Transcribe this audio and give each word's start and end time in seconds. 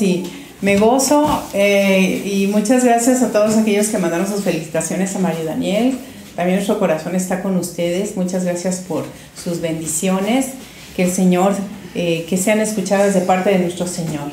Y 0.00 0.24
me 0.60 0.76
gozo 0.76 1.42
eh, 1.54 2.22
y 2.24 2.46
muchas 2.48 2.84
gracias 2.84 3.22
a 3.22 3.32
todos 3.32 3.56
aquellos 3.56 3.88
que 3.88 3.98
mandaron 3.98 4.26
sus 4.26 4.44
felicitaciones 4.44 5.16
a 5.16 5.18
María 5.18 5.44
Daniel. 5.44 5.98
También 6.36 6.56
nuestro 6.56 6.78
corazón 6.78 7.14
está 7.14 7.42
con 7.42 7.56
ustedes. 7.56 8.16
Muchas 8.16 8.44
gracias 8.44 8.76
por 8.86 9.04
sus 9.34 9.60
bendiciones. 9.60 10.48
Que 10.96 11.04
el 11.04 11.10
Señor, 11.10 11.54
eh, 11.94 12.26
que 12.28 12.36
sean 12.36 12.60
escuchadas 12.60 13.14
de 13.14 13.20
parte 13.22 13.50
de 13.50 13.58
nuestro 13.58 13.86
Señor. 13.86 14.30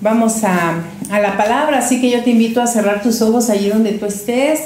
Vamos 0.00 0.42
a, 0.44 0.82
a, 1.10 1.20
la 1.20 1.36
palabra, 1.36 1.78
así 1.78 2.00
que 2.00 2.10
yo 2.10 2.24
te 2.24 2.30
invito 2.30 2.60
a 2.60 2.66
cerrar 2.66 3.02
tus 3.02 3.22
ojos 3.22 3.48
allí 3.48 3.68
donde 3.68 3.92
tú 3.92 4.06
estés, 4.06 4.60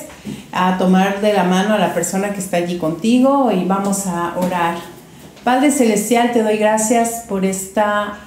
a 0.53 0.79
tomar 0.79 1.21
de 1.21 1.35
la 1.35 1.45
mano 1.45 1.75
a 1.75 1.79
la 1.79 1.93
persona 1.93 2.31
que 2.33 2.41
está 2.41 2.57
allí 2.57 2.79
contigo 2.79 3.53
y 3.53 3.65
vamos 3.67 4.07
a 4.07 4.35
orar. 4.39 4.77
Padre 5.45 5.71
Celestial, 5.71 6.33
te 6.33 6.43
doy 6.43 6.57
gracias 6.57 7.25
por 7.29 7.45
esta 7.45 8.19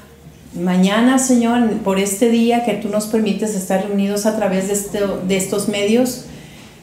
mañana, 0.54 1.20
Señor, 1.20 1.70
por 1.84 2.00
este 2.00 2.30
día 2.30 2.64
que 2.64 2.74
tú 2.74 2.90
nos 2.90 3.08
permites 3.08 3.56
estar 3.56 3.86
reunidos 3.86 4.26
a 4.26 4.36
través 4.36 4.68
de, 4.68 4.74
este, 4.74 5.00
estos 5.30 5.70
medios. 5.70 6.26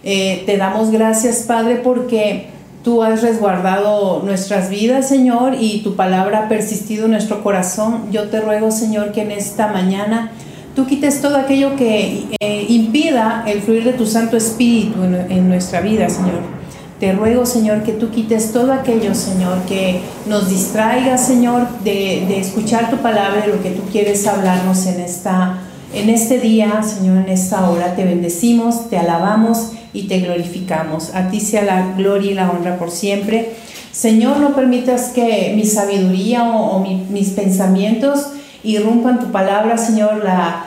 Eh, 0.04 0.44
te 0.46 0.56
damos 0.56 0.90
gracias, 0.90 1.44
Padre, 1.46 1.76
porque 1.76 2.46
tú 2.84 3.02
has 3.02 3.22
resguardado 3.22 4.22
nuestras 4.24 4.70
vidas, 4.70 5.08
Señor, 5.08 5.56
y 5.58 5.80
tu 5.80 5.96
palabra 5.96 6.44
ha 6.44 6.48
persistido 6.48 7.06
en 7.06 7.12
nuestro 7.12 7.42
corazón. 7.42 8.12
Yo 8.12 8.28
te 8.28 8.40
ruego, 8.40 8.70
Señor, 8.70 9.12
que 9.12 9.22
en 9.22 9.32
esta 9.32 9.68
mañana 9.68 10.30
tú 10.76 10.86
quites 10.86 11.20
todo 11.20 11.36
aquello 11.36 11.74
que 11.76 12.24
eh, 12.38 12.66
impida 12.68 13.44
el 13.46 13.62
fluir 13.62 13.84
de 13.84 13.92
tu 13.94 14.06
Santo 14.06 14.36
Espíritu 14.36 15.02
en 15.02 15.48
nuestra 15.48 15.80
vida, 15.80 16.08
Señor. 16.08 16.55
Te 17.00 17.12
ruego, 17.12 17.44
Señor, 17.44 17.82
que 17.82 17.92
tú 17.92 18.10
quites 18.10 18.52
todo 18.52 18.72
aquello, 18.72 19.14
Señor, 19.14 19.58
que 19.68 20.00
nos 20.26 20.48
distraiga, 20.48 21.18
Señor, 21.18 21.68
de, 21.84 22.24
de, 22.26 22.40
escuchar 22.40 22.88
tu 22.88 22.96
palabra, 22.98 23.42
de 23.42 23.52
lo 23.52 23.62
que 23.62 23.70
tú 23.70 23.82
quieres 23.92 24.26
hablarnos 24.26 24.86
en, 24.86 25.00
esta, 25.00 25.58
en 25.92 26.08
este 26.08 26.38
día, 26.38 26.82
Señor, 26.82 27.18
en 27.18 27.28
esta 27.28 27.68
hora. 27.68 27.94
Te 27.94 28.04
bendecimos, 28.04 28.88
te 28.88 28.96
alabamos 28.96 29.72
y 29.92 30.04
te 30.04 30.20
glorificamos. 30.20 31.14
A 31.14 31.28
ti 31.28 31.40
sea 31.40 31.64
la 31.64 31.92
gloria 31.96 32.30
y 32.30 32.34
la 32.34 32.50
honra 32.50 32.78
por 32.78 32.90
siempre. 32.90 33.52
Señor, 33.92 34.38
no 34.38 34.54
permitas 34.54 35.08
que 35.08 35.52
mi 35.54 35.66
sabiduría 35.66 36.44
o, 36.44 36.76
o 36.76 36.80
mi, 36.80 37.06
mis 37.10 37.30
pensamientos 37.30 38.28
irrumpan 38.64 39.20
tu 39.20 39.26
palabra, 39.32 39.76
Señor, 39.76 40.24
la 40.24 40.64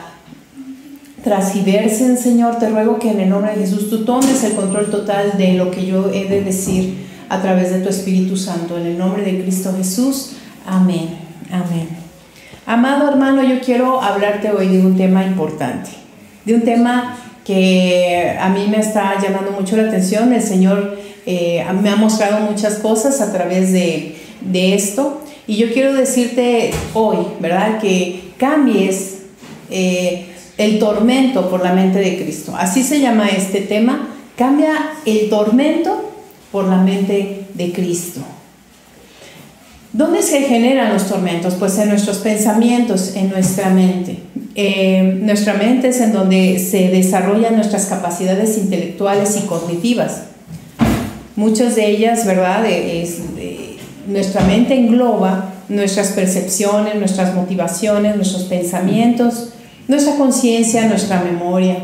transgiversen, 1.22 2.16
Señor. 2.16 2.58
Te 2.58 2.68
ruego 2.68 2.98
que 2.98 3.10
en 3.10 3.20
el 3.20 3.28
nombre 3.28 3.52
de 3.52 3.60
Jesús 3.60 3.90
tú 3.90 4.04
tomes 4.04 4.42
el 4.44 4.52
control 4.54 4.90
total 4.90 5.36
de 5.36 5.54
lo 5.54 5.70
que 5.70 5.86
yo 5.86 6.10
he 6.12 6.24
de 6.24 6.42
decir 6.42 7.06
a 7.28 7.40
través 7.40 7.70
de 7.70 7.80
tu 7.80 7.88
Espíritu 7.88 8.36
Santo. 8.36 8.78
En 8.78 8.86
el 8.86 8.98
nombre 8.98 9.22
de 9.22 9.42
Cristo 9.42 9.72
Jesús. 9.76 10.32
Amén. 10.66 11.08
Amén. 11.50 11.88
Amado 12.66 13.08
hermano, 13.08 13.42
yo 13.42 13.60
quiero 13.60 14.00
hablarte 14.00 14.50
hoy 14.50 14.68
de 14.68 14.80
un 14.80 14.96
tema 14.96 15.24
importante, 15.24 15.90
de 16.44 16.54
un 16.54 16.62
tema 16.62 17.16
que 17.44 18.36
a 18.38 18.48
mí 18.48 18.68
me 18.68 18.78
está 18.78 19.20
llamando 19.20 19.50
mucho 19.50 19.76
la 19.76 19.88
atención. 19.88 20.32
El 20.32 20.42
Señor 20.42 20.98
eh, 21.26 21.64
me 21.82 21.90
ha 21.90 21.96
mostrado 21.96 22.40
muchas 22.48 22.74
cosas 22.76 23.20
a 23.20 23.32
través 23.32 23.72
de, 23.72 24.16
de, 24.40 24.74
esto. 24.74 25.20
Y 25.46 25.56
yo 25.56 25.72
quiero 25.72 25.94
decirte 25.94 26.70
hoy, 26.94 27.18
¿verdad? 27.40 27.80
Que 27.80 28.30
cambies 28.38 29.22
eh, 29.70 30.29
el 30.60 30.78
tormento 30.78 31.48
por 31.48 31.64
la 31.64 31.72
mente 31.72 32.00
de 32.00 32.22
Cristo. 32.22 32.54
Así 32.54 32.82
se 32.82 33.00
llama 33.00 33.28
este 33.28 33.62
tema. 33.62 34.10
Cambia 34.36 34.74
el 35.06 35.30
tormento 35.30 36.12
por 36.52 36.66
la 36.66 36.76
mente 36.76 37.46
de 37.54 37.72
Cristo. 37.72 38.20
¿Dónde 39.94 40.22
se 40.22 40.42
generan 40.42 40.92
los 40.92 41.08
tormentos? 41.08 41.54
Pues 41.54 41.78
en 41.78 41.88
nuestros 41.88 42.18
pensamientos, 42.18 43.16
en 43.16 43.30
nuestra 43.30 43.70
mente. 43.70 44.18
Eh, 44.54 45.18
nuestra 45.22 45.54
mente 45.54 45.88
es 45.88 46.00
en 46.02 46.12
donde 46.12 46.58
se 46.58 46.90
desarrollan 46.90 47.56
nuestras 47.56 47.86
capacidades 47.86 48.58
intelectuales 48.58 49.38
y 49.38 49.46
cognitivas. 49.46 50.24
Muchas 51.36 51.74
de 51.74 51.88
ellas, 51.88 52.26
¿verdad? 52.26 52.66
Es, 52.66 53.16
nuestra 54.06 54.42
mente 54.42 54.74
engloba 54.74 55.54
nuestras 55.70 56.08
percepciones, 56.08 56.96
nuestras 56.96 57.34
motivaciones, 57.34 58.14
nuestros 58.16 58.42
pensamientos, 58.42 59.54
nuestra 59.90 60.14
conciencia, 60.14 60.86
nuestra 60.86 61.20
memoria. 61.20 61.76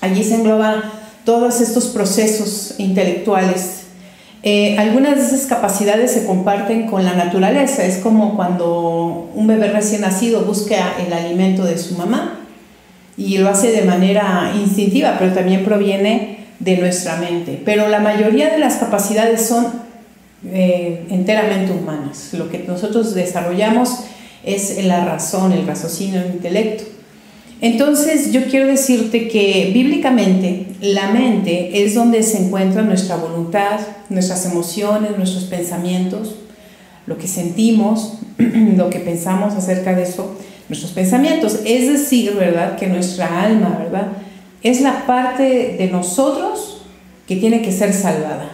Allí 0.00 0.24
se 0.24 0.36
engloban 0.36 0.82
todos 1.24 1.60
estos 1.60 1.88
procesos 1.88 2.74
intelectuales. 2.78 3.82
Eh, 4.42 4.78
algunas 4.78 5.16
de 5.16 5.26
esas 5.26 5.46
capacidades 5.46 6.12
se 6.12 6.24
comparten 6.24 6.86
con 6.86 7.04
la 7.04 7.12
naturaleza. 7.12 7.84
Es 7.84 7.98
como 7.98 8.34
cuando 8.34 9.30
un 9.34 9.46
bebé 9.46 9.68
recién 9.68 10.00
nacido 10.00 10.40
busca 10.42 10.94
el 11.06 11.12
alimento 11.12 11.64
de 11.64 11.76
su 11.76 11.96
mamá 11.96 12.40
y 13.18 13.36
lo 13.38 13.50
hace 13.50 13.72
de 13.72 13.82
manera 13.82 14.54
instintiva, 14.56 15.16
pero 15.18 15.34
también 15.34 15.64
proviene 15.64 16.46
de 16.60 16.78
nuestra 16.78 17.16
mente. 17.16 17.60
Pero 17.62 17.88
la 17.88 18.00
mayoría 18.00 18.48
de 18.48 18.58
las 18.58 18.76
capacidades 18.76 19.46
son 19.46 19.66
eh, 20.46 21.04
enteramente 21.10 21.72
humanas. 21.72 22.30
Lo 22.32 22.48
que 22.48 22.60
nosotros 22.60 23.14
desarrollamos 23.14 24.04
es 24.46 24.82
la 24.84 25.04
razón, 25.04 25.52
el 25.52 25.66
raciocinio, 25.66 26.20
el 26.20 26.36
intelecto. 26.36 26.84
Entonces 27.60 28.32
yo 28.32 28.44
quiero 28.44 28.66
decirte 28.66 29.28
que 29.28 29.70
bíblicamente 29.74 30.66
la 30.80 31.10
mente 31.10 31.82
es 31.84 31.94
donde 31.94 32.22
se 32.22 32.44
encuentra 32.44 32.82
nuestra 32.82 33.16
voluntad, 33.16 33.80
nuestras 34.08 34.46
emociones, 34.46 35.16
nuestros 35.16 35.44
pensamientos, 35.44 36.36
lo 37.06 37.18
que 37.18 37.26
sentimos, 37.26 38.18
lo 38.38 38.90
que 38.90 39.00
pensamos 39.00 39.54
acerca 39.54 39.94
de 39.94 40.02
eso, 40.02 40.36
nuestros 40.68 40.92
pensamientos. 40.92 41.60
Es 41.64 41.88
decir, 41.88 42.34
¿verdad? 42.34 42.76
Que 42.76 42.86
nuestra 42.86 43.42
alma, 43.42 43.78
¿verdad? 43.82 44.08
Es 44.62 44.80
la 44.80 45.06
parte 45.06 45.76
de 45.78 45.88
nosotros 45.90 46.82
que 47.26 47.36
tiene 47.36 47.62
que 47.62 47.72
ser 47.72 47.92
salvada. 47.92 48.50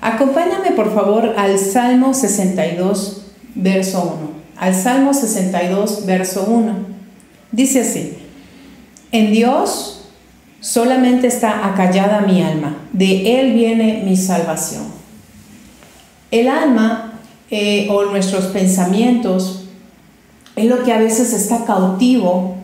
Acompáñame 0.00 0.72
por 0.72 0.94
favor 0.94 1.34
al 1.38 1.58
Salmo 1.58 2.12
62, 2.12 3.22
verso 3.54 4.18
1 4.20 4.43
al 4.56 4.74
Salmo 4.74 5.14
62, 5.14 6.06
verso 6.06 6.46
1. 6.48 6.74
Dice 7.52 7.80
así, 7.80 8.14
en 9.12 9.32
Dios 9.32 10.08
solamente 10.60 11.26
está 11.26 11.66
acallada 11.66 12.22
mi 12.22 12.42
alma, 12.42 12.76
de 12.92 13.40
Él 13.40 13.52
viene 13.52 14.02
mi 14.04 14.16
salvación. 14.16 14.84
El 16.30 16.48
alma 16.48 17.20
eh, 17.50 17.86
o 17.90 18.06
nuestros 18.06 18.46
pensamientos 18.46 19.66
es 20.56 20.66
lo 20.66 20.82
que 20.82 20.92
a 20.92 20.98
veces 20.98 21.32
está 21.32 21.64
cautivo 21.64 22.56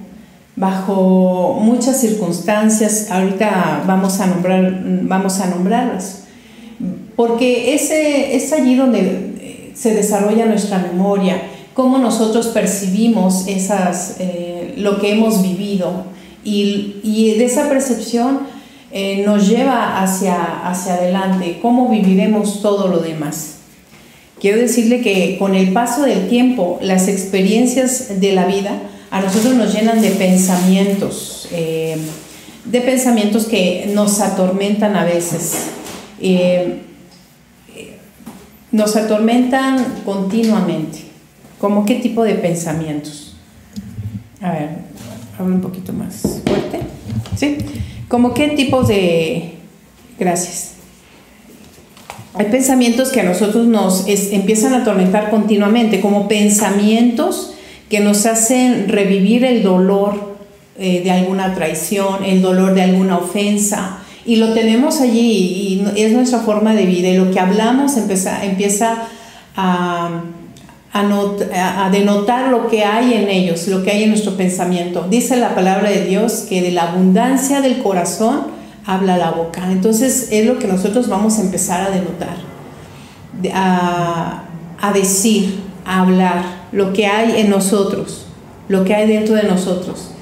bajo 0.56 1.58
muchas 1.60 2.00
circunstancias, 2.00 3.10
ahorita 3.10 3.84
vamos 3.86 4.20
a, 4.20 4.26
nombrar, 4.26 4.80
vamos 5.02 5.40
a 5.40 5.46
nombrarlas, 5.46 6.24
porque 7.16 7.74
ese, 7.74 8.34
es 8.34 8.52
allí 8.52 8.74
donde 8.74 9.00
eh, 9.00 9.72
se 9.74 9.94
desarrolla 9.94 10.46
nuestra 10.46 10.78
memoria, 10.78 11.40
cómo 11.74 11.98
nosotros 11.98 12.48
percibimos 12.48 13.46
esas, 13.46 14.16
eh, 14.18 14.74
lo 14.76 14.98
que 15.00 15.12
hemos 15.12 15.42
vivido 15.42 16.04
y, 16.44 16.96
y 17.02 17.34
de 17.34 17.44
esa 17.44 17.68
percepción 17.68 18.40
eh, 18.92 19.22
nos 19.24 19.48
lleva 19.48 20.02
hacia, 20.02 20.68
hacia 20.68 20.94
adelante, 20.94 21.58
cómo 21.62 21.88
viviremos 21.88 22.60
todo 22.60 22.88
lo 22.88 22.98
demás. 22.98 23.58
Quiero 24.40 24.58
decirle 24.58 25.00
que 25.00 25.36
con 25.38 25.54
el 25.54 25.72
paso 25.72 26.02
del 26.02 26.28
tiempo, 26.28 26.78
las 26.82 27.08
experiencias 27.08 28.20
de 28.20 28.32
la 28.32 28.46
vida 28.46 28.72
a 29.10 29.20
nosotros 29.20 29.54
nos 29.54 29.72
llenan 29.72 30.00
de 30.00 30.10
pensamientos, 30.10 31.46
eh, 31.52 31.98
de 32.64 32.80
pensamientos 32.80 33.46
que 33.46 33.90
nos 33.94 34.20
atormentan 34.20 34.96
a 34.96 35.04
veces. 35.04 35.66
nos 38.72 38.94
atormentan 38.94 40.02
continuamente. 40.04 41.09
¿Cómo 41.60 41.84
qué 41.84 41.96
tipo 41.96 42.24
de 42.24 42.36
pensamientos? 42.36 43.34
A 44.40 44.52
ver, 44.52 44.68
habla 45.38 45.56
un 45.56 45.60
poquito 45.60 45.92
más 45.92 46.40
fuerte. 46.46 46.80
¿Sí? 47.36 47.58
¿Cómo 48.08 48.32
qué 48.32 48.48
tipo 48.48 48.82
de... 48.82 49.56
Gracias. 50.18 50.72
Hay 52.34 52.46
pensamientos 52.46 53.10
que 53.10 53.20
a 53.20 53.24
nosotros 53.24 53.66
nos 53.66 54.06
empiezan 54.08 54.72
a 54.72 54.78
atormentar 54.78 55.30
continuamente, 55.30 56.00
como 56.00 56.28
pensamientos 56.28 57.54
que 57.90 58.00
nos 58.00 58.24
hacen 58.24 58.88
revivir 58.88 59.44
el 59.44 59.62
dolor 59.62 60.36
eh, 60.78 61.02
de 61.02 61.10
alguna 61.10 61.54
traición, 61.54 62.24
el 62.24 62.40
dolor 62.40 62.72
de 62.72 62.82
alguna 62.82 63.18
ofensa, 63.18 63.98
y 64.24 64.36
lo 64.36 64.54
tenemos 64.54 65.00
allí 65.00 65.82
y 65.94 66.00
es 66.00 66.12
nuestra 66.12 66.38
forma 66.38 66.74
de 66.74 66.86
vida, 66.86 67.08
y 67.08 67.16
lo 67.16 67.30
que 67.30 67.40
hablamos 67.40 67.96
empieza, 67.96 68.44
empieza 68.44 69.08
a 69.56 70.22
a, 70.92 71.88
denotar 71.90 72.48
lo 72.50 72.68
que 72.68 72.84
hay 72.84 73.14
en 73.14 73.28
ellos, 73.28 73.68
lo 73.68 73.82
que 73.82 73.90
hay 73.90 74.04
en 74.04 74.10
nuestro 74.10 74.36
pensamiento. 74.36 75.06
Dice 75.08 75.36
la 75.36 75.54
palabra 75.54 75.90
de 75.90 76.04
Dios 76.04 76.46
que 76.48 76.62
de 76.62 76.72
la 76.72 76.90
abundancia 76.90 77.60
del 77.60 77.78
corazón 77.78 78.48
habla 78.86 79.16
la 79.16 79.30
boca. 79.30 79.70
Entonces 79.70 80.28
es 80.32 80.46
lo 80.46 80.58
que 80.58 80.66
nosotros 80.66 81.08
vamos 81.08 81.38
a 81.38 81.42
empezar 81.42 81.82
a 81.82 81.90
denotar, 81.90 82.36
a, 83.54 84.92
decir, 84.92 85.60
a 85.84 86.00
hablar, 86.00 86.60
lo 86.72 86.92
que 86.92 87.06
hay 87.06 87.40
en 87.40 87.50
nosotros. 87.50 88.26
lo 88.68 88.84
que 88.84 88.94
hay 88.94 89.08
dentro 89.08 89.34
de 89.34 89.42
nosotros. 89.42 90.12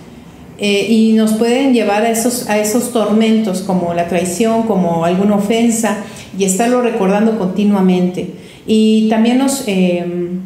Eh, 0.56 0.86
y 0.88 1.12
nos 1.12 1.34
pueden 1.34 1.74
llevar 1.74 2.02
a 2.02 2.10
esos, 2.10 2.48
a 2.48 2.58
esos 2.58 2.92
tormentos 2.92 3.60
como 3.60 3.92
la 3.92 4.08
traición, 4.08 4.62
como 4.62 5.04
alguna 5.04 5.36
ofensa, 5.36 5.98
y 6.36 6.44
estarlo 6.44 6.80
recordando 6.80 7.38
continuamente. 7.38 8.34
Y 8.66 9.08
también 9.08 9.38
nos, 9.38 9.64
em, 9.66 10.40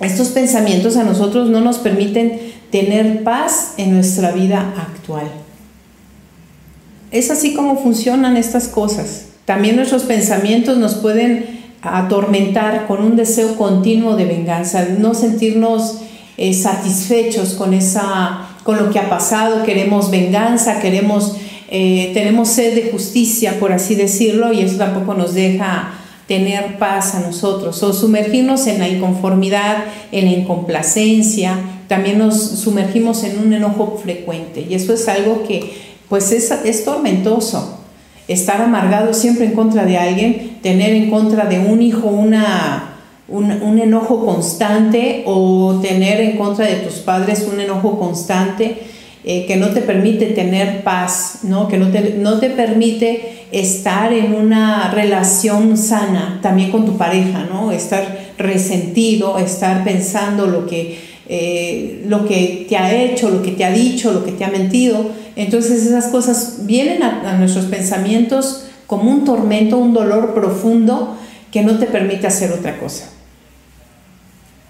estos 0.00 0.28
pensamientos 0.28 0.96
a 0.96 1.04
nosotros 1.04 1.48
no 1.48 1.60
nos 1.60 1.78
permiten 1.78 2.38
tener 2.70 3.22
paz 3.24 3.74
en 3.78 3.94
nuestra 3.94 4.32
vida 4.32 4.74
actual. 4.76 5.30
Es 7.10 7.30
así 7.30 7.54
como 7.54 7.78
funcionan 7.78 8.36
estas 8.36 8.68
cosas. 8.68 9.26
También 9.44 9.76
nuestros 9.76 10.02
pensamientos 10.02 10.76
nos 10.76 10.96
pueden 10.96 11.56
atormentar 11.80 12.86
con 12.86 13.02
un 13.02 13.16
deseo 13.16 13.56
continuo 13.56 14.16
de 14.16 14.24
venganza, 14.24 14.86
no 14.98 15.14
sentirnos 15.14 16.00
eh, 16.36 16.52
satisfechos 16.52 17.54
con, 17.54 17.72
esa, 17.72 18.48
con 18.64 18.76
lo 18.76 18.90
que 18.90 18.98
ha 18.98 19.08
pasado, 19.08 19.62
queremos 19.62 20.10
venganza, 20.10 20.80
queremos, 20.80 21.36
eh, 21.70 22.10
tenemos 22.12 22.48
sed 22.48 22.74
de 22.74 22.90
justicia, 22.90 23.58
por 23.60 23.72
así 23.72 23.94
decirlo, 23.94 24.52
y 24.52 24.60
eso 24.60 24.76
tampoco 24.76 25.14
nos 25.14 25.32
deja 25.32 25.94
tener 26.26 26.78
paz 26.78 27.14
a 27.14 27.20
nosotros, 27.20 27.82
o 27.82 27.92
sumergirnos 27.92 28.66
en 28.66 28.78
la 28.78 28.88
inconformidad, 28.88 29.84
en 30.12 30.24
la 30.26 30.32
incomplacencia, 30.32 31.58
también 31.88 32.18
nos 32.18 32.36
sumergimos 32.36 33.22
en 33.22 33.38
un 33.38 33.52
enojo 33.52 34.00
frecuente, 34.02 34.66
y 34.68 34.74
eso 34.74 34.92
es 34.92 35.08
algo 35.08 35.44
que 35.46 35.72
pues 36.08 36.32
es, 36.32 36.50
es 36.50 36.84
tormentoso. 36.84 37.80
Estar 38.28 38.60
amargado 38.60 39.14
siempre 39.14 39.46
en 39.46 39.52
contra 39.52 39.84
de 39.84 39.98
alguien, 39.98 40.58
tener 40.62 40.90
en 40.92 41.10
contra 41.10 41.46
de 41.46 41.60
un 41.60 41.80
hijo 41.80 42.08
una, 42.08 42.96
un, 43.28 43.78
enojo 43.78 44.24
constante 44.24 45.24
o 45.26 45.80
tener 45.82 46.20
en 46.20 46.36
contra 46.36 46.66
de 46.66 46.76
tus 46.76 46.94
padres 46.94 47.46
un 47.52 47.60
enojo 47.60 47.98
constante 47.98 48.82
eh, 49.26 49.44
que 49.46 49.56
no 49.56 49.68
te 49.70 49.82
permite 49.82 50.26
tener 50.26 50.82
paz, 50.82 51.40
¿no? 51.42 51.68
que 51.68 51.76
no 51.76 51.88
te, 51.88 52.14
no 52.18 52.38
te 52.38 52.48
permite 52.48 53.44
estar 53.52 54.12
en 54.12 54.34
una 54.34 54.90
relación 54.90 55.76
sana 55.76 56.38
también 56.42 56.70
con 56.70 56.86
tu 56.86 56.96
pareja, 56.96 57.46
¿no? 57.50 57.72
estar 57.72 58.32
resentido, 58.38 59.38
estar 59.38 59.84
pensando 59.84 60.46
lo 60.46 60.66
que, 60.66 60.98
eh, 61.28 62.04
lo 62.06 62.26
que 62.26 62.64
te 62.68 62.76
ha 62.78 62.94
hecho, 62.94 63.28
lo 63.28 63.42
que 63.42 63.52
te 63.52 63.64
ha 63.64 63.70
dicho, 63.70 64.12
lo 64.12 64.24
que 64.24 64.32
te 64.32 64.44
ha 64.44 64.48
mentido 64.48 65.10
entonces 65.36 65.86
esas 65.86 66.06
cosas 66.06 66.60
vienen 66.62 67.02
a, 67.02 67.36
nuestros 67.36 67.66
pensamientos 67.66 68.64
como 68.86 69.10
un 69.10 69.24
tormento, 69.24 69.76
un 69.76 69.92
dolor 69.92 70.34
profundo 70.34 71.16
que 71.52 71.62
no 71.62 71.78
te 71.78 71.86
permite 71.86 72.26
hacer 72.26 72.52
otra 72.52 72.78
cosa. 72.78 73.10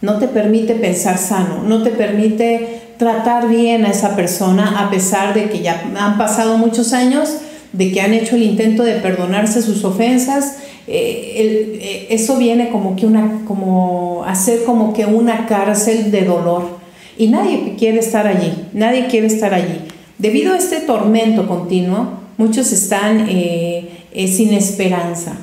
No 0.03 0.19
te 0.19 0.27
permite 0.27 0.75
pensar 0.75 1.19
sano, 1.19 1.63
no 1.63 1.83
te 1.83 1.91
permite 1.91 2.83
tratar 2.99 3.49
bien 3.49 3.85
a 3.85 3.91
esa 3.91 4.17
persona 4.17 4.81
a 4.81 4.91
pesar 4.91 5.35
de 5.35 5.49
que 5.51 5.61
ya 5.61 5.91
han 5.99 6.19
pasado 6.19 6.59
muchos 6.59 6.93
años, 6.93 7.31
de 7.73 7.93
que 7.93 8.01
han 8.01 8.15
hecho 8.15 8.37
el 8.37 8.43
intento 8.43 8.83
de 8.83 8.95
perdonarse 8.95 9.63
sus 9.63 9.85
ofensas. 9.85 10.57
Eh, 10.89 11.79
eh, 11.81 12.07
eso 12.11 12.37
viene 12.37 12.71
como 12.71 12.97
que 12.97 13.07
una, 13.07 13.43
como 13.47 14.25
hacer 14.27 14.65
como 14.65 14.93
que 14.93 15.05
una 15.05 15.47
cárcel 15.47 16.11
de 16.11 16.23
dolor. 16.23 16.77
Y 17.19 17.29
nadie 17.29 17.75
quiere 17.79 17.99
estar 17.99 18.27
allí, 18.27 18.53
nadie 18.73 19.07
quiere 19.07 19.27
estar 19.27 19.55
allí. 19.55 19.81
Debido 20.19 20.55
a 20.55 20.59
este 20.59 20.81
tormento 20.81 21.47
continuo, 21.47 22.09
muchos 22.39 22.73
están 22.73 23.27
eh, 23.29 23.89
eh, 24.13 24.29
sin 24.29 24.53
esperanza, 24.53 25.37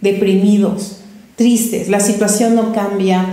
deprimidos, 0.00 1.00
tristes, 1.36 1.88
la 1.88 2.00
situación 2.00 2.56
no 2.56 2.72
cambia, 2.72 3.24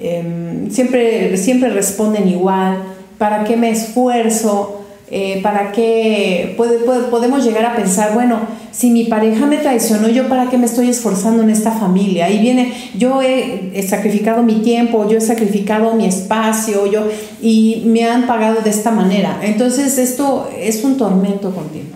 em, 0.00 0.70
siempre, 0.70 1.36
siempre 1.36 1.70
responden 1.70 2.28
igual, 2.28 2.82
¿para 3.22 3.44
qué 3.44 3.56
me 3.56 3.70
esfuerzo? 3.70 4.80
Eh, 5.08 5.38
¿Para 5.44 5.70
qué 5.70 6.56
podemos 6.56 7.44
llegar 7.44 7.64
a 7.66 7.76
pensar, 7.76 8.14
bueno, 8.14 8.40
si 8.72 8.90
mi 8.90 9.04
pareja 9.04 9.46
me 9.46 9.58
traicionó, 9.58 10.08
yo 10.08 10.28
para 10.28 10.50
qué 10.50 10.58
me 10.58 10.66
estoy 10.66 10.88
esforzando 10.88 11.44
en 11.44 11.50
esta 11.50 11.70
familia? 11.70 12.24
Ahí 12.24 12.40
viene, 12.40 12.74
yo 12.98 13.22
he, 13.22 13.80
sacrificado 13.88 14.42
mi 14.42 14.56
tiempo, 14.62 15.08
yo 15.08 15.18
he 15.18 15.20
sacrificado 15.20 15.94
mi 15.94 16.06
espacio, 16.06 16.86
yo, 16.86 17.06
y 17.40 17.84
me 17.86 18.02
han 18.08 18.26
pagado 18.26 18.60
de 18.60 18.70
esta 18.70 18.90
manera. 18.90 19.38
Entonces 19.40 19.98
esto 19.98 20.50
es 20.58 20.82
un 20.82 20.96
tormento 20.96 21.54
continuo 21.54 21.94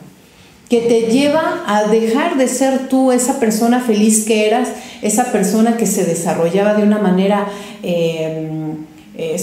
que 0.69 0.82
te 0.82 1.11
lleva 1.12 1.64
a 1.67 1.88
dejar 1.88 2.37
de 2.37 2.46
ser 2.46 2.88
tú 2.88 3.11
esa 3.11 3.40
persona 3.40 3.81
feliz 3.81 4.25
que 4.26 4.46
eras, 4.46 4.69
esa 5.02 5.32
persona 5.32 5.76
que 5.76 5.87
se 5.87 6.05
desarrollaba 6.05 6.75
de 6.75 6.84
una 6.84 6.99
manera... 6.99 7.49
Eh, 7.82 8.76
eh, 9.18 9.36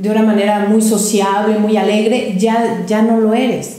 de 0.00 0.10
una 0.10 0.22
manera 0.22 0.66
muy 0.68 0.82
sociable, 0.82 1.58
muy 1.58 1.76
alegre, 1.76 2.36
ya, 2.38 2.84
ya 2.86 3.02
no 3.02 3.20
lo 3.20 3.34
eres. 3.34 3.78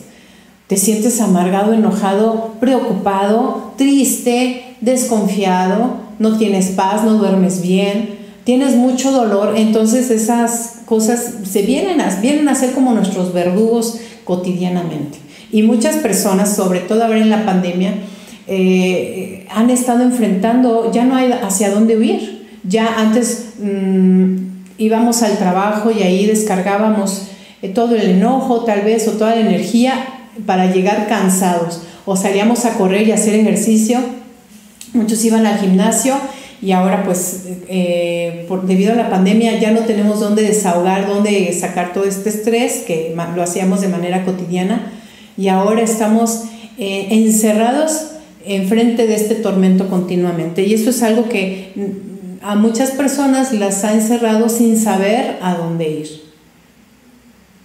Te 0.67 0.77
sientes 0.77 1.21
amargado, 1.21 1.73
enojado, 1.73 2.55
preocupado, 2.59 3.73
triste, 3.77 4.75
desconfiado, 4.81 5.97
no 6.19 6.37
tienes 6.37 6.69
paz, 6.71 7.03
no 7.03 7.13
duermes 7.13 7.61
bien, 7.61 8.17
tienes 8.43 8.75
mucho 8.75 9.11
dolor, 9.11 9.55
entonces 9.57 10.09
esas 10.09 10.81
cosas 10.85 11.33
se 11.49 11.61
vienen 11.61 12.01
a, 12.01 12.09
vienen 12.21 12.49
a 12.49 12.55
ser 12.55 12.71
como 12.71 12.93
nuestros 12.93 13.33
verdugos 13.33 13.99
cotidianamente. 14.23 15.17
Y 15.51 15.63
muchas 15.63 15.97
personas, 15.97 16.55
sobre 16.55 16.79
todo 16.79 17.03
ahora 17.03 17.19
en 17.19 17.29
la 17.29 17.45
pandemia, 17.45 17.93
eh, 18.47 19.47
han 19.49 19.69
estado 19.69 20.03
enfrentando, 20.03 20.91
ya 20.91 21.05
no 21.05 21.15
hay 21.15 21.31
hacia 21.31 21.71
dónde 21.71 21.97
huir. 21.97 22.43
Ya 22.63 22.95
antes 22.97 23.53
mm, 23.61 24.52
íbamos 24.77 25.21
al 25.23 25.37
trabajo 25.37 25.91
y 25.91 26.03
ahí 26.03 26.25
descargábamos 26.25 27.27
eh, 27.61 27.69
todo 27.69 27.95
el 27.95 28.09
enojo 28.09 28.65
tal 28.65 28.81
vez 28.81 29.07
o 29.07 29.11
toda 29.11 29.35
la 29.35 29.41
energía 29.41 29.93
para 30.45 30.71
llegar 30.71 31.07
cansados. 31.07 31.81
O 32.05 32.15
salíamos 32.15 32.65
a 32.65 32.73
correr 32.73 33.07
y 33.07 33.11
hacer 33.11 33.35
ejercicio. 33.35 33.99
Muchos 34.93 35.23
iban 35.25 35.45
al 35.45 35.59
gimnasio 35.59 36.15
y 36.61 36.71
ahora 36.71 37.03
pues 37.03 37.43
eh, 37.67 38.47
debido 38.63 38.93
a 38.93 38.95
la 38.95 39.09
pandemia 39.09 39.59
ya 39.59 39.71
no 39.71 39.81
tenemos 39.81 40.19
dónde 40.19 40.43
desahogar, 40.43 41.07
dónde 41.07 41.51
sacar 41.53 41.93
todo 41.93 42.05
este 42.05 42.29
estrés 42.29 42.83
que 42.85 43.15
lo 43.35 43.43
hacíamos 43.43 43.81
de 43.81 43.87
manera 43.87 44.25
cotidiana. 44.25 44.91
Y 45.37 45.47
ahora 45.47 45.81
estamos 45.81 46.43
eh, 46.77 47.07
encerrados 47.09 48.07
enfrente 48.45 49.07
de 49.07 49.15
este 49.15 49.35
tormento 49.35 49.89
continuamente. 49.89 50.63
Y 50.63 50.73
eso 50.73 50.89
es 50.89 51.01
algo 51.01 51.29
que 51.29 51.71
a 52.43 52.55
muchas 52.55 52.91
personas 52.91 53.53
las 53.53 53.83
ha 53.83 53.93
encerrado 53.93 54.49
sin 54.49 54.77
saber 54.77 55.37
a 55.41 55.55
dónde 55.55 55.89
ir. 55.89 56.23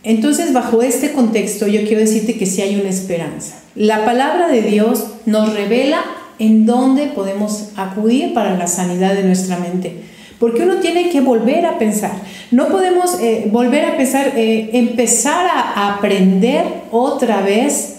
Entonces, 0.05 0.53
bajo 0.53 0.83
este 0.83 1.13
contexto, 1.13 1.67
yo 1.67 1.81
quiero 1.83 2.01
decirte 2.01 2.39
que 2.39 2.47
sí 2.47 2.63
hay 2.63 2.81
una 2.81 2.89
esperanza. 2.89 3.57
La 3.75 4.05
palabra 4.05 4.49
de 4.49 4.63
Dios 4.63 5.05
nos 5.27 5.53
revela 5.53 6.05
en 6.39 6.65
dónde 6.65 7.09
podemos 7.09 7.71
acudir 7.77 8.33
para 8.33 8.57
la 8.57 8.69
sanidad 8.69 9.15
de 9.15 9.25
nuestra 9.25 9.59
mente. 9.59 10.05
Porque 10.39 10.63
uno 10.63 10.77
tiene 10.77 11.11
que 11.11 11.21
volver 11.21 11.67
a 11.67 11.79
pensar. 11.79 12.13
No 12.53 12.69
podemos 12.69 13.21
eh, 13.21 13.49
volver 13.51 13.85
a 13.85 13.97
pensar, 13.97 14.33
eh, 14.37 14.71
empezar 14.73 15.47
a 15.47 15.95
aprender 15.95 16.65
otra 16.93 17.41
vez 17.41 17.98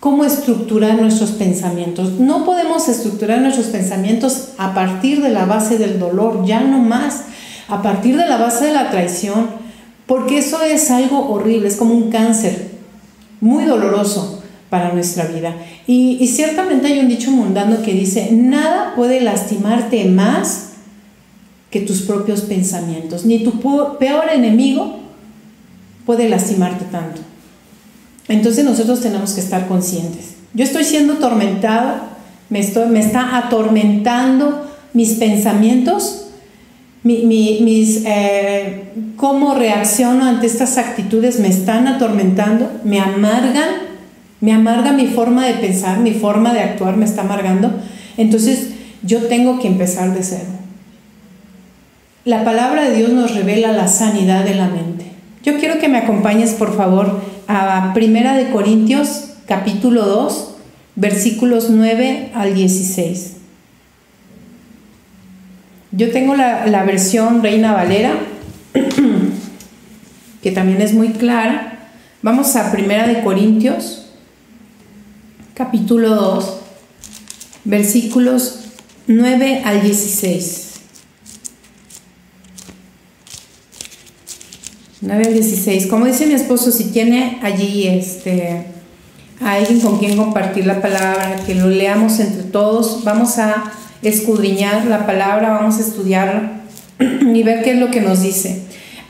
cómo 0.00 0.24
estructurar 0.24 1.00
nuestros 1.00 1.30
pensamientos. 1.32 2.20
No 2.20 2.44
podemos 2.44 2.88
estructurar 2.88 3.40
nuestros 3.40 3.66
pensamientos 3.66 4.50
a 4.58 4.74
partir 4.74 5.22
de 5.22 5.30
la 5.30 5.44
base 5.44 5.78
del 5.78 5.98
dolor, 5.98 6.44
ya 6.46 6.60
no 6.60 6.78
más, 6.78 7.24
a 7.68 7.82
partir 7.82 8.16
de 8.16 8.26
la 8.26 8.36
base 8.36 8.66
de 8.66 8.72
la 8.72 8.90
traición, 8.90 9.48
porque 10.06 10.38
eso 10.38 10.62
es 10.62 10.90
algo 10.90 11.30
horrible, 11.30 11.68
es 11.68 11.76
como 11.76 11.94
un 11.94 12.10
cáncer 12.10 12.68
muy 13.40 13.64
doloroso 13.64 14.42
para 14.70 14.92
nuestra 14.92 15.24
vida. 15.26 15.54
Y, 15.86 16.26
ciertamente 16.28 16.86
hay 16.86 16.98
un 17.00 17.08
dicho 17.08 17.30
mundano 17.30 17.82
que 17.82 17.92
dice, 17.92 18.30
nada 18.32 18.92
puede 18.94 19.20
lastimarte 19.20 20.04
más 20.04 20.72
que 21.70 21.80
tus 21.80 22.02
propios 22.02 22.42
pensamientos, 22.42 23.24
ni 23.24 23.44
tu 23.44 23.60
peor 23.98 24.30
enemigo 24.32 24.98
puede 26.06 26.28
lastimarte 26.28 26.84
tanto. 26.86 27.20
Entonces 28.28 28.64
nosotros 28.64 29.00
tenemos 29.00 29.32
que 29.32 29.40
estar 29.40 29.66
conscientes. 29.68 30.34
Yo 30.54 30.64
estoy 30.64 30.84
siendo 30.84 31.14
atormentado, 31.14 31.96
me, 32.50 32.60
está 32.60 33.38
atormentando 33.38 34.66
mis 34.92 35.14
pensamientos, 35.14 36.26
mis, 37.02 38.02
eh, 38.04 38.84
cómo 39.16 39.54
reacciono 39.54 40.24
ante 40.24 40.46
estas 40.46 40.78
actitudes 40.78 41.38
me 41.40 41.48
están 41.48 41.86
atormentando, 41.86 42.70
me 42.84 43.00
amargan, 43.00 43.68
me 44.40 44.52
amarga 44.52 44.92
mi 44.92 45.06
forma 45.06 45.46
de 45.46 45.54
pensar, 45.54 45.98
mi 45.98 46.12
forma 46.12 46.52
de 46.52 46.60
actuar 46.60 46.96
me 46.96 47.04
está 47.04 47.22
amargando. 47.22 47.72
Entonces 48.16 48.70
yo 49.02 49.26
tengo 49.26 49.58
que 49.58 49.68
empezar 49.68 50.14
de 50.14 50.22
cero. 50.22 50.58
La 52.24 52.44
palabra 52.44 52.88
de 52.88 52.96
Dios 52.96 53.10
nos 53.10 53.34
revela 53.34 53.72
la 53.72 53.88
sanidad 53.88 54.44
de 54.44 54.54
la 54.54 54.68
mente. 54.68 55.17
Yo 55.48 55.56
quiero 55.56 55.78
que 55.78 55.88
me 55.88 55.96
acompañes, 55.96 56.50
por 56.50 56.76
favor, 56.76 57.22
a 57.46 57.92
Primera 57.94 58.36
de 58.36 58.50
Corintios, 58.50 59.30
capítulo 59.46 60.04
2, 60.04 60.56
versículos 60.94 61.70
9 61.70 62.32
al 62.34 62.54
16. 62.54 63.36
Yo 65.92 66.10
tengo 66.10 66.36
la, 66.36 66.84
versión 66.84 67.42
Reina 67.42 67.72
Valera 67.72 68.12
que 70.42 70.50
también 70.50 70.82
es 70.82 70.92
muy 70.92 71.12
clara. 71.12 71.92
Vamos 72.20 72.54
a 72.54 72.70
Primera 72.70 73.06
de 73.06 73.22
Corintios, 73.22 74.10
capítulo 75.54 76.14
2, 76.14 76.60
versículos 77.64 78.66
9 79.06 79.62
al 79.64 79.80
16. 79.80 80.67
9 85.00 85.26
al 85.26 85.32
16. 85.32 85.86
Como 85.86 86.06
dice 86.06 86.26
mi 86.26 86.34
esposo, 86.34 86.72
si 86.72 86.84
tiene 86.84 87.38
allí 87.42 87.86
este, 87.86 88.64
alguien 89.40 89.80
con 89.80 89.98
quien 89.98 90.16
compartir 90.16 90.66
la 90.66 90.80
palabra, 90.80 91.36
que 91.46 91.54
lo 91.54 91.68
leamos 91.68 92.18
entre 92.18 92.42
todos, 92.42 93.04
vamos 93.04 93.38
a 93.38 93.72
escudriñar 94.02 94.86
la 94.86 95.06
palabra, 95.06 95.50
vamos 95.50 95.76
a 95.78 95.80
estudiarla 95.80 96.62
y 96.98 97.42
ver 97.42 97.62
qué 97.62 97.72
es 97.72 97.78
lo 97.78 97.90
que 97.90 98.00
nos 98.00 98.22
dice. 98.22 98.62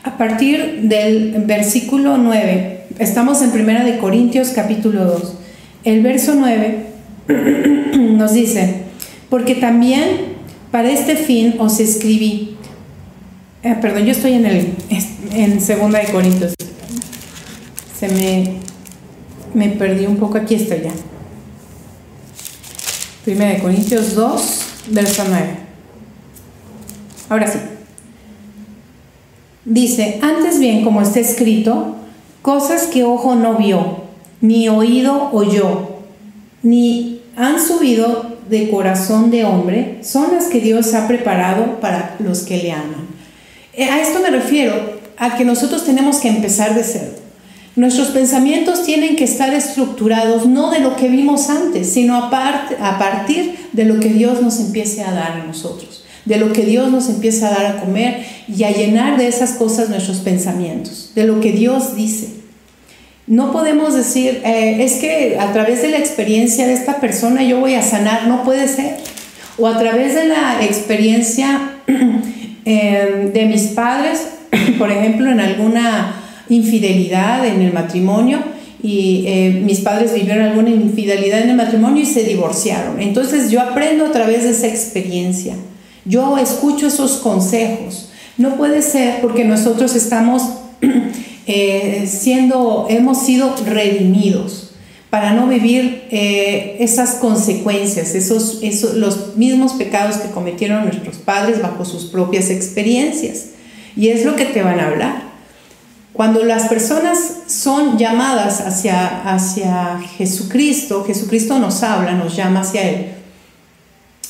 A 0.03 0.17
partir 0.17 0.81
del 0.83 1.43
versículo 1.45 2.17
9, 2.17 2.83
estamos 2.99 3.41
en 3.41 3.51
Primera 3.51 3.83
de 3.83 3.97
Corintios 3.97 4.49
capítulo 4.49 5.05
2. 5.05 5.33
El 5.85 6.03
verso 6.03 6.35
9 6.35 6.85
nos 7.97 8.33
dice, 8.33 8.83
porque 9.29 9.55
también 9.55 10.37
para 10.71 10.91
este 10.91 11.15
fin 11.15 11.55
os 11.57 11.79
escribí. 11.79 12.57
Eh, 13.61 13.75
perdón, 13.81 14.05
yo 14.05 14.11
estoy 14.11 14.33
en 14.33 14.45
el 14.45 14.73
en 15.33 15.59
Segunda 15.59 15.99
de 15.99 16.11
Corintios. 16.11 16.53
Se 17.99 18.07
me 18.07 18.59
me 19.53 19.69
perdí 19.69 20.05
un 20.05 20.17
poco, 20.17 20.37
aquí 20.37 20.55
estoy 20.55 20.81
ya. 20.83 20.91
Primera 23.25 23.51
de 23.51 23.59
Corintios 23.59 24.15
2, 24.15 24.65
verso 24.91 25.23
9. 25.27 25.47
Ahora 27.29 27.47
sí. 27.47 27.59
Dice, 29.65 30.19
antes 30.21 30.59
bien, 30.59 30.83
como 30.83 31.01
está 31.01 31.19
escrito, 31.19 31.95
cosas 32.41 32.83
que 32.87 33.03
ojo 33.03 33.35
no 33.35 33.55
vio, 33.55 34.03
ni 34.41 34.69
oído 34.69 35.29
oyó, 35.31 35.97
ni 36.63 37.21
han 37.35 37.59
subido 37.61 38.37
de 38.49 38.69
corazón 38.69 39.29
de 39.29 39.45
hombre, 39.45 39.99
son 40.01 40.33
las 40.33 40.45
que 40.45 40.59
Dios 40.59 40.93
ha 40.95 41.07
preparado 41.07 41.79
para 41.79 42.15
los 42.19 42.39
que 42.39 42.57
le 42.57 42.71
aman. 42.71 43.18
Eh, 43.73 43.85
a 43.85 44.01
esto 44.01 44.19
me 44.19 44.29
refiero, 44.29 44.99
a 45.17 45.37
que 45.37 45.45
nosotros 45.45 45.85
tenemos 45.85 46.17
que 46.17 46.29
empezar 46.29 46.75
de 46.75 46.83
cero. 46.83 47.11
Nuestros 47.75 48.09
pensamientos 48.09 48.83
tienen 48.83 49.15
que 49.15 49.23
estar 49.23 49.53
estructurados 49.53 50.45
no 50.45 50.71
de 50.71 50.79
lo 50.79 50.95
que 50.95 51.07
vimos 51.07 51.49
antes, 51.49 51.91
sino 51.91 52.15
a, 52.15 52.27
a 52.81 52.99
partir 52.99 53.67
de 53.71 53.85
lo 53.85 53.99
que 53.99 54.09
Dios 54.09 54.41
nos 54.41 54.59
empiece 54.59 55.03
a 55.03 55.11
dar 55.11 55.31
a 55.33 55.43
nosotros 55.45 55.99
de 56.25 56.37
lo 56.37 56.53
que 56.53 56.63
Dios 56.63 56.91
nos 56.91 57.09
empieza 57.09 57.47
a 57.47 57.51
dar 57.51 57.65
a 57.65 57.79
comer 57.79 58.23
y 58.47 58.63
a 58.63 58.71
llenar 58.71 59.17
de 59.17 59.27
esas 59.27 59.53
cosas 59.53 59.89
nuestros 59.89 60.17
pensamientos, 60.17 61.11
de 61.15 61.25
lo 61.25 61.39
que 61.39 61.51
Dios 61.51 61.95
dice. 61.95 62.29
No 63.25 63.51
podemos 63.51 63.95
decir, 63.95 64.41
eh, 64.45 64.83
es 64.83 64.93
que 64.93 65.37
a 65.39 65.51
través 65.53 65.81
de 65.81 65.89
la 65.89 65.97
experiencia 65.97 66.67
de 66.67 66.73
esta 66.73 66.99
persona 66.99 67.43
yo 67.43 67.59
voy 67.59 67.73
a 67.73 67.81
sanar, 67.81 68.27
no 68.27 68.43
puede 68.43 68.67
ser. 68.67 68.97
O 69.57 69.67
a 69.67 69.77
través 69.77 70.13
de 70.15 70.25
la 70.25 70.63
experiencia 70.63 71.71
eh, 72.65 73.31
de 73.33 73.45
mis 73.45 73.67
padres, 73.67 74.27
por 74.77 74.91
ejemplo, 74.91 75.29
en 75.29 75.39
alguna 75.39 76.15
infidelidad 76.49 77.45
en 77.45 77.61
el 77.61 77.73
matrimonio, 77.73 78.39
y 78.81 79.25
eh, 79.27 79.61
mis 79.63 79.81
padres 79.81 80.13
vivieron 80.13 80.45
alguna 80.45 80.69
infidelidad 80.69 81.41
en 81.41 81.49
el 81.49 81.57
matrimonio 81.57 82.03
y 82.03 82.05
se 82.05 82.23
divorciaron. 82.23 83.01
Entonces 83.01 83.51
yo 83.51 83.61
aprendo 83.61 84.05
a 84.05 84.11
través 84.11 84.43
de 84.43 84.51
esa 84.51 84.67
experiencia. 84.67 85.55
Yo 86.05 86.37
escucho 86.37 86.87
esos 86.87 87.17
consejos. 87.17 88.09
No 88.37 88.55
puede 88.55 88.81
ser 88.81 89.19
porque 89.21 89.43
nosotros 89.43 89.95
estamos 89.95 90.43
eh, 91.45 92.05
siendo, 92.07 92.87
hemos 92.89 93.25
sido 93.25 93.53
redimidos 93.65 94.68
para 95.09 95.33
no 95.33 95.47
vivir 95.47 96.07
eh, 96.11 96.77
esas 96.79 97.15
consecuencias, 97.15 98.13
esos, 98.15 98.61
los 98.95 99.35
mismos 99.37 99.73
pecados 99.73 100.17
que 100.17 100.29
cometieron 100.29 100.83
nuestros 100.83 101.17
padres 101.17 101.61
bajo 101.61 101.83
sus 101.85 102.05
propias 102.05 102.49
experiencias. 102.49 103.47
Y 103.95 104.09
es 104.09 104.23
lo 104.23 104.35
que 104.35 104.45
te 104.45 104.61
van 104.61 104.79
a 104.79 104.87
hablar. 104.87 105.29
Cuando 106.13 106.43
las 106.43 106.67
personas 106.67 107.17
son 107.47 107.97
llamadas 107.97 108.61
hacia, 108.61 109.23
hacia 109.33 109.99
Jesucristo, 110.17 111.03
Jesucristo 111.05 111.57
nos 111.59 111.81
habla, 111.81 112.13
nos 112.13 112.35
llama 112.35 112.61
hacia 112.61 112.89
Él 112.89 113.19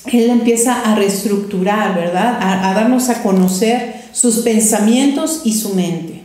él 0.06 0.30
empieza 0.30 0.82
a 0.82 0.96
reestructurar, 0.96 1.96
¿verdad? 1.96 2.38
A, 2.42 2.74
darnos 2.74 3.10
a 3.10 3.22
conocer 3.22 3.96
sus 4.12 4.40
pensamientos 4.40 5.42
y 5.44 5.54
su 5.54 5.76
mente, 5.76 6.24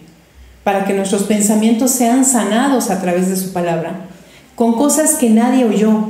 para 0.63 0.85
que 0.85 0.95
nuestros 0.95 1.25
pensamientos 1.25 1.91
sean 1.91 2.25
sanados 2.25 2.91
a 2.91 3.01
través 3.01 3.29
de 3.29 3.37
su 3.37 3.53
palabra, 3.53 4.09
con 4.55 4.75
cosas 4.75 5.15
que 5.15 5.31
nadie 5.31 5.65
oyó, 5.65 6.09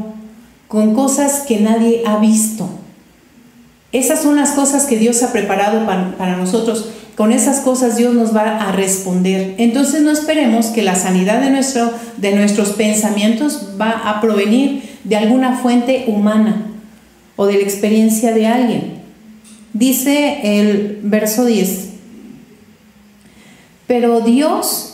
con 0.69 0.95
cosas 0.95 1.45
que 1.47 1.61
nadie 1.61 2.03
ha 2.07 2.19
visto. 2.19 2.69
Esas 3.93 4.23
son 4.23 4.37
las 4.37 4.53
cosas 4.53 4.87
que 4.87 4.99
Dios 4.99 5.23
ha 5.23 5.33
preparado 5.33 5.87
para, 5.87 6.17
para 6.17 6.37
nosotros. 6.37 6.89
Con 7.17 7.31
esas 7.31 7.61
cosas 7.61 7.97
Dios 7.97 8.13
nos 8.13 8.35
va 8.35 8.57
a 8.57 8.73
responder. 8.73 9.55
Entonces 9.59 10.03
no 10.03 10.11
esperemos 10.11 10.67
que 10.67 10.83
la 10.83 10.97
sanidad 10.97 11.41
de, 11.41 11.51
nuestro, 11.51 11.93
de 12.17 12.35
nuestros 12.35 12.71
pensamientos 12.71 13.69
va 13.81 13.91
a 14.11 14.21
provenir 14.21 14.83
de 15.05 15.17
alguna 15.17 15.59
fuente 15.59 16.07
humana 16.09 16.67
o 17.37 17.47
de 17.47 17.55
la 17.55 17.61
experiencia 17.61 18.33
de 18.33 18.47
alguien. 18.47 18.95
Dice 19.73 20.41
el 20.61 21.01
verso 21.03 21.45
10, 21.45 21.89
pero 23.87 24.21
Dios 24.21 24.94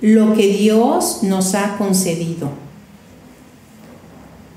lo 0.00 0.34
que 0.34 0.48
Dios 0.48 1.22
nos 1.22 1.54
ha 1.54 1.76
concedido. 1.76 2.50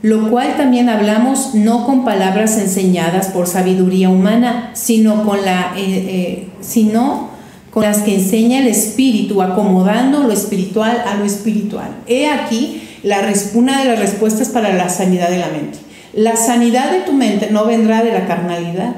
Lo 0.01 0.29
cual 0.29 0.55
también 0.55 0.87
hablamos 0.87 1.55
no 1.55 1.85
con 1.85 2.05
palabras 2.05 2.57
enseñadas 2.57 3.27
por 3.27 3.47
sabiduría 3.47 4.09
humana, 4.09 4.71
sino 4.73 5.25
con, 5.25 5.43
la, 5.43 5.73
eh, 5.75 5.83
eh, 5.85 6.47
sino 6.61 7.29
con 7.71 7.83
las 7.83 7.99
que 7.99 8.15
enseña 8.15 8.59
el 8.59 8.67
Espíritu, 8.67 9.41
acomodando 9.41 10.23
lo 10.23 10.31
espiritual 10.31 11.03
a 11.05 11.15
lo 11.15 11.25
espiritual. 11.25 11.89
He 12.07 12.29
aquí 12.29 12.81
la, 13.03 13.21
una 13.53 13.79
de 13.79 13.85
las 13.85 13.99
respuestas 13.99 14.49
para 14.49 14.73
la 14.73 14.89
sanidad 14.89 15.29
de 15.29 15.37
la 15.37 15.49
mente. 15.49 15.79
La 16.13 16.35
sanidad 16.35 16.91
de 16.91 17.01
tu 17.01 17.13
mente 17.13 17.49
no 17.51 17.65
vendrá 17.65 18.03
de 18.03 18.11
la 18.11 18.25
carnalidad, 18.25 18.95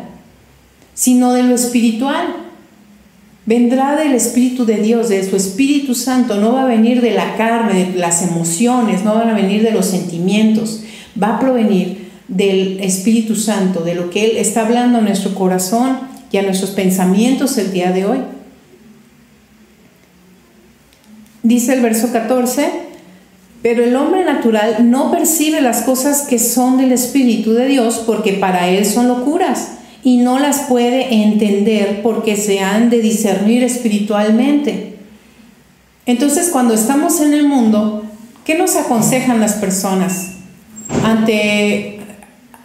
sino 0.94 1.34
de 1.34 1.44
lo 1.44 1.56
espiritual. 1.56 2.28
Vendrá 3.52 3.98
del 3.98 4.14
Espíritu 4.14 4.64
de 4.64 4.78
Dios, 4.78 5.10
de 5.10 5.30
su 5.30 5.36
Espíritu 5.36 5.94
Santo. 5.94 6.38
No 6.38 6.54
va 6.54 6.62
a 6.62 6.68
venir 6.68 7.02
de 7.02 7.12
la 7.12 7.36
carne, 7.36 7.84
de 7.84 8.00
las 8.00 8.22
emociones, 8.22 9.04
no 9.04 9.14
van 9.14 9.30
a 9.30 9.34
venir 9.34 9.62
de 9.62 9.72
los 9.72 9.88
sentimientos. 9.88 10.84
Va 11.22 11.36
a 11.36 11.40
provenir 11.42 12.12
del 12.30 12.80
Espíritu 12.80 13.36
Santo, 13.36 13.82
de 13.82 13.94
lo 13.94 14.10
que 14.10 14.24
Él 14.24 14.38
está 14.38 14.62
hablando 14.62 15.00
a 15.00 15.02
nuestro 15.02 15.36
corazón 15.36 16.00
y 16.32 16.38
a 16.38 16.44
nuestros 16.44 16.72
pensamientos 16.72 17.58
el 17.58 17.74
día 17.74 17.92
de 17.92 18.06
hoy. 18.06 18.20
Dice 21.44 21.74
el 21.74 21.82
verso 21.82 22.10
14, 22.14 22.72
pero 23.62 23.84
el 23.84 23.98
hombre 23.98 24.24
natural 24.24 24.90
no 24.90 25.12
percibe 25.12 25.60
las 25.60 25.82
cosas 25.82 26.22
que 26.22 26.40
son 26.40 26.78
del 26.78 26.94
Espíritu 26.94 27.52
de 27.52 27.68
Dios 27.68 28.02
porque 28.06 28.32
para 28.32 28.70
él 28.70 28.86
son 28.86 29.10
locuras 29.10 29.81
y 30.04 30.18
no 30.18 30.40
las 30.40 30.62
puede 30.62 31.14
entender 31.24 32.02
porque 32.02 32.36
se 32.36 32.60
han 32.60 32.90
de 32.90 33.02
discernir 33.02 33.64
espiritualmente. 33.64 34.96
Entonces 36.06 36.50
cuando 36.50 36.74
estamos 36.74 37.22
en 37.22 37.34
el 37.34 37.48
mundo, 37.48 38.04
¿qué 38.46 38.58
nos 38.58 38.76
aconsejan 38.76 39.40
las 39.40 39.54
personas 39.54 40.32
ante, 41.04 42.00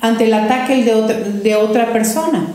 ante 0.00 0.24
el 0.24 0.34
ataque 0.34 0.82
de 0.82 0.94
otra, 0.94 1.18
de 1.18 1.56
otra 1.56 1.92
persona? 1.92 2.48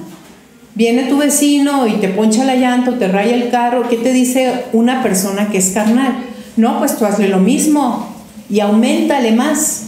Viene 0.73 1.03
tu 1.03 1.17
vecino 1.17 1.85
y 1.85 1.93
te 1.93 2.07
poncha 2.09 2.45
la 2.45 2.55
llanta 2.55 2.91
o 2.91 2.93
te 2.95 3.07
raya 3.07 3.35
el 3.35 3.50
carro, 3.50 3.88
¿qué 3.89 3.97
te 3.97 4.13
dice 4.13 4.65
una 4.73 5.03
persona 5.03 5.50
que 5.50 5.57
es 5.57 5.71
carnal? 5.71 6.15
No, 6.57 6.79
pues 6.79 6.97
tú 6.97 7.05
hazle 7.05 7.27
lo 7.27 7.39
mismo, 7.39 8.11
y 8.51 8.59
aumentale 8.59 9.31
más, 9.31 9.83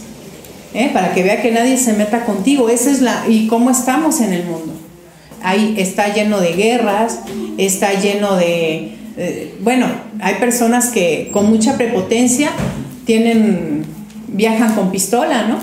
¿eh? 0.72 0.90
para 0.92 1.12
que 1.12 1.22
vea 1.22 1.42
que 1.42 1.52
nadie 1.52 1.76
se 1.76 1.92
meta 1.92 2.24
contigo. 2.24 2.70
Esa 2.70 2.90
es 2.90 3.02
la, 3.02 3.24
y 3.28 3.46
cómo 3.46 3.70
estamos 3.70 4.20
en 4.22 4.32
el 4.32 4.44
mundo. 4.46 4.72
Está 5.44 6.14
lleno 6.14 6.40
de 6.40 6.52
guerras, 6.54 7.20
está 7.58 7.92
lleno 8.00 8.36
de, 8.36 8.94
eh, 9.16 9.54
bueno, 9.60 9.86
hay 10.20 10.36
personas 10.36 10.88
que 10.88 11.28
con 11.32 11.48
mucha 11.48 11.76
prepotencia 11.76 12.50
tienen, 13.04 13.84
viajan 14.28 14.74
con 14.74 14.90
pistola, 14.90 15.46
¿no? 15.46 15.58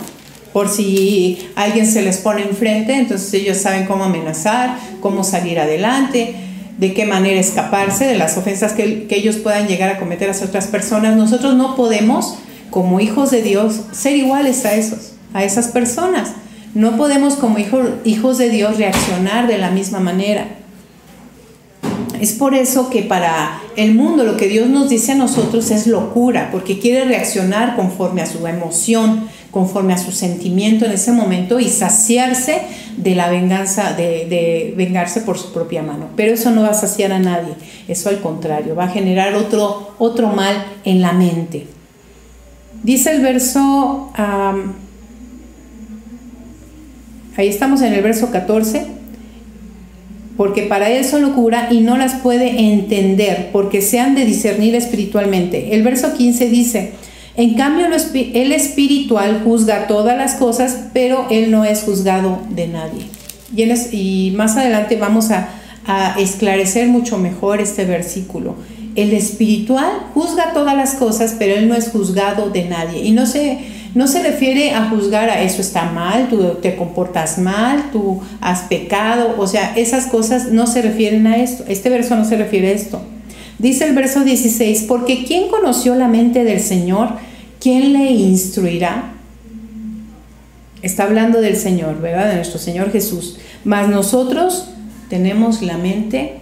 Por 0.53 0.69
si 0.69 1.49
alguien 1.55 1.85
se 1.85 2.01
les 2.01 2.17
pone 2.17 2.43
enfrente, 2.43 2.93
entonces 2.93 3.33
ellos 3.33 3.57
saben 3.57 3.85
cómo 3.85 4.03
amenazar, 4.03 4.77
cómo 4.99 5.23
salir 5.23 5.59
adelante, 5.59 6.35
de 6.77 6.93
qué 6.93 7.05
manera 7.05 7.39
escaparse 7.39 8.05
de 8.05 8.17
las 8.17 8.37
ofensas 8.37 8.73
que, 8.73 9.07
que 9.07 9.17
ellos 9.17 9.37
puedan 9.37 9.67
llegar 9.67 9.89
a 9.89 9.99
cometer 9.99 10.29
a 10.29 10.45
otras 10.45 10.67
personas. 10.67 11.15
Nosotros 11.15 11.55
no 11.55 11.75
podemos, 11.75 12.37
como 12.69 12.99
hijos 12.99 13.31
de 13.31 13.41
Dios, 13.41 13.81
ser 13.91 14.15
iguales 14.15 14.65
a 14.65 14.75
esos, 14.75 15.13
a 15.33 15.43
esas 15.43 15.67
personas. 15.67 16.29
No 16.73 16.95
podemos 16.95 17.35
como 17.35 17.57
hijos 18.05 18.37
de 18.37 18.49
Dios 18.49 18.77
reaccionar 18.77 19.47
de 19.47 19.57
la 19.57 19.71
misma 19.71 19.99
manera. 19.99 20.47
Es 22.21 22.33
por 22.33 22.53
eso 22.53 22.91
que 22.91 23.01
para 23.01 23.59
el 23.75 23.95
mundo 23.95 24.23
lo 24.23 24.37
que 24.37 24.47
Dios 24.47 24.69
nos 24.69 24.89
dice 24.89 25.13
a 25.13 25.15
nosotros 25.15 25.71
es 25.71 25.87
locura, 25.87 26.49
porque 26.51 26.77
quiere 26.77 27.03
reaccionar 27.03 27.75
conforme 27.75 28.21
a 28.21 28.27
su 28.27 28.45
emoción, 28.45 29.27
conforme 29.49 29.93
a 29.93 29.97
su 29.97 30.11
sentimiento 30.11 30.85
en 30.85 30.91
ese 30.91 31.11
momento 31.11 31.59
y 31.59 31.67
saciarse 31.67 32.61
de 32.95 33.15
la 33.15 33.27
venganza, 33.29 33.93
de, 33.93 34.73
vengarse 34.77 35.21
por 35.21 35.39
su 35.39 35.51
propia 35.51 35.81
mano. 35.81 36.09
Pero 36.15 36.33
eso 36.33 36.51
no 36.51 36.61
va 36.61 36.69
a 36.69 36.73
saciar 36.75 37.11
a 37.11 37.17
nadie, 37.17 37.55
eso 37.87 38.09
al 38.09 38.21
contrario, 38.21 38.75
va 38.75 38.83
a 38.83 38.89
generar 38.89 39.33
otro, 39.33 39.95
otro 39.97 40.27
mal 40.27 40.63
en 40.85 41.01
la 41.01 41.11
mente. 41.11 41.67
Dice 42.83 43.11
el 43.11 43.21
verso... 43.21 44.11
Ahí 47.41 47.47
estamos 47.47 47.81
en 47.81 47.93
el 47.93 48.03
verso 48.03 48.29
14. 48.29 48.85
Porque 50.37 50.61
para 50.61 50.91
él 50.91 51.03
son 51.03 51.23
locura 51.23 51.69
y 51.71 51.79
no 51.81 51.97
las 51.97 52.13
puede 52.13 52.71
entender, 52.71 53.49
porque 53.51 53.81
se 53.81 53.99
han 53.99 54.13
de 54.13 54.25
discernir 54.25 54.75
espiritualmente. 54.75 55.73
El 55.73 55.81
verso 55.81 56.13
15 56.13 56.49
dice, 56.49 56.91
en 57.35 57.55
cambio 57.55 57.87
el 57.87 58.51
espiritual 58.51 59.41
juzga 59.43 59.87
todas 59.87 60.15
las 60.19 60.35
cosas, 60.35 60.89
pero 60.93 61.25
él 61.31 61.49
no 61.49 61.65
es 61.65 61.81
juzgado 61.81 62.39
de 62.51 62.67
nadie. 62.67 63.07
Y, 63.91 64.33
más 64.35 64.55
adelante 64.55 64.97
vamos 64.97 65.31
a, 65.31 65.49
a 65.87 66.19
esclarecer 66.19 66.89
mucho 66.89 67.17
mejor 67.17 67.59
este 67.59 67.85
versículo. 67.85 68.53
El 68.95 69.13
espiritual 69.13 69.91
juzga 70.13 70.53
todas 70.53 70.77
las 70.77 70.93
cosas, 70.93 71.35
pero 71.39 71.55
él 71.55 71.67
no 71.67 71.73
es 71.73 71.89
juzgado 71.89 72.51
de 72.51 72.65
nadie. 72.65 73.03
Y 73.03 73.11
no 73.11 73.25
se 73.25 73.80
no 73.93 74.07
se 74.07 74.23
refiere 74.23 74.71
a 74.71 74.89
juzgar 74.89 75.29
a 75.29 75.41
eso 75.41 75.61
está 75.61 75.91
mal, 75.91 76.29
tú 76.29 76.57
te 76.61 76.75
comportas 76.75 77.37
mal, 77.37 77.91
tú 77.91 78.21
has 78.39 78.61
pecado, 78.61 79.35
o 79.37 79.47
sea, 79.47 79.73
esas 79.75 80.07
cosas 80.07 80.51
no 80.51 80.65
se 80.65 80.81
refieren 80.81 81.27
a 81.27 81.37
esto. 81.37 81.65
Este 81.67 81.89
verso 81.89 82.15
no 82.15 82.23
se 82.23 82.37
refiere 82.37 82.69
a 82.69 82.71
esto. 82.71 83.01
Dice 83.59 83.85
el 83.85 83.93
verso 83.93 84.23
16, 84.23 84.85
porque 84.87 85.25
¿quién 85.25 85.49
conoció 85.49 85.95
la 85.95 86.07
mente 86.07 86.43
del 86.43 86.61
Señor? 86.61 87.09
¿Quién 87.59 87.93
le 87.93 88.11
instruirá? 88.11 89.11
Está 90.81 91.03
hablando 91.03 91.41
del 91.41 91.57
Señor, 91.57 92.01
¿verdad? 92.01 92.29
De 92.29 92.35
nuestro 92.35 92.59
Señor 92.59 92.91
Jesús. 92.91 93.37
Mas 93.63 93.87
nosotros 93.87 94.69
tenemos 95.09 95.61
la 95.61 95.77
mente 95.77 96.39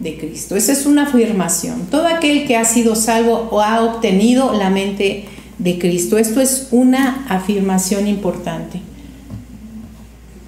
de 0.00 0.18
Cristo. 0.18 0.56
Esa 0.56 0.72
es 0.72 0.86
una 0.86 1.04
afirmación. 1.04 1.86
Todo 1.90 2.08
aquel 2.08 2.46
que 2.46 2.56
ha 2.56 2.64
sido 2.64 2.96
salvo 2.96 3.48
o 3.52 3.60
ha 3.60 3.84
obtenido 3.84 4.52
la 4.54 4.70
mente 4.70 5.26
de 5.60 5.78
Cristo. 5.78 6.18
Esto 6.18 6.40
es 6.40 6.68
una 6.70 7.26
afirmación 7.28 8.06
importante. 8.06 8.80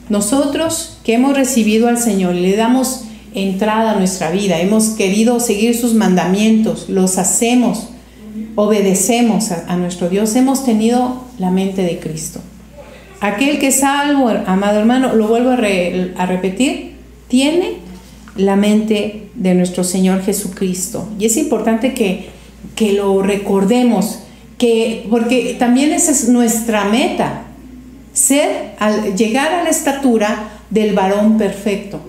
Nosotros 0.09 0.99
que 1.05 1.15
hemos 1.15 1.37
recibido 1.37 1.89
al 1.89 1.99
Señor, 1.99 2.35
le 2.35 2.57
damos 2.57 3.05
entrada 3.35 3.93
a 3.93 3.97
nuestra 3.97 4.31
vida, 4.31 4.61
hemos 4.61 4.91
querido 4.91 5.41
seguir 5.41 5.77
sus 5.77 5.95
mandamientos, 5.95 6.89
los 6.89 7.19
hacemos, 7.19 7.89
obedecemos 8.57 9.53
a, 9.53 9.77
nuestro 9.77 10.09
Dios, 10.09 10.35
hemos 10.37 10.65
tenido 10.65 11.25
la 11.39 11.51
mente 11.51 11.83
de 11.83 11.99
Cristo. 11.99 12.41
Aquel 13.21 13.59
que 13.59 13.69
es 13.69 13.81
salvo, 13.81 14.29
amado 14.47 14.81
hermano, 14.81 15.15
lo 15.15 15.29
vuelvo 15.29 15.51
a, 15.51 16.27
repetir, 16.27 16.97
tiene 17.29 17.77
la 18.37 18.57
mente 18.57 19.29
de 19.35 19.55
nuestro 19.55 19.85
Señor 19.85 20.23
Jesucristo. 20.23 21.09
Y 21.19 21.27
es 21.27 21.37
importante 21.37 21.95
que, 21.95 22.31
que 22.75 22.93
lo 22.93 23.23
recordemos, 23.23 24.19
porque 25.11 25.57
también 25.59 25.93
esa 25.93 26.13
es 26.13 26.29
nuestra 26.29 26.85
meta, 26.85 27.43
ser, 28.13 28.75
al 28.79 29.17
llegar 29.17 29.53
a 29.53 29.65
la 29.65 29.71
estatura 29.71 30.51
del 30.71 30.95
varón 30.95 31.39
perfecto. 31.39 32.01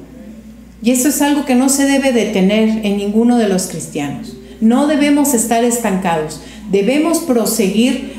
Y 0.81 0.91
eso 0.91 1.07
es 1.07 1.21
algo 1.21 1.45
que 1.45 1.55
no 1.55 1.69
se 1.69 1.85
debe 1.85 2.11
detener 2.11 2.85
en 2.85 2.97
ninguno 2.97 3.37
de 3.37 3.47
los 3.47 3.67
cristianos. 3.67 4.35
No 4.59 4.87
debemos 4.87 5.33
estar 5.33 5.63
estancados, 5.63 6.41
debemos 6.71 7.19
proseguir, 7.19 8.13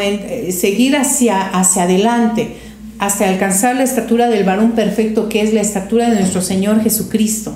eh, 0.00 0.52
seguir 0.52 0.96
hacia, 0.96 1.48
hacia 1.48 1.84
adelante, 1.84 2.56
hasta 2.98 3.28
alcanzar 3.28 3.76
la 3.76 3.82
estatura 3.82 4.28
del 4.28 4.44
varón 4.44 4.72
perfecto, 4.72 5.28
que 5.28 5.42
es 5.42 5.52
la 5.52 5.60
estatura 5.60 6.08
de 6.08 6.20
nuestro 6.20 6.40
Señor 6.40 6.82
Jesucristo. 6.82 7.54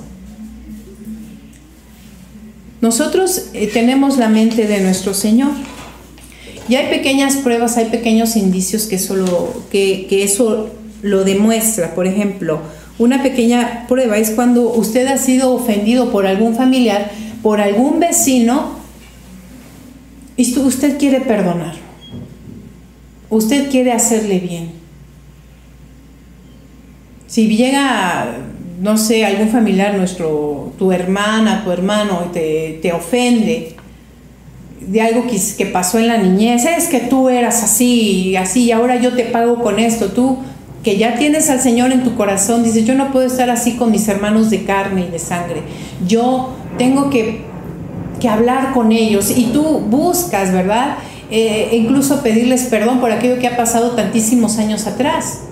Nosotros 2.81 3.49
eh, 3.53 3.69
tenemos 3.71 4.17
la 4.17 4.27
mente 4.27 4.67
de 4.67 4.81
nuestro 4.81 5.13
Señor. 5.13 5.51
Y 6.69 6.75
hay 6.75 6.89
pequeñas 6.89 7.37
pruebas, 7.37 7.77
hay 7.77 7.85
pequeños 7.85 8.35
indicios 8.35 8.85
que 8.85 8.95
eso 8.95 9.15
lo, 9.15 9.63
que, 9.71 10.07
eso 10.23 10.69
lo 11.01 11.23
demuestra. 11.23 11.95
Por 11.95 12.07
ejemplo, 12.07 12.61
una 12.97 13.23
pequeña 13.23 13.85
prueba 13.87 14.17
es 14.17 14.31
cuando 14.31 14.71
usted 14.73 15.07
ha 15.07 15.17
sido 15.17 15.53
ofendido 15.53 16.11
por 16.11 16.25
algún 16.27 16.55
familiar, 16.55 17.11
por 17.41 17.59
algún 17.59 17.99
vecino, 17.99 18.79
y 20.37 20.57
usted 20.59 20.97
quiere 20.97 21.21
perdonar. 21.21 21.75
Usted 23.29 23.69
quiere 23.69 23.91
hacerle 23.91 24.39
bien. 24.39 24.71
Si 27.27 27.47
llega, 27.47 28.37
no 28.81 28.97
sé, 28.97 29.25
algún 29.25 29.49
familiar 29.49 29.95
nuestro, 29.95 30.73
tu 30.77 30.91
hermana, 30.91 31.63
tu 31.63 31.71
hermano, 31.71 32.29
te, 32.33 32.79
te 32.81 32.91
ofende, 32.91 33.75
de 34.81 35.01
algo 35.01 35.27
que, 35.27 35.39
que, 35.57 35.65
pasó 35.65 35.99
en 35.99 36.07
la 36.07 36.17
niñez, 36.17 36.65
es 36.65 36.87
que 36.87 36.99
tú 36.99 37.29
eras 37.29 37.63
así, 37.63 38.35
así, 38.35 38.63
y 38.65 38.71
ahora 38.71 38.97
yo 38.97 39.13
te 39.13 39.25
pago 39.25 39.61
con 39.61 39.79
esto, 39.79 40.07
tú 40.07 40.37
que 40.83 40.97
ya 40.97 41.15
tienes 41.15 41.49
al 41.49 41.61
Señor 41.61 41.91
en 41.91 42.03
tu 42.03 42.15
corazón, 42.15 42.63
dices, 42.63 42.85
yo 42.85 42.95
no 42.95 43.11
puedo 43.11 43.27
estar 43.27 43.49
así 43.49 43.73
con 43.73 43.91
mis 43.91 44.07
hermanos 44.07 44.49
de 44.49 44.63
carne 44.63 45.05
y 45.07 45.11
de 45.11 45.19
sangre, 45.19 45.61
yo 46.07 46.49
tengo 46.77 47.09
que, 47.09 47.41
que 48.19 48.27
hablar 48.27 48.73
con 48.73 48.91
ellos 48.91 49.31
y 49.35 49.45
tú 49.45 49.61
buscas, 49.61 50.51
¿verdad? 50.51 50.97
Eh, 51.29 51.69
incluso 51.73 52.21
pedirles 52.21 52.63
perdón 52.63 52.99
por 52.99 53.11
aquello 53.11 53.39
que 53.39 53.47
ha 53.47 53.55
pasado 53.55 53.91
tantísimos 53.91 54.57
años 54.57 54.85
atrás 54.87 55.43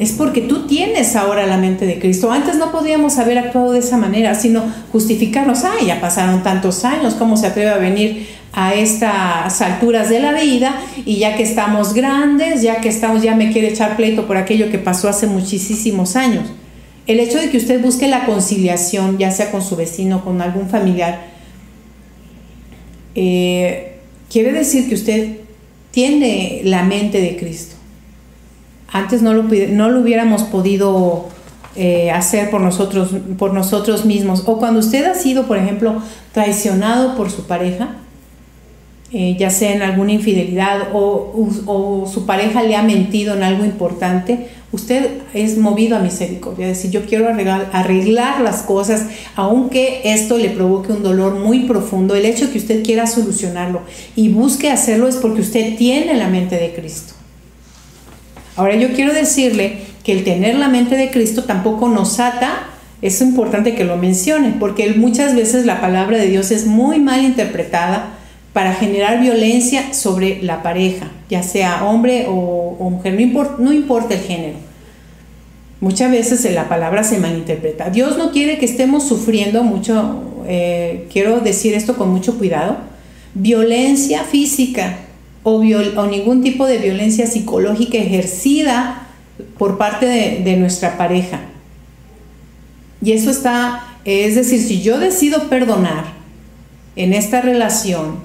es 0.00 0.12
porque 0.12 0.40
tú 0.40 0.66
tienes 0.66 1.14
ahora 1.14 1.46
la 1.46 1.58
mente 1.58 1.84
de 1.84 1.98
Cristo. 1.98 2.32
Antes 2.32 2.56
no 2.56 2.72
podíamos 2.72 3.18
haber 3.18 3.36
actuado 3.36 3.72
de 3.72 3.80
esa 3.80 3.98
manera, 3.98 4.34
sino 4.34 4.64
justificarnos, 4.92 5.62
ay, 5.64 5.88
ya 5.88 6.00
pasaron 6.00 6.42
tantos 6.42 6.86
años, 6.86 7.14
¿cómo 7.16 7.36
se 7.36 7.48
atreve 7.48 7.68
a 7.68 7.76
venir 7.76 8.26
a 8.54 8.72
estas 8.72 9.60
alturas 9.60 10.08
de 10.08 10.20
la 10.20 10.32
vida? 10.32 10.80
Y 11.04 11.18
ya 11.18 11.36
que 11.36 11.42
estamos 11.42 11.92
grandes, 11.92 12.62
ya 12.62 12.80
que 12.80 12.88
estamos, 12.88 13.22
ya 13.22 13.34
me 13.34 13.52
quiere 13.52 13.68
echar 13.68 13.96
pleito 13.96 14.26
por 14.26 14.38
aquello 14.38 14.70
que 14.70 14.78
pasó 14.78 15.06
hace 15.06 15.26
muchísimos 15.26 16.16
años. 16.16 16.44
El 17.06 17.20
hecho 17.20 17.38
de 17.38 17.50
que 17.50 17.58
usted 17.58 17.82
busque 17.82 18.08
la 18.08 18.24
conciliación, 18.24 19.18
ya 19.18 19.30
sea 19.30 19.50
con 19.50 19.62
su 19.62 19.76
vecino, 19.76 20.24
con 20.24 20.40
algún 20.40 20.70
familiar, 20.70 21.26
eh, 23.14 23.98
quiere 24.32 24.52
decir 24.52 24.88
que 24.88 24.94
usted 24.94 25.36
tiene 25.90 26.62
la 26.64 26.84
mente 26.84 27.20
de 27.20 27.36
Cristo. 27.36 27.79
Antes 28.92 29.22
no 29.22 29.32
lo, 29.34 29.44
no 29.44 29.90
lo 29.90 30.00
hubiéramos 30.00 30.42
podido 30.44 31.28
eh, 31.76 32.10
hacer 32.10 32.50
por 32.50 32.60
nosotros, 32.60 33.10
por 33.38 33.54
nosotros 33.54 34.04
mismos. 34.04 34.42
O 34.46 34.58
cuando 34.58 34.80
usted 34.80 35.04
ha 35.04 35.14
sido, 35.14 35.46
por 35.46 35.56
ejemplo, 35.56 36.02
traicionado 36.32 37.16
por 37.16 37.30
su 37.30 37.46
pareja, 37.46 37.96
eh, 39.12 39.36
ya 39.38 39.50
sea 39.50 39.72
en 39.72 39.82
alguna 39.82 40.12
infidelidad 40.12 40.88
o, 40.92 42.06
su 42.12 42.26
pareja 42.26 42.62
le 42.62 42.76
ha 42.76 42.82
mentido 42.82 43.34
en 43.34 43.42
algo 43.42 43.64
importante, 43.64 44.48
usted 44.70 45.22
es 45.34 45.58
movido 45.58 45.96
a 45.96 46.00
misericordia, 46.00 46.68
es 46.68 46.76
decir, 46.76 46.92
yo 46.92 47.06
quiero 47.06 47.28
arreglar, 47.28 47.70
arreglar 47.72 48.40
las 48.40 48.62
cosas, 48.62 49.06
aunque 49.34 50.00
esto 50.04 50.38
le 50.38 50.50
provoque 50.50 50.92
un 50.92 51.02
dolor 51.02 51.40
muy 51.40 51.64
profundo, 51.64 52.14
el 52.14 52.24
hecho 52.24 52.46
de 52.46 52.52
que 52.52 52.58
usted 52.58 52.84
quiera 52.84 53.08
solucionarlo 53.08 53.80
y 54.14 54.28
busque 54.28 54.70
hacerlo 54.70 55.08
es 55.08 55.16
porque 55.16 55.40
usted 55.40 55.76
tiene 55.76 56.14
la 56.14 56.28
mente 56.28 56.54
de 56.56 56.72
Cristo. 56.72 57.14
Ahora 58.60 58.76
yo 58.76 58.92
quiero 58.92 59.14
decirle 59.14 59.78
que 60.04 60.12
el 60.12 60.22
tener 60.22 60.54
la 60.56 60.68
mente 60.68 60.94
de 60.94 61.10
Cristo 61.10 61.44
tampoco 61.44 61.88
nos 61.88 62.20
ata, 62.20 62.66
es 63.00 63.22
importante 63.22 63.74
que 63.74 63.84
lo 63.84 63.96
mencione, 63.96 64.54
porque 64.60 64.92
muchas 64.92 65.34
veces 65.34 65.64
la 65.64 65.80
palabra 65.80 66.18
de 66.18 66.26
Dios 66.26 66.50
es 66.50 66.66
muy 66.66 66.98
mal 66.98 67.24
interpretada 67.24 68.10
para 68.52 68.74
generar 68.74 69.18
violencia 69.18 69.94
sobre 69.94 70.42
la 70.42 70.62
pareja, 70.62 71.10
ya 71.30 71.42
sea 71.42 71.86
hombre 71.86 72.26
o, 72.28 72.90
mujer, 72.90 73.14
no 73.58 73.72
importa, 73.72 74.12
el 74.12 74.20
género. 74.20 74.58
Muchas 75.80 76.10
veces 76.10 76.44
la 76.52 76.68
palabra 76.68 77.02
se 77.02 77.18
malinterpreta. 77.18 77.88
Dios 77.88 78.18
no 78.18 78.30
quiere 78.30 78.58
que 78.58 78.66
estemos 78.66 79.08
sufriendo 79.08 79.62
mucho 79.62 80.44
eh, 80.46 81.08
quiero 81.10 81.40
decir 81.40 81.72
esto 81.72 81.96
con 81.96 82.10
mucho 82.10 82.36
cuidado, 82.36 82.76
violencia 83.32 84.22
física 84.24 84.98
o, 85.42 85.62
ningún 85.62 86.42
tipo 86.42 86.66
de 86.66 86.78
violencia 86.78 87.26
psicológica 87.26 87.98
ejercida 87.98 89.06
por 89.58 89.78
parte 89.78 90.06
de, 90.06 90.42
de 90.44 90.56
nuestra 90.56 90.96
pareja. 90.96 91.40
Y 93.02 93.12
eso 93.12 93.30
está, 93.30 93.96
es 94.04 94.34
decir, 94.34 94.60
si 94.60 94.82
yo 94.82 94.98
decido 94.98 95.48
perdonar 95.48 96.04
en 96.96 97.14
esta 97.14 97.40
relación, 97.40 98.18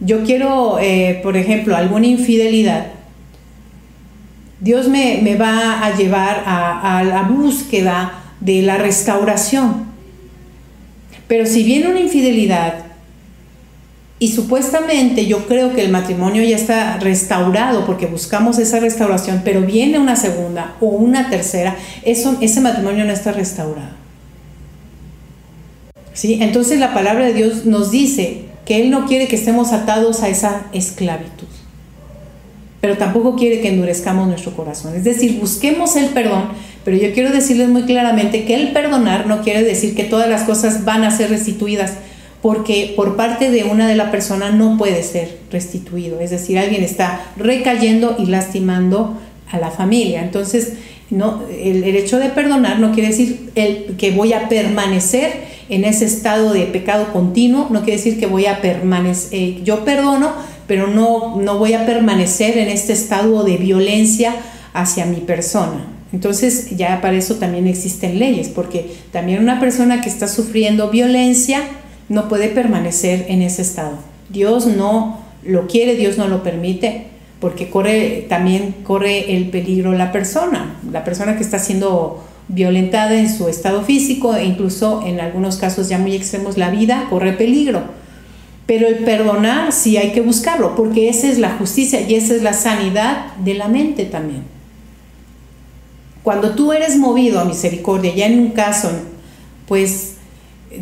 yo 0.00 0.24
quiero, 0.24 0.78
eh, 0.80 1.20
por 1.22 1.36
ejemplo, 1.36 1.76
alguna 1.76 2.06
infidelidad, 2.06 2.86
Dios 4.60 4.88
me, 4.88 5.20
me 5.22 5.36
va 5.36 5.84
a 5.84 5.96
llevar 5.96 6.44
a, 6.46 6.98
a, 6.98 7.04
la 7.04 7.22
búsqueda 7.22 8.22
de 8.40 8.62
la 8.62 8.78
restauración. 8.78 9.86
Pero 11.26 11.46
si 11.46 11.64
viene 11.64 11.88
una 11.88 12.00
infidelidad 12.00 12.91
y 14.22 14.28
supuestamente 14.28 15.26
yo 15.26 15.48
creo 15.48 15.74
que 15.74 15.84
el 15.84 15.90
matrimonio 15.90 16.44
ya 16.44 16.54
está 16.54 16.96
restaurado 16.98 17.84
porque 17.84 18.06
buscamos 18.06 18.60
esa 18.60 18.78
restauración, 18.78 19.42
pero 19.44 19.62
viene 19.62 19.98
una 19.98 20.14
segunda 20.14 20.76
o 20.80 20.86
una 20.86 21.28
tercera, 21.28 21.76
eso, 22.04 22.36
ese 22.40 22.60
matrimonio 22.60 23.04
no 23.04 23.12
está 23.12 23.32
restaurado. 23.32 23.96
¿Sí? 26.14 26.38
Entonces 26.40 26.78
la 26.78 26.94
palabra 26.94 27.24
de 27.24 27.34
Dios 27.34 27.64
nos 27.64 27.90
dice 27.90 28.44
que 28.64 28.80
Él 28.80 28.90
no 28.92 29.06
quiere 29.06 29.26
que 29.26 29.34
estemos 29.34 29.72
atados 29.72 30.22
a 30.22 30.28
esa 30.28 30.66
esclavitud, 30.72 31.48
pero 32.80 32.96
tampoco 32.96 33.34
quiere 33.34 33.60
que 33.60 33.70
endurezcamos 33.70 34.28
nuestro 34.28 34.54
corazón. 34.54 34.94
Es 34.94 35.02
decir, 35.02 35.40
busquemos 35.40 35.96
el 35.96 36.10
perdón, 36.10 36.50
pero 36.84 36.96
yo 36.96 37.12
quiero 37.12 37.32
decirles 37.32 37.70
muy 37.70 37.82
claramente 37.86 38.44
que 38.44 38.54
el 38.54 38.70
perdonar 38.70 39.26
no 39.26 39.42
quiere 39.42 39.64
decir 39.64 39.96
que 39.96 40.04
todas 40.04 40.28
las 40.28 40.42
cosas 40.42 40.84
van 40.84 41.02
a 41.02 41.10
ser 41.10 41.30
restituidas 41.30 41.94
porque 42.42 42.92
por 42.96 43.16
parte 43.16 43.50
de 43.50 43.64
una 43.64 43.88
de 43.88 43.94
la 43.94 44.10
persona 44.10 44.50
no 44.50 44.76
puede 44.76 45.02
ser 45.04 45.38
restituido, 45.50 46.20
es 46.20 46.30
decir, 46.30 46.58
alguien 46.58 46.82
está 46.82 47.32
recayendo 47.36 48.16
y 48.18 48.26
lastimando 48.26 49.16
a 49.50 49.58
la 49.58 49.70
familia. 49.70 50.22
Entonces, 50.22 50.74
no, 51.08 51.42
el, 51.48 51.84
hecho 51.84 52.18
de 52.18 52.30
perdonar 52.30 52.80
no 52.80 52.92
quiere 52.92 53.10
decir 53.10 53.50
el, 53.54 53.96
que 53.96 54.10
voy 54.10 54.32
a 54.32 54.48
permanecer 54.48 55.52
en 55.68 55.84
ese 55.84 56.04
estado 56.04 56.52
de 56.52 56.64
pecado 56.64 57.12
continuo, 57.12 57.68
no 57.70 57.82
quiere 57.82 57.98
decir 57.98 58.18
que 58.18 58.26
voy 58.26 58.46
a 58.46 58.60
permanecer, 58.60 59.38
eh, 59.38 59.60
yo 59.62 59.84
perdono, 59.84 60.32
pero 60.66 60.88
no, 60.88 61.36
no 61.36 61.58
voy 61.58 61.74
a 61.74 61.86
permanecer 61.86 62.58
en 62.58 62.68
este 62.68 62.92
estado 62.92 63.44
de 63.44 63.56
violencia 63.56 64.34
hacia 64.72 65.04
mi 65.06 65.18
persona. 65.18 65.86
Entonces 66.12 66.76
ya 66.76 67.00
para 67.00 67.16
eso 67.16 67.36
también 67.36 67.66
existen 67.66 68.18
leyes, 68.18 68.48
porque 68.48 68.90
también 69.12 69.40
una 69.40 69.60
persona 69.60 70.00
que 70.00 70.08
está 70.08 70.28
sufriendo 70.28 70.90
violencia, 70.90 71.62
no 72.08 72.28
puede 72.28 72.48
permanecer 72.48 73.26
en 73.28 73.42
ese 73.42 73.62
estado. 73.62 73.98
Dios 74.28 74.66
no 74.66 75.20
lo 75.44 75.66
quiere, 75.66 75.96
Dios 75.96 76.18
no 76.18 76.28
lo 76.28 76.42
permite, 76.42 77.06
porque 77.40 77.70
corre, 77.70 78.26
también 78.28 78.76
corre 78.84 79.36
el 79.36 79.50
peligro 79.50 79.92
la 79.92 80.12
persona, 80.12 80.76
la 80.90 81.04
persona 81.04 81.36
que 81.36 81.42
está 81.42 81.58
siendo 81.58 82.24
violentada 82.48 83.14
en 83.14 83.32
su 83.32 83.48
estado 83.48 83.82
físico 83.82 84.34
e 84.36 84.44
incluso 84.44 85.02
en 85.06 85.20
algunos 85.20 85.56
casos 85.56 85.88
ya 85.88 85.98
muy 85.98 86.14
extremos 86.14 86.58
la 86.58 86.70
vida 86.70 87.06
corre 87.10 87.32
peligro. 87.32 87.82
Pero 88.66 88.86
el 88.86 88.98
perdonar 88.98 89.72
sí 89.72 89.96
hay 89.96 90.12
que 90.12 90.20
buscarlo, 90.20 90.76
porque 90.76 91.08
esa 91.08 91.26
es 91.26 91.38
la 91.38 91.50
justicia 91.56 92.00
y 92.00 92.14
esa 92.14 92.34
es 92.34 92.42
la 92.42 92.52
sanidad 92.52 93.34
de 93.36 93.54
la 93.54 93.68
mente 93.68 94.04
también. 94.04 94.44
Cuando 96.22 96.50
tú 96.50 96.72
eres 96.72 96.96
movido 96.96 97.40
a 97.40 97.44
misericordia, 97.44 98.14
ya 98.14 98.26
en 98.26 98.38
un 98.38 98.50
caso, 98.50 98.88
pues 99.66 100.11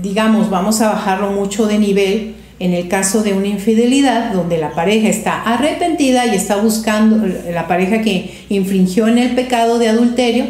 digamos, 0.01 0.51
vamos 0.51 0.81
a 0.81 0.91
bajarlo 0.91 1.31
mucho 1.31 1.67
de 1.67 1.79
nivel 1.79 2.35
en 2.61 2.75
el 2.75 2.89
caso 2.89 3.23
de 3.23 3.33
una 3.33 3.49
infidelidad 3.49 4.33
donde 4.33 4.59
la 4.59 4.75
pareja 4.75 5.09
está 5.09 5.43
arrepentida 5.43 6.27
y 6.27 6.37
está 6.37 6.57
buscando, 6.57 7.27
la 7.51 7.67
pareja 7.67 8.03
que 8.03 8.45
infringió 8.51 9.09
en 9.09 9.19
el 9.19 9.35
pecado 9.35 9.79
de 9.79 9.89
adulterio, 9.89 10.45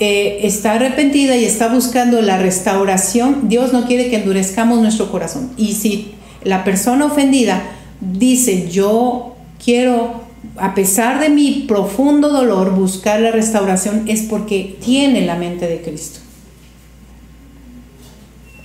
eh, 0.00 0.40
está 0.42 0.72
arrepentida 0.72 1.36
y 1.36 1.44
está 1.44 1.68
buscando 1.68 2.22
la 2.22 2.38
restauración, 2.38 3.48
Dios 3.48 3.72
no 3.74 3.86
quiere 3.86 4.08
que 4.08 4.16
endurezcamos 4.16 4.80
nuestro 4.80 5.10
corazón. 5.10 5.52
Y 5.58 5.74
si 5.74 6.14
la 6.42 6.64
persona 6.64 7.04
ofendida 7.04 7.62
dice, 8.00 8.70
yo 8.70 9.36
quiero, 9.62 10.22
a 10.56 10.74
pesar 10.74 11.20
de 11.20 11.28
mi 11.28 11.66
profundo 11.68 12.30
dolor, 12.30 12.74
buscar 12.74 13.20
la 13.20 13.30
restauración, 13.30 14.04
es 14.08 14.22
porque 14.22 14.76
tiene 14.80 15.20
la 15.26 15.36
mente 15.36 15.66
de 15.66 15.82
Cristo 15.82 16.20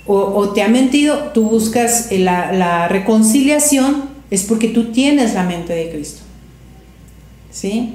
o, 0.06 0.48
te 0.50 0.62
ha 0.62 0.68
mentido, 0.68 1.30
tú 1.32 1.48
buscas 1.48 2.08
la, 2.10 2.88
reconciliación, 2.88 4.10
es 4.30 4.44
porque 4.44 4.68
tú 4.68 4.92
tienes 4.92 5.34
la 5.34 5.44
mente 5.44 5.72
de 5.72 5.90
Cristo. 5.90 6.22
¿Sí? 7.50 7.94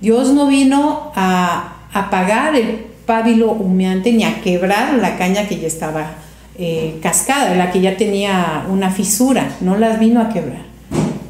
Dios 0.00 0.32
no 0.32 0.46
vino 0.46 1.12
a 1.14 1.76
apagar 1.92 2.56
el 2.56 2.86
pábilo 3.06 3.52
humeante 3.52 4.12
ni 4.12 4.24
a 4.24 4.40
quebrar 4.40 4.94
la 4.94 5.16
caña 5.16 5.46
que 5.46 5.58
ya 5.60 5.66
estaba 5.66 6.14
eh, 6.58 6.98
cascada, 7.02 7.54
la 7.54 7.70
que 7.70 7.80
ya 7.80 7.96
tenía 7.96 8.66
una 8.70 8.90
fisura, 8.90 9.56
no 9.60 9.76
las 9.76 10.00
vino 10.00 10.20
a 10.20 10.30
quebrar. 10.30 10.62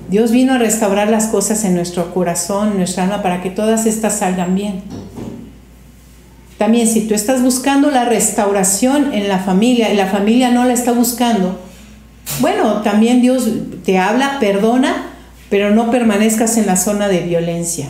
Dios 0.08 0.30
vino 0.30 0.54
a 0.54 0.58
restaurar 0.58 1.08
las 1.08 1.26
cosas 1.26 1.64
en 1.64 1.74
nuestro 1.74 2.14
corazón, 2.14 2.72
en 2.72 2.76
nuestra 2.78 3.04
alma, 3.04 3.22
para 3.22 3.42
que 3.42 3.50
todas 3.50 3.86
estas 3.86 4.18
salgan 4.18 4.54
bien. 4.54 4.82
También 6.64 6.88
si 6.88 7.02
tú 7.02 7.12
estás 7.12 7.42
buscando 7.42 7.90
la 7.90 8.06
restauración 8.06 9.12
en 9.12 9.28
la 9.28 9.38
familia 9.38 9.92
y 9.92 9.96
la 9.98 10.06
familia 10.06 10.50
no 10.50 10.64
la 10.64 10.72
está 10.72 10.92
buscando, 10.92 11.58
bueno, 12.40 12.80
también 12.80 13.20
Dios 13.20 13.46
te 13.84 13.98
habla, 13.98 14.38
perdona, 14.40 15.10
pero 15.50 15.74
no 15.74 15.90
permanezcas 15.90 16.56
en 16.56 16.64
la 16.64 16.76
zona 16.76 17.08
de 17.08 17.20
violencia. 17.20 17.88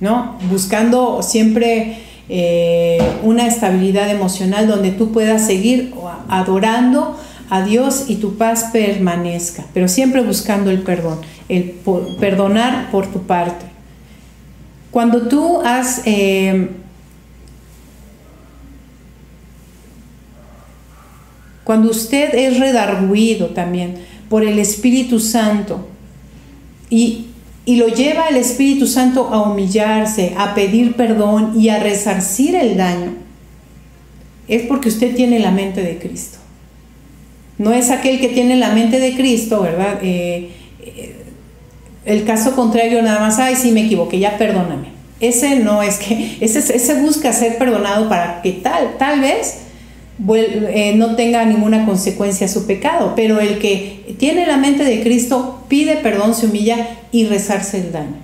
¿No? 0.00 0.38
Buscando 0.50 1.22
siempre 1.22 1.98
eh, 2.30 3.02
una 3.22 3.46
estabilidad 3.46 4.08
emocional 4.08 4.66
donde 4.66 4.90
tú 4.90 5.12
puedas 5.12 5.44
seguir 5.44 5.92
adorando 6.30 7.20
a 7.50 7.60
Dios 7.60 8.06
y 8.08 8.16
tu 8.16 8.38
paz 8.38 8.70
permanezca, 8.72 9.66
pero 9.74 9.86
siempre 9.86 10.22
buscando 10.22 10.70
el 10.70 10.80
perdón, 10.80 11.18
el 11.50 11.74
perdonar 12.18 12.90
por 12.90 13.06
tu 13.08 13.24
parte. 13.24 13.66
Cuando 14.90 15.28
tú 15.28 15.60
has 15.62 16.00
eh, 16.06 16.70
Cuando 21.64 21.90
usted 21.90 22.34
es 22.34 22.58
redarguido 22.58 23.48
también 23.48 23.94
por 24.28 24.44
el 24.44 24.58
Espíritu 24.58 25.20
Santo 25.20 25.88
y, 26.90 27.26
lo 27.66 27.86
lleva 27.86 28.28
el 28.28 28.36
Espíritu 28.36 28.88
Santo 28.88 29.28
a 29.32 29.42
humillarse, 29.42 30.34
a 30.36 30.54
pedir 30.54 30.94
perdón 30.94 31.52
y 31.56 31.68
a 31.68 31.78
resarcir 31.78 32.56
el 32.56 32.76
daño, 32.76 33.14
es 34.48 34.62
porque 34.62 34.88
usted 34.88 35.14
tiene 35.14 35.38
la 35.38 35.52
mente 35.52 35.80
de 35.80 35.98
Cristo. 35.98 36.38
No 37.58 37.72
es 37.72 37.90
aquel 37.90 38.18
que 38.18 38.28
tiene 38.28 38.56
la 38.56 38.70
mente 38.70 38.98
de 38.98 39.14
Cristo, 39.14 39.62
¿verdad? 39.62 40.00
Eh, 40.02 40.50
eh, 40.80 41.22
el 42.04 42.24
caso 42.24 42.56
contrario, 42.56 43.00
nada 43.00 43.20
más, 43.20 43.38
ay, 43.38 43.54
sí 43.54 43.70
me 43.70 43.84
equivoqué, 43.84 44.18
ya 44.18 44.36
perdóname. 44.38 44.88
Ese 45.20 45.60
no 45.60 45.82
es 45.82 45.98
que, 45.98 46.38
ese, 46.40 46.58
ese 46.58 47.00
busca 47.00 47.32
ser 47.32 47.58
perdonado 47.58 48.08
para 48.08 48.42
que 48.42 48.52
tal, 48.52 48.98
tal 48.98 49.20
vez 49.20 49.61
eh, 50.34 50.94
no 50.96 51.16
tenga 51.16 51.44
ninguna 51.44 51.84
consecuencia 51.84 52.48
su 52.48 52.66
pecado, 52.66 53.14
pero 53.16 53.40
el 53.40 53.58
que 53.58 54.14
tiene 54.18 54.46
la 54.46 54.56
mente 54.56 54.84
de 54.84 55.02
Cristo 55.02 55.64
pide 55.68 55.96
perdón, 55.96 56.34
se 56.34 56.46
humilla 56.46 56.98
y 57.10 57.26
rezarse 57.26 57.78
el 57.78 57.92
daño. 57.92 58.16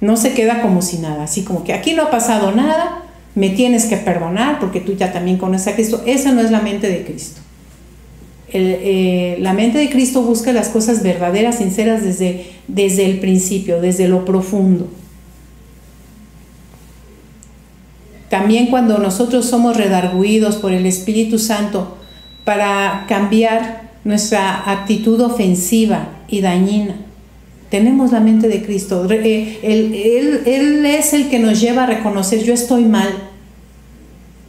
No 0.00 0.16
se 0.16 0.32
queda 0.32 0.62
como 0.62 0.82
si 0.82 0.98
nada, 0.98 1.24
así 1.24 1.42
como 1.42 1.64
que 1.64 1.72
aquí 1.72 1.94
no 1.94 2.04
ha 2.04 2.10
pasado 2.10 2.52
nada, 2.52 3.04
me 3.34 3.50
tienes 3.50 3.86
que 3.86 3.96
perdonar 3.96 4.58
porque 4.58 4.80
tú 4.80 4.94
ya 4.96 5.12
también 5.12 5.38
conoces 5.38 5.68
a 5.68 5.74
Cristo. 5.74 6.02
Esa 6.06 6.32
no 6.32 6.40
es 6.40 6.50
la 6.50 6.60
mente 6.60 6.88
de 6.88 7.04
Cristo. 7.04 7.40
Eh, 8.54 9.36
la 9.40 9.54
mente 9.54 9.78
de 9.78 9.88
Cristo 9.88 10.22
busca 10.22 10.52
las 10.52 10.68
cosas 10.68 11.02
verdaderas, 11.02 11.58
sinceras 11.58 12.02
desde, 12.02 12.46
desde 12.68 13.06
el 13.06 13.18
principio, 13.20 13.80
desde 13.80 14.08
lo 14.08 14.24
profundo. 14.24 14.88
También 18.32 18.68
cuando 18.68 18.96
nosotros 18.96 19.44
somos 19.44 19.76
redarguidos 19.76 20.56
por 20.56 20.72
el 20.72 20.86
Espíritu 20.86 21.38
Santo 21.38 21.98
para 22.46 23.04
cambiar 23.06 23.90
nuestra 24.04 24.70
actitud 24.72 25.20
ofensiva 25.20 26.08
y 26.28 26.40
dañina. 26.40 26.96
Tenemos 27.68 28.10
la 28.10 28.20
mente 28.20 28.48
de 28.48 28.62
Cristo. 28.62 29.06
Eh, 29.10 29.58
él, 29.62 30.86
es 30.86 31.12
el 31.12 31.28
que 31.28 31.40
nos 31.40 31.60
lleva 31.60 31.82
a 31.82 31.86
reconocer, 31.86 32.42
yo 32.42 32.54
estoy 32.54 32.84
mal, 32.84 33.12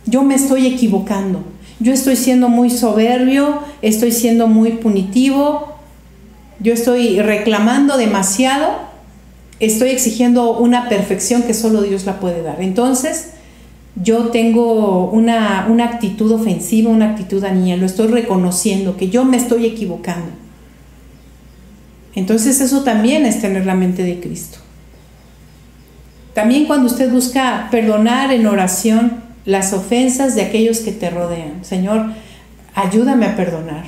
yo 0.06 0.24
me 0.24 0.36
estoy 0.36 0.65
equivocando, 0.65 1.43
yo 1.82 1.91
estoy 1.91 2.15
siendo 2.15 2.48
muy 2.48 2.69
soberbio, 2.69 3.60
estoy 3.82 4.13
siendo 4.13 4.48
muy 4.48 4.78
punitivo, 4.78 5.76
yo 6.62 6.72
estoy 6.72 7.19
reclamando 7.19 7.98
demasiado, 7.98 8.78
estoy 9.60 9.89
exigiendo 9.89 10.58
una 10.58 10.88
perfección 10.88 11.43
que 11.43 11.54
solo 11.54 11.82
Dios 11.82 12.06
la 12.06 12.22
puede 12.22 12.43
dar. 12.43 12.62
Entonces, 12.62 13.34
yo 13.95 14.29
tengo 14.29 15.10
una, 15.12 15.67
una 15.69 15.86
actitud 15.86 16.32
ofensiva, 16.32 16.89
una 16.89 17.12
actitud 17.12 17.41
dañina, 17.41 17.77
lo 17.77 17.86
estoy 17.86 18.08
reconociendo, 18.08 18.97
que 18.97 19.10
yo 19.10 19.23
me 19.25 19.38
estoy 19.38 19.65
equivocando. 19.65 20.32
Entonces 22.15 22.62
eso 22.62 22.84
también 22.84 23.25
es 23.25 23.41
tener 23.41 23.65
la 23.65 23.75
mente 23.75 24.03
de 24.03 24.19
Cristo. 24.19 24.60
También 26.34 26.65
cuando 26.65 26.88
usted 26.88 27.12
busca 27.12 27.67
perdonar 27.69 28.32
en 28.32 28.47
oración 28.47 29.23
las 29.45 29.73
ofensas 29.73 30.36
de 30.36 30.41
aquellos 30.41 30.79
que 30.79 30.91
te 30.91 31.10
rodean. 31.10 31.63
Señor, 31.63 32.08
ayúdame 32.73 33.25
a 33.25 33.36
perdonar. 33.36 33.86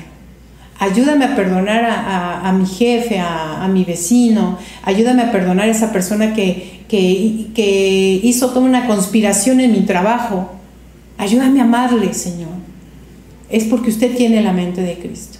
Ayúdame 0.78 1.24
a 1.24 1.34
perdonar 1.34 1.84
a, 1.86 2.52
mi 2.52 2.66
jefe, 2.66 3.18
a, 3.18 3.66
mi 3.72 3.84
vecino. 3.84 4.58
Ayúdame 4.82 5.22
a 5.22 5.32
perdonar 5.32 5.68
a 5.68 5.70
esa 5.70 5.90
persona 5.90 6.34
que, 6.34 6.84
que 6.88 8.20
hizo 8.22 8.50
toda 8.50 8.60
una 8.60 8.86
conspiración 8.86 9.60
en 9.60 9.72
mi 9.72 9.80
trabajo. 9.80 10.50
Ayúdame 11.16 11.60
a 11.60 11.64
amarle, 11.64 12.12
Señor. 12.12 12.50
Es 13.48 13.64
porque 13.64 13.88
usted 13.88 14.16
tiene 14.16 14.42
la 14.42 14.52
mente 14.52 14.82
de 14.82 14.98
Cristo. 14.98 15.38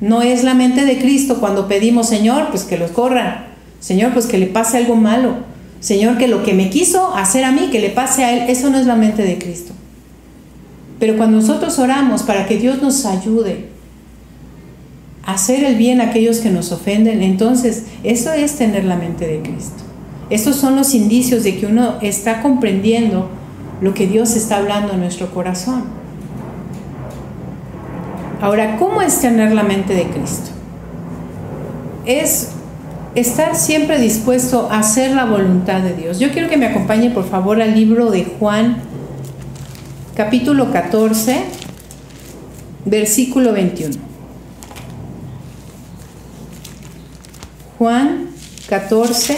No 0.00 0.22
es 0.22 0.42
la 0.42 0.54
mente 0.54 0.84
de 0.84 0.98
Cristo 0.98 1.38
cuando 1.38 1.68
pedimos, 1.68 2.08
Señor, 2.08 2.48
pues 2.50 2.64
que 2.64 2.78
los 2.78 2.90
corran. 2.90 3.46
Señor, 3.78 4.12
pues 4.12 4.26
que 4.26 4.38
le 4.38 4.46
pase 4.46 4.78
algo 4.78 4.96
malo. 4.96 5.36
Señor, 5.78 6.18
que 6.18 6.26
lo 6.26 6.42
que 6.42 6.54
me 6.54 6.68
quiso 6.68 7.14
hacer 7.14 7.44
a 7.44 7.52
mí, 7.52 7.68
que 7.70 7.80
le 7.80 7.90
pase 7.90 8.24
a 8.24 8.32
Él, 8.32 8.50
eso 8.50 8.70
no 8.70 8.78
es 8.78 8.86
la 8.86 8.96
mente 8.96 9.22
de 9.22 9.38
Cristo. 9.38 9.72
Pero 10.98 11.16
cuando 11.16 11.38
nosotros 11.38 11.78
oramos 11.78 12.24
para 12.24 12.46
que 12.46 12.56
Dios 12.56 12.82
nos 12.82 13.06
ayude 13.06 13.71
hacer 15.24 15.64
el 15.64 15.76
bien 15.76 16.00
a 16.00 16.04
aquellos 16.04 16.38
que 16.38 16.50
nos 16.50 16.72
ofenden, 16.72 17.22
entonces 17.22 17.84
eso 18.02 18.32
es 18.32 18.56
tener 18.56 18.84
la 18.84 18.96
mente 18.96 19.26
de 19.26 19.40
Cristo. 19.40 19.82
Estos 20.30 20.56
son 20.56 20.76
los 20.76 20.94
indicios 20.94 21.44
de 21.44 21.58
que 21.58 21.66
uno 21.66 21.98
está 22.00 22.42
comprendiendo 22.42 23.28
lo 23.80 23.94
que 23.94 24.06
Dios 24.06 24.34
está 24.34 24.58
hablando 24.58 24.94
en 24.94 25.00
nuestro 25.00 25.32
corazón. 25.32 25.84
Ahora, 28.40 28.76
¿cómo 28.76 29.02
es 29.02 29.20
tener 29.20 29.52
la 29.52 29.62
mente 29.62 29.94
de 29.94 30.04
Cristo? 30.04 30.50
Es 32.06 32.48
estar 33.14 33.54
siempre 33.54 34.00
dispuesto 34.00 34.68
a 34.70 34.80
hacer 34.80 35.14
la 35.14 35.26
voluntad 35.26 35.80
de 35.80 35.94
Dios. 35.94 36.18
Yo 36.18 36.30
quiero 36.30 36.48
que 36.48 36.56
me 36.56 36.66
acompañe 36.66 37.10
por 37.10 37.28
favor 37.28 37.60
al 37.60 37.74
libro 37.74 38.10
de 38.10 38.24
Juan, 38.24 38.78
capítulo 40.16 40.72
14, 40.72 41.42
versículo 42.84 43.52
21. 43.52 44.11
Juan 47.82 48.28
14, 48.68 49.36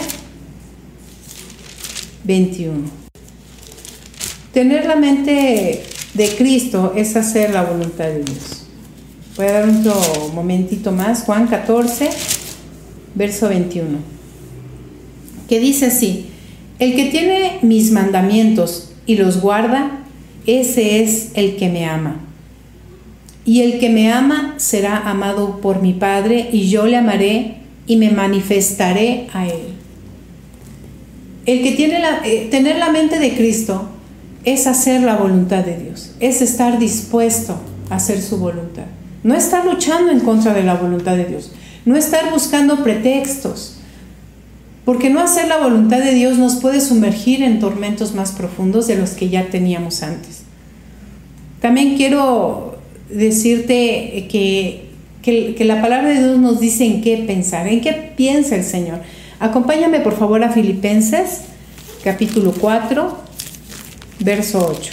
21. 2.25 2.75
Tener 4.53 4.85
la 4.85 4.95
mente 4.95 5.81
de 6.13 6.27
Cristo 6.35 6.93
es 6.95 7.15
hacer 7.15 7.55
la 7.55 7.63
voluntad 7.63 8.05
de 8.05 8.23
Dios. 8.23 8.67
Voy 9.35 9.47
a 9.47 9.51
dar 9.51 9.67
un 9.67 10.35
momentito 10.35 10.91
más. 10.91 11.23
Juan 11.23 11.47
14, 11.47 12.07
verso 13.15 13.49
21, 13.49 13.97
que 15.49 15.59
dice 15.59 15.87
así, 15.87 16.27
el 16.77 16.95
que 16.95 17.05
tiene 17.05 17.57
mis 17.63 17.89
mandamientos 17.91 18.91
y 19.07 19.15
los 19.15 19.41
guarda, 19.41 20.03
ese 20.45 21.01
es 21.01 21.31
el 21.33 21.55
que 21.55 21.69
me 21.69 21.87
ama. 21.87 22.17
Y 23.43 23.61
el 23.61 23.79
que 23.79 23.89
me 23.89 24.11
ama 24.11 24.53
será 24.57 24.99
amado 25.09 25.61
por 25.61 25.81
mi 25.81 25.93
Padre, 25.93 26.47
y 26.51 26.69
yo 26.69 26.85
le 26.85 26.97
amaré 26.97 27.64
y 27.87 27.97
me 27.97 28.11
manifestaré 28.11 29.27
a 29.33 29.47
él. 29.47 29.75
El 31.45 31.61
que 31.61 31.71
tiene 31.73 31.99
la, 31.99 32.21
eh, 32.25 32.47
tener 32.49 32.77
la 32.77 32.91
mente 32.91 33.19
de 33.19 33.35
Cristo 33.35 33.89
es 34.43 34.67
hacer 34.67 35.01
la 35.01 35.15
voluntad 35.15 35.63
de 35.63 35.77
Dios, 35.77 36.15
es 36.19 36.41
estar 36.41 36.79
dispuesto 36.79 37.57
a 37.89 37.95
hacer 37.95 38.21
su 38.21 38.37
voluntad. 38.37 38.85
No 39.23 39.35
estar 39.35 39.65
luchando 39.65 40.11
en 40.11 40.19
contra 40.19 40.53
de 40.53 40.63
la 40.63 40.75
voluntad 40.75 41.15
de 41.15 41.25
Dios, 41.25 41.51
no 41.85 41.95
estar 41.95 42.31
buscando 42.31 42.83
pretextos, 42.83 43.77
porque 44.85 45.09
no 45.09 45.19
hacer 45.19 45.47
la 45.47 45.57
voluntad 45.57 45.97
de 45.97 46.13
Dios 46.13 46.37
nos 46.37 46.57
puede 46.57 46.79
sumergir 46.79 47.41
en 47.41 47.59
tormentos 47.59 48.13
más 48.13 48.31
profundos 48.31 48.85
de 48.85 48.95
los 48.95 49.11
que 49.11 49.29
ya 49.29 49.49
teníamos 49.49 50.03
antes. 50.03 50.43
También 51.59 51.97
quiero 51.97 52.77
decirte 53.09 54.27
que, 54.29 54.84
que, 55.25 55.65
la 55.65 55.81
palabra 55.81 56.09
de 56.09 56.19
Dios 56.19 56.37
nos 56.37 56.59
dice 56.59 56.85
en 56.85 57.01
qué 57.01 57.17
pensar, 57.17 57.67
en 57.67 57.81
qué 57.81 58.13
piensa 58.15 58.55
el 58.55 58.63
Señor. 58.63 58.99
Acompáñame 59.39 59.99
por 59.99 60.15
favor 60.15 60.43
a 60.43 60.51
Filipenses 60.51 61.41
capítulo 62.03 62.53
4, 62.53 63.17
verso 64.19 64.67
8. 64.69 64.91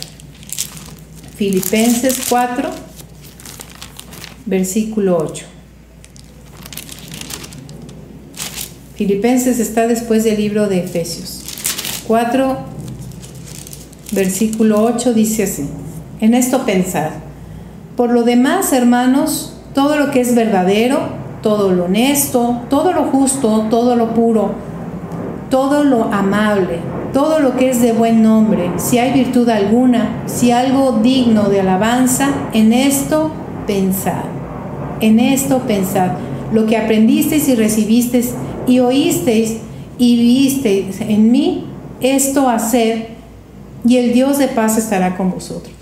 Filipenses 1.37 2.23
4, 2.31 2.71
versículo 4.47 5.18
8. 5.18 5.45
Filipenses 8.95 9.59
está 9.59 9.87
después 9.87 10.25
del 10.25 10.38
libro 10.38 10.66
de 10.66 10.79
Efesios. 10.79 11.42
4, 12.07 12.57
versículo 14.12 14.83
8 14.83 15.12
dice 15.12 15.42
así, 15.42 15.68
en 16.21 16.33
esto 16.33 16.64
pensad. 16.64 17.11
Por 17.97 18.11
lo 18.11 18.23
demás, 18.23 18.73
hermanos, 18.73 19.51
todo 19.74 19.96
lo 19.96 20.11
que 20.11 20.20
es 20.20 20.35
verdadero, 20.35 20.98
todo 21.42 21.72
lo 21.72 21.87
honesto, 21.87 22.62
todo 22.68 22.92
lo 22.92 23.04
justo, 23.04 23.66
todo 23.70 23.96
lo 23.96 24.14
puro, 24.14 24.52
todo 25.50 25.85
lo 25.85 26.04
amable, 26.04 26.78
todo 27.12 27.40
lo 27.40 27.56
que 27.56 27.70
es 27.70 27.82
de 27.82 27.92
buen 27.92 28.22
nombre, 28.22 28.70
si 28.76 28.98
hay 28.98 29.12
virtud 29.12 29.48
alguna, 29.48 30.22
si 30.26 30.50
algo 30.50 31.00
digno 31.02 31.48
de 31.48 31.61
alabanza, 31.61 32.30
en 32.52 32.72
esto 32.72 33.30
pensad. 33.66 34.24
En 35.00 35.18
esto 35.18 35.61
pensad. 35.61 36.12
Lo 36.52 36.66
que 36.66 36.76
aprendisteis 36.76 37.48
y 37.48 37.54
recibisteis 37.54 38.35
y 38.66 38.78
oísteis 38.78 39.58
y 39.98 40.16
visteis 40.16 41.00
en 41.00 41.32
mí 41.32 41.66
esto 42.00 42.48
hacer, 42.48 43.08
y 43.85 43.96
el 43.96 44.12
Dios 44.12 44.38
de 44.38 44.48
paz 44.48 44.76
estará 44.76 45.16
con 45.16 45.30
vosotros. 45.30 45.74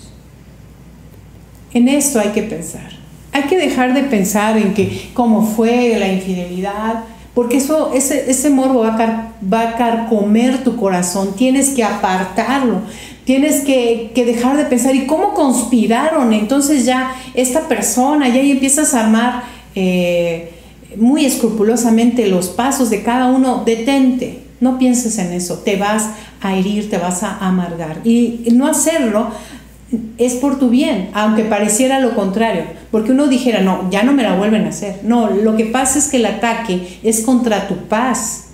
En 1.73 1.89
esto 1.89 2.21
hay 2.21 2.31
que 2.31 2.43
pensar. 2.43 3.00
Hay 3.33 3.43
que 3.45 3.57
dejar 3.57 3.95
de 3.95 4.03
pensar 4.05 4.57
en 4.57 4.75
que 4.75 5.11
cómo 5.15 5.47
fue 5.47 5.97
la 5.99 6.13
infidelidad, 6.13 7.05
porque 7.35 7.59
eso, 7.59 7.93
ese, 7.95 8.31
ese 8.31 8.51
morbo 8.51 8.81
va 8.81 8.97
a, 8.97 9.33
va 9.53 9.61
a 9.61 9.77
carcomer 9.77 10.65
tu 10.65 10.77
corazón. 10.77 11.35
Tienes 11.37 11.71
que 11.71 11.85
apartarlo. 11.85 12.81
Tienes 13.25 13.61
que, 13.61 14.11
dejar 14.15 14.57
de 14.57 14.65
pensar, 14.65 14.95
¿y 14.97 15.07
cómo 15.07 15.35
conspiraron? 15.35 16.33
Entonces 16.33 16.85
ya 16.85 17.15
esta 17.35 17.69
persona, 17.69 18.29
ya 18.29 18.41
ahí 18.41 18.51
empiezas 18.51 18.93
a 18.93 19.05
armar 19.05 19.45
eh, 19.77 20.51
muy 20.97 21.25
escrupulosamente 21.25 22.27
los 22.27 22.49
pasos 22.49 22.91
de 22.91 23.05
cada 23.05 23.27
uno, 23.27 23.63
detente, 23.65 24.43
no 24.59 24.79
pienses 24.79 25.19
en 25.19 25.33
eso, 25.33 25.59
te 25.59 25.77
vas 25.77 26.11
a 26.41 26.57
herir, 26.57 26.91
te 26.91 26.99
vas 26.99 27.23
a 27.23 27.39
amargar. 27.39 28.01
Y 28.05 28.49
no 28.53 28.67
hacerlo 28.67 29.29
es 30.19 30.35
por 30.35 30.59
tu 30.59 30.69
bien, 30.69 31.11
aunque 31.15 31.45
pareciera 31.45 32.01
lo 32.01 32.15
contrario, 32.15 32.65
porque 32.91 33.13
uno 33.13 33.27
dijera, 33.27 33.61
no, 33.61 33.91
ya 33.91 34.03
no 34.03 34.13
me 34.13 34.23
la 34.23 34.37
vuelven 34.37 34.65
a 34.65 34.69
hacer. 34.69 35.01
No, 35.03 35.31
lo 35.31 35.57
que 35.57 35.65
pasa 35.67 35.99
es 35.99 36.09
que 36.09 36.19
el 36.19 36.27
ataque 36.27 36.99
es 37.03 37.23
contra 37.23 37.69
tu 37.69 37.77
paz, 37.89 38.49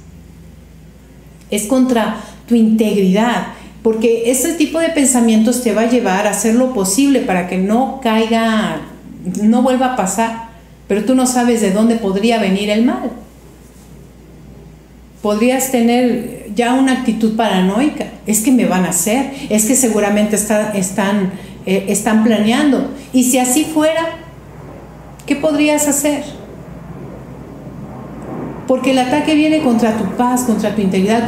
es 1.50 1.66
contra 1.66 2.16
tu 2.48 2.54
integridad, 2.54 3.48
porque 3.82 4.30
ese 4.30 4.54
tipo 4.54 4.78
de 4.78 4.88
pensamientos 4.88 5.62
te 5.62 5.72
va 5.72 5.82
a 5.82 5.90
llevar 5.90 6.26
a 6.26 6.30
hacer 6.30 6.54
lo 6.54 6.72
posible 6.72 7.20
para 7.20 7.48
que 7.48 7.58
no 7.58 8.00
caiga, 8.02 8.80
no 9.42 9.62
vuelva 9.62 9.92
a 9.92 9.96
pasar 9.96 10.46
pero 10.88 11.04
tú 11.04 11.14
no 11.14 11.26
sabes 11.26 11.60
de 11.60 11.72
dónde 11.72 11.96
podría 11.96 12.38
venir 12.38 12.70
el 12.70 12.84
mal. 12.84 13.10
Podrías 15.26 15.72
tener 15.72 16.52
ya 16.54 16.74
una 16.74 16.92
actitud 16.92 17.34
paranoica, 17.34 18.12
es 18.28 18.42
que 18.42 18.52
me 18.52 18.64
van 18.64 18.84
a 18.84 18.90
hacer, 18.90 19.32
es 19.50 19.64
que 19.64 19.74
seguramente 19.74 20.36
están, 20.36 21.32
eh, 21.66 21.86
están 21.88 22.22
planeando. 22.22 22.92
Y 23.12 23.24
si 23.24 23.40
así 23.40 23.64
fuera, 23.64 24.18
¿qué 25.26 25.34
podrías 25.34 25.88
hacer? 25.88 26.22
Porque 28.68 28.92
el 28.92 29.00
ataque 29.00 29.34
viene 29.34 29.64
contra 29.64 29.98
tu 29.98 30.04
paz, 30.16 30.44
contra 30.44 30.76
tu 30.76 30.80
integridad, 30.80 31.26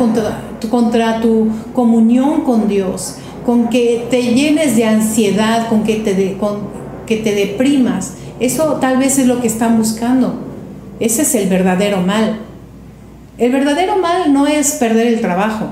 contra 0.71 1.21
tu, 1.21 1.49
comunión 1.73 2.43
con 2.43 2.69
Dios, 2.69 3.17
con 3.45 3.69
que 3.69 4.07
te 4.11 4.23
llenes 4.33 4.77
de 4.77 4.85
ansiedad, 4.85 5.69
con 5.69 5.83
que 5.83 5.97
te 5.97 7.35
deprimas. 7.35 8.13
Eso 8.39 8.75
tal 8.75 8.99
vez 8.99 9.19
es 9.19 9.27
lo 9.27 9.41
que 9.41 9.49
están 9.49 9.77
buscando. 9.77 10.39
Ese 11.01 11.23
es 11.23 11.35
el 11.35 11.49
verdadero 11.49 12.01
mal. 12.01 12.43
El 13.39 13.53
verdadero 13.53 13.97
mal 13.97 14.33
no 14.33 14.49
es 14.49 14.73
perder 14.73 15.07
el 15.07 15.21
trabajo, 15.21 15.71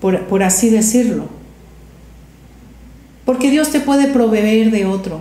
por, 0.00 0.42
así 0.42 0.68
decirlo. 0.68 1.28
Porque 3.24 3.50
Dios 3.50 3.70
te 3.70 3.80
puede 3.80 4.08
proveer 4.08 4.70
de 4.70 4.84
otro, 4.84 5.20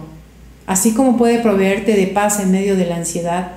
así 0.67 0.93
como 0.93 1.15
puede 1.15 1.39
proveerte 1.39 1.95
de 1.95 2.07
paz 2.07 2.41
en 2.41 2.51
medio 2.51 2.75
de 2.75 2.85
la 2.85 2.97
ansiedad 2.97 3.53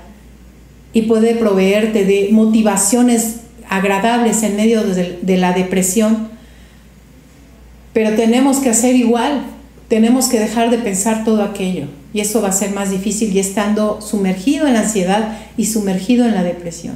y 0.93 1.03
puede 1.03 1.35
proveerte 1.35 2.05
de 2.05 2.29
motivaciones 2.31 3.41
agradables 3.69 4.45
en 4.45 4.55
medio 4.55 4.85
de, 4.85 5.37
la 5.37 5.53
depresión. 5.53 6.29
Pero 7.93 8.15
tenemos 8.15 8.59
que 8.59 8.71
hacer 8.71 8.95
igual, 8.95 9.43
tenemos 9.89 10.29
que 10.29 10.39
dejar 10.39 10.71
de 10.71 10.79
pensar 10.79 11.25
todo 11.25 11.43
aquello. 11.43 11.87
Y 12.17 12.21
eso 12.21 12.41
va 12.41 12.49
a 12.49 12.53
ser 12.53 12.71
más 12.71 12.91
difícil 12.91 13.31
y 13.37 13.41
estando 13.41 14.01
sumergido 14.01 14.67
en 14.67 14.73
la 14.73 14.81
ansiedad 14.81 15.37
y 15.59 15.67
sumergido 15.67 16.25
en 16.25 16.35
la 16.35 16.43
depresión. 16.43 16.95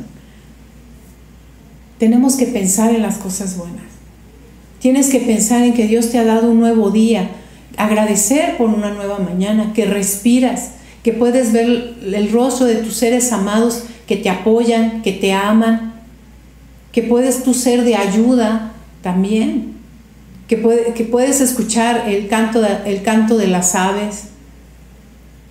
Tenemos 1.98 2.36
que 2.36 2.46
pensar 2.46 2.94
en 2.94 3.02
las 3.02 3.18
cosas 3.18 3.58
buenas. 3.58 3.84
Tienes 4.78 5.10
que 5.10 5.20
pensar 5.20 5.62
en 5.62 5.74
que 5.74 5.86
Dios 5.86 6.08
te 6.08 6.18
ha 6.18 6.24
dado 6.24 6.50
un 6.50 6.58
nuevo 6.58 6.90
día, 6.90 7.32
agradecer 7.76 8.56
por 8.56 8.70
una 8.70 8.94
nueva 8.94 9.18
mañana, 9.18 9.74
que 9.74 9.84
respiras, 9.84 10.70
que 11.02 11.12
puedes 11.12 11.52
ver 11.52 11.96
el 12.02 12.32
rostro 12.32 12.64
de 12.64 12.76
tus 12.76 12.94
seres 12.94 13.30
amados 13.30 13.82
que 14.06 14.16
te 14.16 14.30
apoyan, 14.30 15.02
que 15.02 15.12
te 15.12 15.34
aman, 15.34 16.00
que 16.92 17.02
puedes 17.02 17.44
tú 17.44 17.52
ser 17.52 17.84
de 17.84 17.94
ayuda 17.94 18.72
también, 19.02 19.74
que, 20.48 20.56
puedes 20.56 21.42
escuchar 21.42 22.08
el 22.08 22.26
canto, 22.28 22.66
el 22.86 23.02
canto 23.02 23.36
de 23.36 23.48
las 23.48 23.74
aves. 23.74 24.29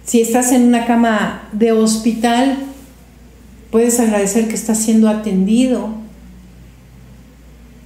Si 0.10 0.22
estás 0.22 0.52
en 0.54 0.64
una 0.64 0.88
cama 0.88 1.48
de 1.52 1.72
hospital, 1.72 2.58
puedes 3.70 4.00
agradecer 4.00 4.48
que 4.48 4.56
estás 4.56 4.80
siendo 4.80 5.08
atendido, 5.08 5.90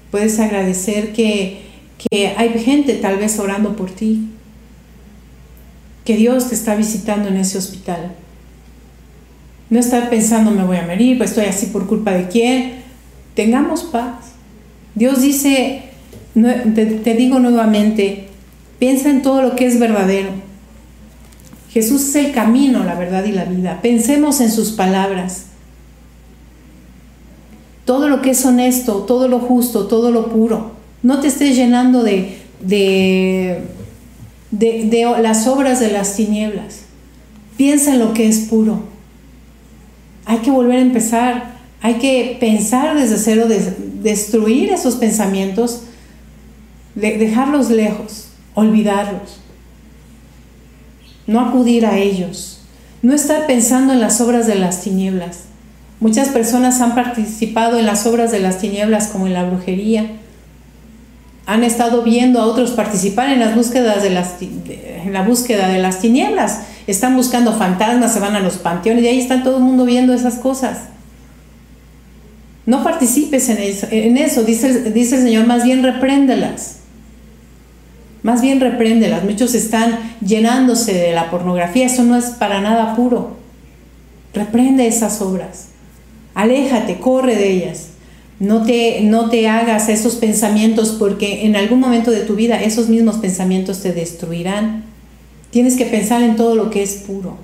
puedes 0.09 0.39
agradecer 0.39 1.11
que, 1.11 1.63
que 1.97 2.29
hay 2.37 2.57
gente 2.59 2.93
tal 2.93 3.17
vez 3.17 3.37
orando 3.39 3.75
por 3.75 3.91
ti, 3.91 4.29
que 6.05 6.15
Dios 6.15 6.47
te 6.47 6.55
está 6.55 6.75
visitando 6.75 7.27
en 7.27 7.35
ese 7.35 7.57
hospital. 7.57 8.13
No 9.69 9.81
estar 9.81 10.09
pensando 10.09 10.51
me 10.51 10.63
voy 10.63 10.77
a 10.77 10.87
morir, 10.87 11.17
pues 11.17 11.31
estoy 11.31 11.47
así 11.47 11.65
por 11.65 11.87
culpa 11.87 12.11
de 12.11 12.29
quién. 12.29 12.83
Tengamos 13.35 13.83
paz. 13.83 14.31
Dios 14.95 15.21
dice, 15.21 15.83
te, 16.33 17.15
digo 17.15 17.39
nuevamente, 17.39 18.29
piensa 18.79 19.09
en 19.09 19.23
todo 19.23 19.41
lo 19.41 19.57
que 19.57 19.65
es 19.65 19.77
verdadero. 19.77 20.42
Jesús 21.73 22.01
es 22.09 22.15
el 22.15 22.31
camino, 22.31 22.83
la 22.83 22.95
verdad 22.95 23.25
y 23.25 23.31
la 23.31 23.45
vida. 23.45 23.79
Pensemos 23.81 24.41
en 24.41 24.51
sus 24.51 24.71
palabras. 24.71 25.45
Todo 27.85 28.07
lo 28.07 28.21
que 28.21 28.29
es 28.29 28.45
honesto, 28.45 28.99
todo 29.03 29.27
lo 29.27 29.39
justo, 29.39 29.87
todo 29.87 30.11
lo 30.11 30.29
puro. 30.29 30.71
No 31.01 31.19
te 31.19 31.27
estés 31.27 31.55
llenando 31.55 32.03
de, 32.03 32.37
de 32.61 33.61
de, 34.59 35.17
las 35.21 35.47
obras 35.47 35.79
de 35.79 35.91
las 35.91 36.15
tinieblas. 36.15 36.81
Piensa 37.57 37.93
en 37.93 37.99
lo 37.99 38.13
que 38.13 38.27
es 38.27 38.39
puro. 38.39 38.83
Hay 40.25 40.39
que 40.39 40.51
volver 40.51 40.79
a 40.79 40.81
empezar. 40.81 41.53
Hay 41.81 41.95
que 41.95 42.37
pensar 42.39 42.97
desde 42.97 43.17
cero, 43.17 43.45
destruir 44.01 44.71
esos 44.71 44.95
pensamientos, 44.95 45.81
dejarlos 46.95 47.69
lejos, 47.69 48.29
olvidarlos. 48.53 49.39
No 51.27 51.39
acudir 51.39 51.85
a 51.85 51.97
ellos. 51.97 52.59
No 53.01 53.13
estar 53.13 53.47
pensando 53.47 53.93
en 53.93 54.01
las 54.01 54.21
obras 54.21 54.47
de 54.47 54.55
las 54.55 54.81
tinieblas. 54.81 55.41
Muchas 55.99 56.29
personas 56.29 56.81
han 56.81 56.95
participado 56.95 57.79
en 57.79 57.85
las 57.85 58.05
obras 58.05 58.31
de 58.31 58.39
las 58.39 58.59
tinieblas 58.59 59.07
como 59.07 59.27
en 59.27 59.33
la 59.33 59.45
brujería, 59.45 60.05
han 61.45 61.63
estado 61.63 62.03
viendo 62.03 62.41
a 62.41 62.45
otros 62.45 62.71
participar 62.71 63.29
en 63.29 63.39
las 63.39 63.55
búsquedas 63.55 64.01
de 64.01 64.09
las 64.09 64.41
en 64.41 65.11
la 65.11 65.23
búsqueda 65.23 65.67
de 65.67 65.79
las 65.79 65.99
tinieblas. 65.99 66.61
Están 66.87 67.15
buscando 67.15 67.53
fantasmas, 67.53 68.13
se 68.13 68.19
van 68.19 68.35
a 68.35 68.39
los 68.39 68.55
panteones 68.57 69.03
y 69.03 69.07
ahí 69.07 69.19
está 69.19 69.43
todo 69.43 69.57
el 69.57 69.63
mundo 69.63 69.85
viendo 69.85 70.13
esas 70.13 70.35
cosas. 70.35 70.79
No 72.65 72.83
participes 72.83 73.49
en 73.49 74.17
eso, 74.17 74.43
dice, 74.43 74.91
dice 74.91 75.17
el 75.17 75.23
Señor, 75.23 75.45
más 75.45 75.65
bien 75.65 75.83
repréndelas. 75.83 76.77
Más 78.23 78.41
bien 78.41 78.61
repréndelas. 78.61 79.25
Muchos 79.25 79.53
están 79.53 79.99
llenándose 80.25 80.93
de 80.93 81.11
la 81.11 81.29
pornografía, 81.29 81.85
eso 81.85 82.03
no 82.03 82.15
es 82.15 82.25
para 82.25 82.61
nada 82.61 82.95
puro. 82.95 83.35
Reprende 84.33 84.87
esas 84.87 85.21
obras. 85.21 85.67
Aléjate, 86.33 86.97
corre 86.99 87.35
de 87.35 87.51
ellas. 87.51 87.89
No 88.39 88.63
te, 88.63 89.01
no 89.01 89.29
te 89.29 89.47
hagas 89.47 89.89
esos 89.89 90.15
pensamientos 90.15 90.95
porque 90.97 91.45
en 91.45 91.55
algún 91.55 91.79
momento 91.79 92.11
de 92.11 92.21
tu 92.21 92.35
vida 92.35 92.61
esos 92.61 92.89
mismos 92.89 93.17
pensamientos 93.17 93.81
te 93.81 93.93
destruirán. 93.93 94.85
Tienes 95.51 95.75
que 95.75 95.85
pensar 95.85 96.23
en 96.23 96.35
todo 96.35 96.55
lo 96.55 96.71
que 96.71 96.81
es 96.81 96.95
puro, 96.95 97.37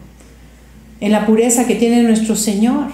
en 1.00 1.12
la 1.12 1.28
pureza 1.28 1.68
que 1.68 1.76
tiene 1.76 2.02
nuestro 2.02 2.36
Señor. 2.36 2.88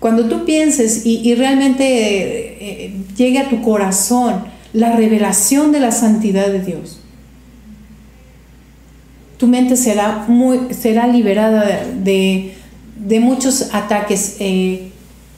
Cuando 0.00 0.26
tú 0.26 0.44
pienses 0.44 1.04
y, 1.04 1.34
realmente 1.34 1.84
eh, 1.84 2.96
llegue 3.16 3.38
a 3.38 3.48
tu 3.48 3.62
corazón 3.62 4.53
la 4.74 4.92
revelación 4.92 5.72
de 5.72 5.80
la 5.80 5.92
santidad 5.92 6.48
de 6.48 6.60
Dios, 6.60 6.98
tu 9.38 9.46
mente 9.46 9.76
será, 9.76 10.24
muy, 10.26 10.74
será 10.74 11.06
liberada 11.06 11.64
de, 11.94 12.54
muchos 13.20 13.72
ataques 13.72 14.36
eh, 14.40 14.90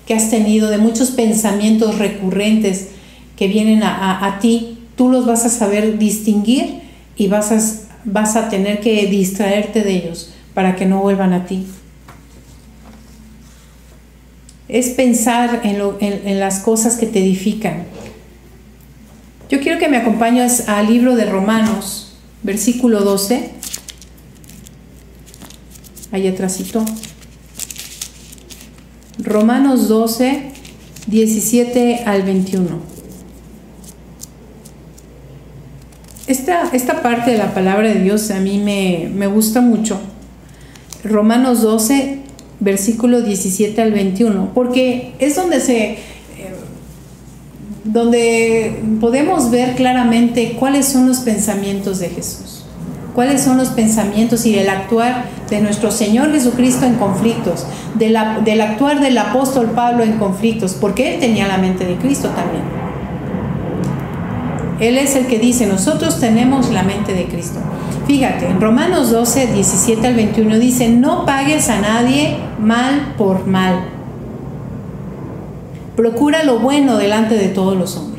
que 0.06 0.14
has 0.14 0.30
tenido, 0.30 0.70
de 0.70 0.78
muchos 0.78 1.10
pensamientos 1.10 1.98
recurrentes 1.98 2.88
que 3.36 3.46
vienen 3.46 3.82
a, 3.82 4.38
ti, 4.40 4.78
tú 4.96 5.10
los 5.10 5.26
vas 5.26 5.44
a 5.44 5.50
saber 5.50 5.98
distinguir 5.98 6.80
y 7.16 7.28
vas 7.28 7.52
a, 7.52 7.60
vas 8.04 8.36
a 8.36 8.48
tener 8.48 8.80
que 8.80 9.06
distraerte 9.06 9.82
de 9.82 9.96
ellos 9.96 10.32
para 10.54 10.76
que 10.76 10.86
no 10.86 11.02
vuelvan 11.02 11.34
a 11.34 11.44
ti. 11.44 11.66
Es 14.68 14.88
pensar 14.90 15.60
en, 15.64 15.82
en 16.00 16.40
las 16.40 16.60
cosas 16.60 16.96
que 16.96 17.06
te 17.06 17.18
edifican. 17.18 17.95
Yo 19.48 19.60
quiero 19.60 19.78
que 19.78 19.88
me 19.88 19.96
acompañes 19.96 20.68
al 20.68 20.88
libro 20.88 21.14
de 21.14 21.24
Romanos, 21.24 22.16
versículo 22.42 23.02
12. 23.02 23.50
Ahí 26.10 26.26
atrásito. 26.26 26.84
Romanos 29.18 29.88
12, 29.88 30.50
17 31.06 32.02
al 32.06 32.22
21. 32.22 32.96
Esta, 36.26 37.02
parte 37.02 37.30
de 37.30 37.38
la 37.38 37.54
palabra 37.54 37.88
de 37.88 38.02
Dios 38.02 38.32
a 38.32 38.40
mí 38.40 38.58
me, 38.58 39.26
gusta 39.28 39.60
mucho. 39.60 40.00
Romanos 41.04 41.62
12, 41.62 42.18
versículo 42.58 43.22
17 43.22 43.80
al 43.80 43.92
21, 43.92 44.50
porque 44.52 45.12
es 45.20 45.36
donde 45.36 45.60
se 45.60 45.98
donde 47.86 48.82
podemos 49.00 49.50
ver 49.50 49.74
claramente 49.74 50.56
cuáles 50.58 50.86
son 50.86 51.06
los 51.08 51.18
pensamientos 51.20 51.98
de 51.98 52.08
Jesús 52.08 52.56
cuáles 53.16 53.40
son 53.40 53.56
los 53.56 53.70
pensamientos 53.70 54.44
y 54.44 54.58
el 54.58 54.68
actuar 54.68 55.24
de 55.48 55.62
nuestro 55.62 55.90
Señor 55.90 56.32
Jesucristo 56.32 56.84
en 56.84 56.96
conflictos, 56.96 57.66
del 57.94 58.60
actuar 58.60 59.00
del 59.00 59.16
apóstol 59.16 59.70
Pablo 59.74 60.04
en 60.04 60.18
conflictos, 60.18 60.74
porque 60.78 61.14
él 61.14 61.20
tenía 61.20 61.48
la 61.48 61.56
mente 61.56 61.86
de 61.86 61.96
Cristo 61.96 62.28
también. 62.28 62.62
Él 64.80 64.98
es 64.98 65.16
el 65.16 65.28
que 65.28 65.38
dice, 65.38 65.66
nosotros 65.66 66.20
tenemos 66.20 66.70
la 66.70 66.82
mente 66.82 67.14
de 67.14 67.24
Cristo. 67.24 67.58
Fíjate, 68.06 68.48
en 68.48 68.60
Romanos 68.60 69.10
12, 69.10 69.46
17 69.46 70.06
al 70.06 70.14
21 70.14 70.58
dice, 70.58 70.90
no 70.90 71.24
pagues 71.24 71.70
a 71.70 71.80
nadie 71.80 72.36
mal 72.60 73.14
por 73.16 73.46
mal. 73.46 73.95
Procura 75.96 76.44
lo 76.44 76.58
bueno 76.60 76.98
delante 76.98 77.36
de 77.36 77.48
todos 77.48 77.76
los 77.76 77.96
hombres 77.96 78.16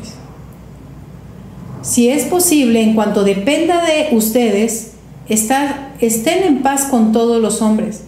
si 1.87 2.09
es 2.09 2.25
posible, 2.25 2.81
en 2.81 2.95
cuanto 2.95 3.23
dependa 3.23 3.81
de 3.85 4.09
ustedes, 4.13 4.91
estén 5.29 6.43
en 6.43 6.61
paz 6.61 6.83
con 6.83 7.13
todos 7.13 7.41
los 7.41 7.61
hombres. 7.61 8.03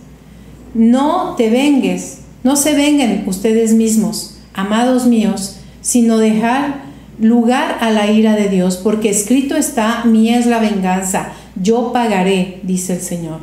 No 0.74 1.36
te 1.38 1.50
vengues, 1.50 2.20
no 2.44 2.58
se 2.58 2.76
vengan 2.76 3.24
ustedes 3.26 3.74
mismos, 3.74 4.38
amados 4.54 5.06
míos, 5.06 5.60
sino 5.80 6.18
dejar 6.18 6.84
lugar 7.22 7.78
a 7.80 7.90
la 7.90 8.12
ira 8.12 8.36
de 8.36 8.50
Dios, 8.50 8.76
porque 8.76 9.10
escrito 9.10 9.56
está, 9.56 10.04
mi 10.04 10.34
es 10.34 10.46
la 10.46 10.60
venganza, 10.60 11.32
yo 11.56 11.94
pagaré, 11.94 12.60
dice 12.64 12.96
el 12.96 13.02
Señor. 13.02 13.40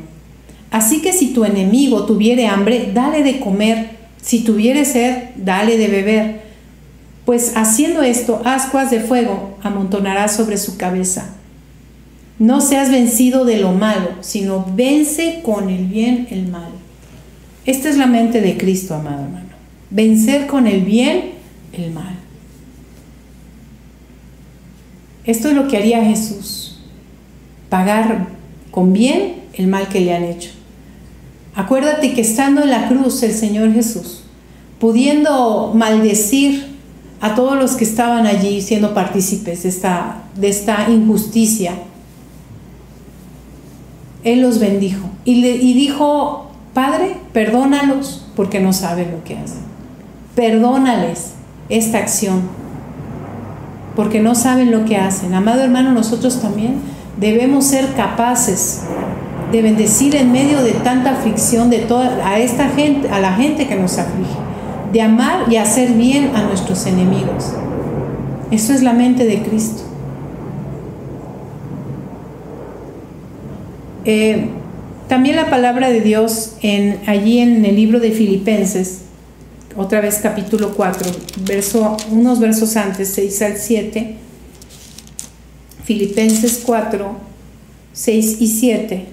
Así 0.71 1.01
que 1.01 1.15
si 1.15 1.33
tu 1.33 1.47
enemigo 1.47 2.05
tuviere 2.05 2.47
hambre, 2.47 2.91
dale 2.93 3.23
de 3.23 3.41
comer, 3.41 3.96
si 4.27 4.41
tuviere 4.41 4.85
sed, 4.85 5.31
dale 5.37 5.79
de 5.79 5.87
beber 5.87 6.41
pues 7.25 7.53
haciendo 7.57 8.03
esto, 8.03 8.43
ascuas 8.45 8.91
de 8.91 9.01
fuego 9.01 9.57
amontonará 9.63 10.27
sobre 10.29 10.59
su 10.59 10.77
cabeza. 10.77 11.35
No 12.39 12.61
seas 12.61 12.91
vencido 12.91 13.45
de 13.45 13.59
lo 13.59 13.73
malo, 13.73 14.11
sino 14.21 14.67
vence 14.75 15.41
con 15.45 15.71
el 15.71 15.87
bien 15.87 16.27
el 16.31 16.49
mal. 16.49 16.71
Esta 17.65 17.89
es 17.89 17.97
la 17.97 18.07
mente 18.07 18.41
de 18.41 18.57
Cristo, 18.57 18.95
amado 18.95 19.25
hermano. 19.25 19.47
Vencer 19.91 20.49
con 20.49 20.67
el 20.67 20.83
bien 20.83 21.33
el 21.73 21.93
mal. 21.93 22.17
Esto 25.25 25.49
es 25.49 25.55
lo 25.55 25.69
que 25.69 25.77
haría 25.77 26.05
Jesús. 26.05 26.81
Pagar 27.69 28.27
con 28.73 28.93
bien 28.93 29.35
el 29.55 29.69
mal 29.69 29.89
que 29.89 30.01
le 30.01 30.15
han 30.15 30.25
hecho. 30.25 30.51
Acuérdate 31.57 32.13
que 32.13 32.21
estando 32.21 32.63
en 32.63 32.71
la 32.71 32.87
cruz 32.87 33.23
el 33.23 33.33
Señor 33.33 33.73
Jesús, 33.73 34.25
pudiendo 34.79 35.73
maldecir 35.75 36.77
a 37.23 37.35
todos 37.35 37.57
los 37.57 37.73
que 37.73 37.85
estaban 37.85 38.27
allí 38.27 38.61
siendo 38.61 38.93
partícipes 38.93 39.63
de 39.63 40.49
esta, 40.49 40.91
injusticia. 40.91 41.73
Él 44.23 44.43
los 44.43 44.59
bendijo 44.59 45.09
y, 45.25 45.37
le, 45.37 45.57
y 45.57 45.73
dijo, 45.73 46.51
Padre, 46.75 47.17
perdónalos 47.33 48.27
porque 48.37 48.61
no 48.61 48.75
saben 48.75 49.13
lo 49.13 49.25
que 49.25 49.39
hacen. 49.39 49.61
Perdónales 50.35 51.33
esta 51.71 51.99
acción 51.99 52.43
porque 53.97 54.21
no 54.21 54.35
saben 54.35 54.71
lo 54.71 54.85
que 54.85 54.99
hacen. 54.99 55.33
Amado 55.33 55.63
hermano, 55.63 55.93
nosotros 55.93 56.41
también 56.43 56.75
debemos 57.19 57.65
ser 57.65 57.95
capaces 57.95 58.83
de 59.53 59.63
bendecir 59.63 60.17
en 60.17 60.33
medio 60.33 60.63
de 60.63 60.73
tanta 60.73 61.13
aflicción 61.13 61.71
de 61.71 61.81
toda 61.81 62.27
a 62.27 62.39
esta 62.39 62.69
gente, 62.69 63.09
a 63.09 63.21
la 63.21 63.33
gente 63.33 63.67
que 63.67 63.77
nos 63.77 63.99
aflige 63.99 64.47
de 64.93 65.03
amar 65.03 65.53
y 65.53 65.57
hacer 65.57 65.93
bien 65.93 66.35
a 66.35 66.43
nuestros 66.43 66.87
enemigos. 66.87 67.53
Eso 68.51 68.73
es 68.73 68.83
la 68.83 68.93
mente 68.93 69.25
de 69.25 69.43
Cristo. 69.43 69.83
Eh, 74.05 74.49
también 75.09 75.37
la 75.37 75.51
palabra 75.51 75.91
de 75.91 76.01
Dios 76.01 76.57
en, 76.63 77.01
allí 77.07 77.39
en 77.41 77.65
el 77.65 77.77
libro 77.77 78.01
de 78.01 78.13
Filipenses, 78.13 79.03
otra 79.77 80.01
vez 80.01 80.21
capítulo 80.23 80.75
4, 80.75 81.11
verso, 81.45 81.97
unos 82.11 82.41
versos 82.41 82.77
antes, 82.77 83.09
6 83.09 83.43
al 83.43 83.57
7, 83.57 84.17
Filipenses 85.85 86.63
4, 86.65 87.17
6 87.93 88.37
y 88.41 88.47
7, 88.47 89.07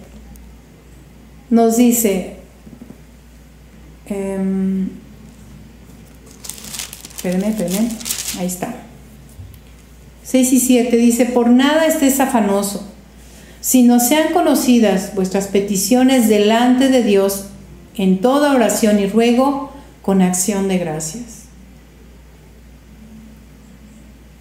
nos 1.53 1.77
dice, 1.77 2.37
em, 4.07 4.89
Espérenme, 7.15 7.49
espérenme. 7.49 7.89
Ahí 8.39 8.47
está. 8.47 8.73
6 10.23 10.51
y 10.51 10.59
7 10.59 10.97
dice, 10.97 11.25
por 11.27 11.49
nada 11.49 11.85
estés 11.85 12.19
afanoso, 12.19 12.85
sino 13.61 13.99
sean 13.99 14.33
conocidas 14.33 15.13
vuestras 15.13 15.47
peticiones 15.47 16.27
delante 16.27 16.89
de 16.89 17.03
Dios 17.03 17.45
en 17.95 18.19
toda 18.19 18.53
oración 18.53 18.99
y 18.99 19.05
ruego 19.05 19.71
con 20.01 20.23
acción 20.23 20.67
de 20.67 20.79
gracias. 20.79 21.43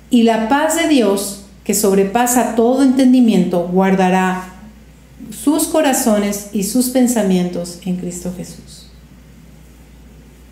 Y 0.09 0.23
la 0.23 0.49
paz 0.49 0.77
de 0.77 0.89
Dios, 0.89 1.45
que 1.63 1.75
sobrepasa 1.75 2.57
todo 2.57 2.83
entendimiento, 2.83 3.69
guardará 3.69 4.52
sus 5.33 5.65
corazones 5.65 6.49
y 6.53 6.65
sus 6.65 6.91
pensamientos 6.91 7.81
en 7.85 7.97
Cristo 7.97 8.33
Jesús. 8.37 8.89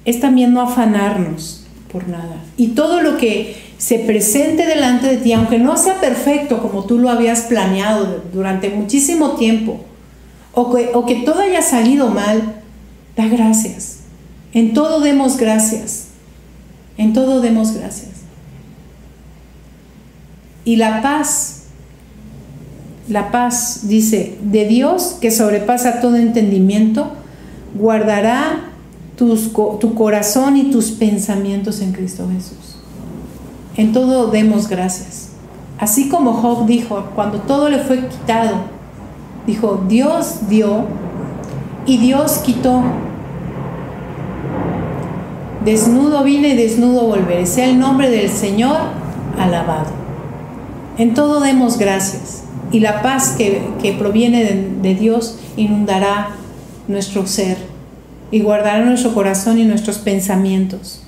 Es 0.05 0.21
también 0.21 0.53
no 0.53 0.63
afanarnos 0.63 1.65
por 1.93 2.09
nada. 2.09 2.43
Y 2.57 2.69
todo 2.69 3.03
lo 3.03 3.17
que 3.17 3.57
se 3.79 3.99
presente 3.99 4.67
delante 4.67 5.07
de 5.07 5.17
ti, 5.19 5.33
aunque 5.33 5.59
no 5.59 5.77
sea 5.77 6.01
perfecto 6.01 6.61
como 6.61 6.85
tú 6.85 6.99
lo 6.99 7.11
habías 7.11 7.43
planeado 7.43 8.23
durante 8.33 8.71
muchísimo 8.71 9.33
tiempo, 9.33 9.81
o 10.53 10.75
que, 10.75 10.91
o 10.95 11.07
que 11.07 11.17
todo 11.17 11.41
haya 11.41 11.63
salido 11.63 12.09
mal, 12.09 12.63
da 13.17 13.27
gracias. 13.27 14.01
En 14.53 14.75
todo 14.75 15.01
demos 15.01 15.37
gracias. 15.37 16.09
En 16.97 17.13
todo 17.13 17.41
demos 17.41 17.73
gracias. 17.73 18.11
Y 20.65 20.77
la 20.77 21.01
paz, 21.03 21.60
la 23.11 23.31
paz, 23.31 23.89
dice, 23.89 24.39
de 24.43 24.67
Dios 24.67 25.17
que 25.21 25.31
sobrepasa 25.31 26.01
todo 26.01 26.17
entendimiento, 26.17 27.09
guardará 27.75 28.71
tu 29.17 29.95
corazón 29.95 30.57
y 30.57 30.71
tus 30.71 30.93
pensamientos 30.93 31.81
en 31.81 31.93
Cristo 31.93 32.27
Jesús. 32.33 32.77
En 33.77 33.93
todo 33.93 34.31
demos 34.31 34.69
gracias. 34.69 35.29
Así 35.79 36.09
como 36.09 36.35
Job 36.35 36.67
dijo, 36.67 37.07
cuando 37.15 37.39
todo 37.41 37.69
le 37.69 37.79
fue 37.79 38.07
quitado, 38.07 38.57
dijo, 39.47 39.85
Dios 39.89 40.49
dio 40.49 40.85
y 41.87 41.99
Dios 41.99 42.39
quitó. 42.39 42.83
Desnudo 45.65 46.25
vine 46.25 46.49
y 46.51 46.57
desnudo 46.57 47.07
volveré. 47.07 47.47
Sea 47.47 47.67
el 47.67 47.79
nombre 47.79 48.11
del 48.11 48.31
Señor 48.31 48.77
alabado. 49.39 49.91
En 50.99 51.15
todo 51.15 51.41
demos 51.41 51.79
gracias. 51.79 52.45
Y 52.73 52.81
la 52.81 53.03
paz 53.03 53.37
que, 53.37 53.95
proviene 53.99 54.45
de, 54.83 54.95
Dios 54.95 55.39
inundará 55.57 56.37
nuestro 56.89 57.27
ser 57.27 57.57
y 58.31 58.41
guardará 58.41 58.85
nuestro 58.85 59.13
corazón 59.13 59.59
y 59.59 59.65
nuestros 59.65 59.99
pensamientos. 59.99 61.03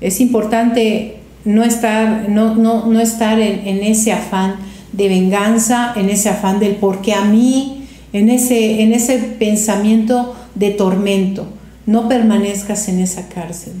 Es 0.00 0.20
importante 0.20 1.18
no 1.44 1.62
estar, 1.62 2.28
no, 2.28 2.56
no, 2.56 3.00
estar 3.00 3.38
en, 3.38 3.66
en, 3.66 3.84
ese 3.84 4.12
afán 4.12 4.56
de 4.92 5.08
venganza, 5.08 5.92
en 5.94 6.10
ese 6.10 6.28
afán 6.28 6.58
del 6.58 6.76
por 6.76 7.00
qué 7.00 7.14
a 7.14 7.24
mí, 7.24 7.86
en 8.12 8.28
ese, 8.28 8.82
en 8.82 8.92
ese 8.92 9.18
pensamiento 9.18 10.34
de 10.56 10.70
tormento. 10.70 11.46
No 11.86 12.08
permanezcas 12.08 12.88
en 12.88 12.98
esa 12.98 13.28
cárcel. 13.28 13.74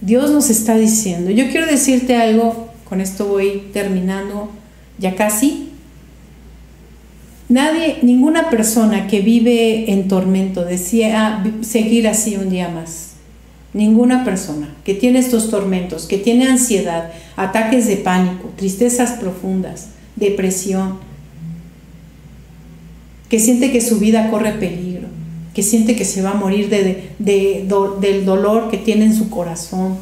Dios 0.00 0.30
nos 0.30 0.48
está 0.48 0.76
diciendo, 0.76 1.30
yo 1.30 1.50
quiero 1.50 1.66
decirte 1.66 2.16
algo, 2.16 2.68
con 2.88 3.00
esto 3.00 3.26
voy 3.26 3.64
terminando 3.72 4.48
ya 4.98 5.14
casi, 5.14 5.71
Nadie, 7.52 7.98
ninguna 8.00 8.48
persona 8.48 9.06
que 9.08 9.20
vive 9.20 9.92
en 9.92 10.08
tormento 10.08 10.64
desea 10.64 11.44
seguir 11.60 12.08
así 12.08 12.36
un 12.36 12.48
día 12.48 12.70
más. 12.70 13.10
Ninguna 13.74 14.24
persona 14.24 14.74
que 14.84 14.94
tiene 14.94 15.18
estos 15.18 15.50
tormentos, 15.50 16.06
que 16.06 16.16
tiene 16.16 16.46
ansiedad, 16.46 17.12
ataques 17.36 17.86
de 17.86 17.96
pánico, 17.96 18.50
tristezas 18.56 19.12
profundas, 19.20 19.88
depresión, 20.16 20.96
que 23.28 23.38
siente 23.38 23.70
que 23.70 23.82
su 23.82 23.98
vida 23.98 24.30
corre 24.30 24.52
peligro, 24.52 25.08
que 25.52 25.62
siente 25.62 25.94
que 25.94 26.06
se 26.06 26.22
va 26.22 26.30
a 26.30 26.34
morir 26.34 26.70
del 26.70 28.24
dolor 28.24 28.70
que 28.70 28.78
tiene 28.78 29.04
en 29.04 29.14
su 29.14 29.28
corazón. 29.28 29.98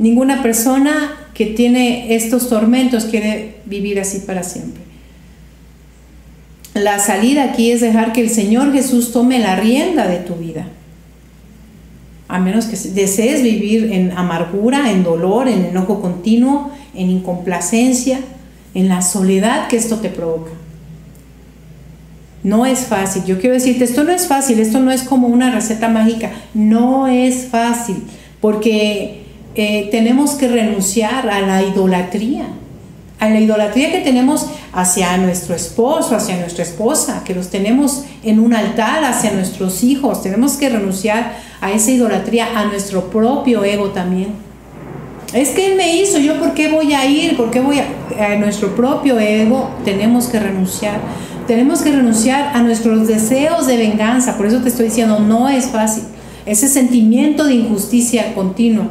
Ninguna 0.00 0.42
persona 0.42 1.12
que 1.34 1.46
tiene 1.46 2.16
estos 2.16 2.48
tormentos 2.48 3.04
quiere 3.04 3.58
vivir 3.64 4.00
así 4.00 4.18
para 4.26 4.42
siempre. 4.42 4.85
La 6.76 6.98
salida 6.98 7.44
aquí 7.44 7.70
es 7.70 7.80
dejar 7.80 8.12
que 8.12 8.20
el 8.20 8.28
Señor 8.28 8.70
Jesús 8.70 9.10
tome 9.10 9.38
la 9.38 9.56
rienda 9.56 10.06
de 10.06 10.18
tu 10.18 10.34
vida. 10.34 10.68
A 12.28 12.38
menos 12.38 12.66
que 12.66 12.76
desees 12.90 13.42
vivir 13.42 13.90
en 13.94 14.12
amargura, 14.12 14.90
en 14.90 15.02
dolor, 15.02 15.48
en 15.48 15.64
enojo 15.64 16.02
continuo, 16.02 16.70
en 16.94 17.08
incomplacencia, 17.08 18.20
en 18.74 18.90
la 18.90 19.00
soledad 19.00 19.68
que 19.68 19.78
esto 19.78 20.00
te 20.00 20.10
provoca. 20.10 20.50
No 22.42 22.66
es 22.66 22.80
fácil. 22.80 23.24
Yo 23.24 23.40
quiero 23.40 23.54
decirte, 23.54 23.84
esto 23.84 24.04
no 24.04 24.12
es 24.12 24.26
fácil, 24.26 24.60
esto 24.60 24.78
no 24.78 24.90
es 24.90 25.02
como 25.02 25.28
una 25.28 25.50
receta 25.50 25.88
mágica. 25.88 26.30
No 26.52 27.08
es 27.08 27.46
fácil, 27.46 28.02
porque 28.42 29.22
eh, 29.54 29.88
tenemos 29.90 30.32
que 30.32 30.48
renunciar 30.48 31.30
a 31.30 31.40
la 31.40 31.62
idolatría 31.62 32.48
a 33.18 33.28
la 33.28 33.40
idolatría 33.40 33.90
que 33.90 34.00
tenemos 34.00 34.46
hacia 34.72 35.16
nuestro 35.16 35.54
esposo, 35.54 36.14
hacia 36.14 36.36
nuestra 36.36 36.64
esposa, 36.64 37.22
que 37.24 37.34
los 37.34 37.48
tenemos 37.48 38.04
en 38.22 38.40
un 38.40 38.54
altar, 38.54 39.04
hacia 39.04 39.32
nuestros 39.32 39.82
hijos. 39.82 40.22
Tenemos 40.22 40.52
que 40.52 40.68
renunciar 40.68 41.36
a 41.60 41.72
esa 41.72 41.90
idolatría, 41.90 42.58
a 42.58 42.66
nuestro 42.66 43.10
propio 43.10 43.64
ego 43.64 43.90
también. 43.90 44.28
Es 45.32 45.50
que 45.50 45.72
Él 45.72 45.76
me 45.76 45.96
hizo, 45.96 46.18
yo 46.18 46.38
por 46.38 46.54
qué 46.54 46.68
voy 46.68 46.92
a 46.92 47.06
ir, 47.06 47.36
por 47.36 47.50
qué 47.50 47.60
voy 47.60 47.80
a... 47.80 47.86
A 48.18 48.36
nuestro 48.36 48.74
propio 48.74 49.18
ego 49.18 49.70
tenemos 49.84 50.26
que 50.28 50.38
renunciar. 50.38 51.00
Tenemos 51.46 51.82
que 51.82 51.92
renunciar 51.92 52.56
a 52.56 52.62
nuestros 52.62 53.06
deseos 53.06 53.66
de 53.66 53.76
venganza. 53.76 54.36
Por 54.36 54.46
eso 54.46 54.60
te 54.62 54.68
estoy 54.68 54.86
diciendo, 54.86 55.20
no 55.20 55.48
es 55.48 55.66
fácil. 55.66 56.04
Ese 56.46 56.68
sentimiento 56.68 57.44
de 57.44 57.54
injusticia 57.54 58.34
continua. 58.34 58.88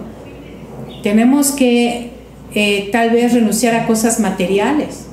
Tenemos 1.01 1.51
que 1.51 2.14
eh, 2.55 2.89
tal 2.89 3.09
vez 3.09 3.33
renunciar 3.33 3.75
a 3.75 3.85
cosas 3.85 4.21
materiales. 4.21 5.05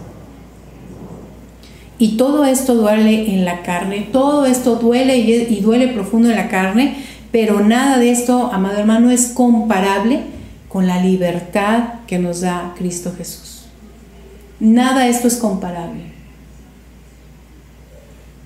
Y 1.99 2.17
todo 2.17 2.45
esto 2.45 2.75
duele 2.75 3.35
en 3.35 3.45
la 3.45 3.63
carne, 3.63 4.09
todo 4.13 4.47
esto 4.47 4.77
duele 4.77 5.19
y, 5.19 5.61
duele 5.61 5.89
profundo 5.89 6.31
en 6.31 6.37
la 6.37 6.49
carne, 6.49 6.97
pero 7.33 7.61
nada 7.61 7.99
de 7.99 8.11
esto, 8.11 8.51
amado 8.53 8.79
hermano, 8.79 9.11
es 9.11 9.27
comparable 9.27 10.21
con 10.69 10.87
la 10.87 11.03
libertad 11.03 11.95
que 12.07 12.19
nos 12.19 12.41
da 12.41 12.75
Cristo 12.79 13.13
Jesús. 13.17 13.65
Nada 14.61 15.05
de 15.05 15.11
esto 15.11 15.27
es 15.29 15.37
comparable. 15.37 16.03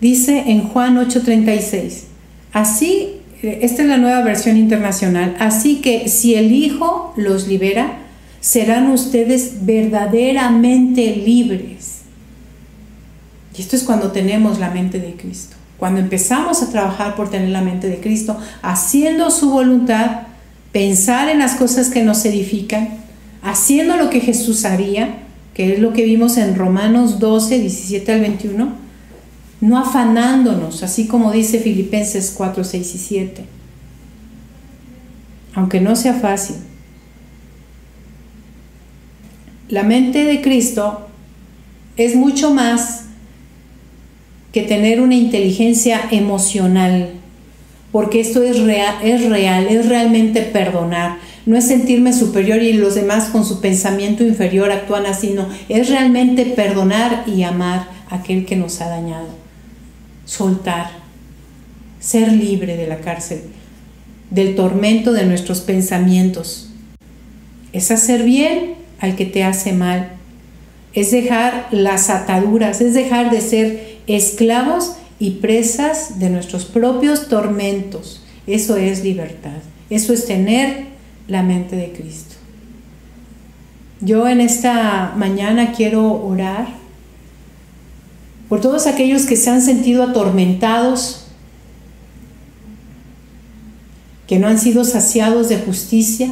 Dice 0.01 0.45
en 0.47 0.69
Juan 0.69 0.97
8:36, 0.97 2.05
así, 2.53 3.21
esta 3.43 3.83
es 3.83 3.89
la 3.89 3.99
nueva 3.99 4.23
versión 4.23 4.57
internacional, 4.57 5.37
así 5.39 5.77
que 5.83 6.09
si 6.09 6.35
el 6.35 6.53
Hijo 6.53 7.13
los 7.17 7.49
libera, 7.49 8.06
serán 8.47 8.93
ustedes 8.93 9.67
verdaderamente 9.67 11.17
libres. 11.17 12.03
Y 13.59 13.61
esto 13.61 13.75
es 13.75 13.83
cuando 13.83 14.13
tenemos 14.13 14.61
la 14.61 14.71
mente 14.71 15.01
de 15.01 15.15
Cristo. 15.15 15.57
Cuando 15.79 15.99
empezamos 15.99 16.63
a 16.63 16.71
trabajar 16.71 17.17
por 17.17 17.29
tener 17.29 17.49
la 17.49 17.61
mente 17.61 17.89
de 17.89 17.99
Cristo, 17.99 18.39
haciendo 18.63 19.33
su 19.33 19.51
voluntad, 19.51 20.29
pensar 20.71 21.29
en 21.29 21.41
las 21.41 21.57
cosas 21.57 21.91
que 21.91 22.05
nos 22.05 22.25
edifican, 22.25 22.99
haciendo 23.43 23.97
lo 23.97 24.11
que 24.11 24.21
Jesús 24.21 24.65
haría, 24.65 25.23
que 25.53 25.73
es 25.73 25.81
lo 25.81 25.93
que 25.93 26.05
vimos 26.05 26.37
en 26.37 26.55
Romanos 26.55 27.19
12, 27.19 27.59
17 27.59 28.13
al 28.13 28.21
21, 28.21 28.69
no 29.61 29.77
afanándonos, 29.77 30.85
así 30.85 31.09
como 31.09 31.33
dice 31.33 31.59
Filipenses 31.59 32.33
4, 32.37 32.63
6 32.63 32.95
y 32.95 32.99
7. 32.99 33.45
Aunque 35.55 35.81
no 35.81 35.97
sea 35.97 36.15
fácil. 36.15 36.55
La 39.69 39.83
mente 39.83 40.25
de 40.25 40.43
Cristo 40.43 41.09
es 41.97 42.15
mucho 42.15 42.55
más 42.55 43.07
que 44.53 44.63
tener 44.63 45.01
una 45.01 45.17
inteligencia 45.17 46.03
emocional, 46.13 47.11
porque 47.91 48.21
esto 48.21 48.45
es 48.45 48.61
real, 48.61 48.97
es 49.03 49.29
real, 49.29 49.67
es 49.67 49.89
realmente 49.89 50.43
perdonar. 50.43 51.19
No 51.47 51.57
es 51.57 51.67
sentirme 51.67 52.13
superior 52.13 52.63
y 52.63 52.75
los 52.75 52.95
demás 52.95 53.25
con 53.27 53.45
su 53.45 53.61
pensamiento 53.61 54.25
inferior 54.25 54.71
actúan 54.71 55.05
así, 55.07 55.31
no, 55.31 55.49
es 55.69 55.89
realmente 55.89 56.45
perdonar 56.45 57.25
y 57.27 57.43
amar 57.43 57.89
a 58.09 58.17
aquel 58.17 58.47
que 58.47 58.57
nos 58.57 58.81
ha 58.81 58.89
dañado. 58.89 59.29
Soltar, 60.25 60.91
ser 61.99 62.33
libre 62.33 62.77
de 62.77 62.87
la 62.87 63.01
cárcel, 63.01 63.43
del 64.31 64.55
tormento 64.55 65.13
de 65.13 65.27
nuestros 65.27 65.61
pensamientos. 65.61 66.71
Es 67.73 67.91
hacer 67.91 68.23
bien 68.23 68.86
al 69.01 69.17
que 69.17 69.27
te 69.27 69.45
hace 69.45 69.73
mal. 69.73 70.13
Es 70.93 71.11
dejar 71.11 71.69
las 71.71 72.11
ataduras, 72.11 72.81
es 72.81 72.95
dejar 72.95 73.31
de 73.31 73.41
ser 73.41 73.99
esclavos 74.07 74.97
y 75.19 75.33
presas 75.33 76.19
de 76.19 76.31
nuestros 76.31 76.65
propios 76.65 77.29
tormentos. 77.29 78.23
Eso 78.47 78.77
es 78.77 79.03
libertad. 79.03 79.59
Eso 79.91 80.13
es 80.13 80.27
tener 80.27 80.87
la 81.29 81.43
mente 81.43 81.77
de 81.77 81.93
Cristo. 81.93 82.37
Yo 84.01 84.29
en 84.29 84.41
esta 84.41 85.15
mañana 85.17 85.73
quiero 85.73 86.13
orar 86.13 86.69
por 88.49 88.61
todos 88.61 88.87
aquellos 88.87 89.27
que 89.27 89.37
se 89.37 89.51
han 89.51 89.63
sentido 89.63 90.03
atormentados, 90.03 91.27
que 94.27 94.39
no 94.39 94.49
han 94.49 94.59
sido 94.59 94.85
saciados 94.85 95.49
de 95.49 95.59
justicia, 95.59 96.31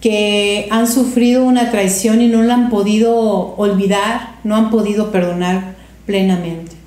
que 0.00 0.66
han 0.70 0.86
sufrido 0.86 1.44
una 1.44 1.70
traición 1.70 2.22
y 2.22 2.28
no 2.28 2.42
la 2.42 2.54
han 2.54 2.70
podido 2.70 3.54
olvidar, 3.56 4.36
no 4.44 4.56
han 4.56 4.70
podido 4.70 5.12
perdonar 5.12 5.74
plenamente. 6.06 6.80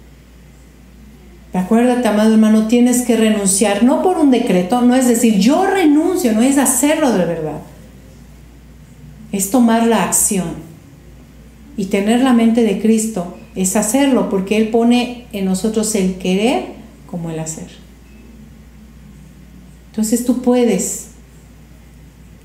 Acuérdate, 1.53 2.07
amado 2.07 2.34
hermano, 2.34 2.68
tienes 2.68 3.03
que 3.03 3.16
renunciar, 3.16 3.84
no 3.84 4.01
por 4.01 4.18
un 4.18 4.32
decreto, 4.32 4.82
no 4.82 4.95
es 4.95 5.07
decir, 5.07 5.38
yo 5.38 5.68
renuncio, 5.68 6.34
no 6.34 6.41
es 6.41 6.57
hacerlo 6.57 7.11
de 7.11 7.26
verdad. 7.26 7.59
Es 9.32 9.51
tomar 9.51 9.86
la 9.86 10.03
acción. 10.03 10.74
Y 11.78 11.86
tener 11.86 12.22
la 12.22 12.34
mente 12.34 12.64
de 12.64 12.82
Cristo 12.82 13.38
es 13.55 13.76
hacerlo, 13.76 14.30
porque 14.30 14.57
Él 14.57 14.70
pone 14.70 15.26
en 15.32 15.45
nosotros 15.45 15.93
el 15.95 16.16
querer 16.16 16.66
como 17.05 17.30
el 17.30 17.39
hacer. 17.39 17.68
Entonces 19.91 20.26
tú 20.26 20.41
puedes, 20.41 21.09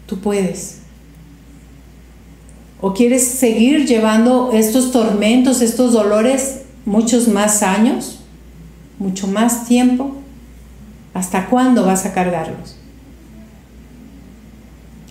tú 0.09 0.19
puedes. 0.19 0.79
¿O 2.81 2.93
quieres 2.93 3.23
seguir 3.23 3.87
llevando 3.87 4.51
estos 4.53 4.91
tormentos, 4.91 5.63
estos 5.63 5.93
dolores 5.93 6.63
muchos 6.85 7.29
más 7.29 7.63
años? 7.63 8.19
mucho 8.99 9.27
más 9.29 9.67
tiempo, 9.67 10.13
¿hasta 11.15 11.47
cuándo 11.47 11.85
vas 11.85 12.05
a 12.05 12.13
cargarlos? 12.13 12.77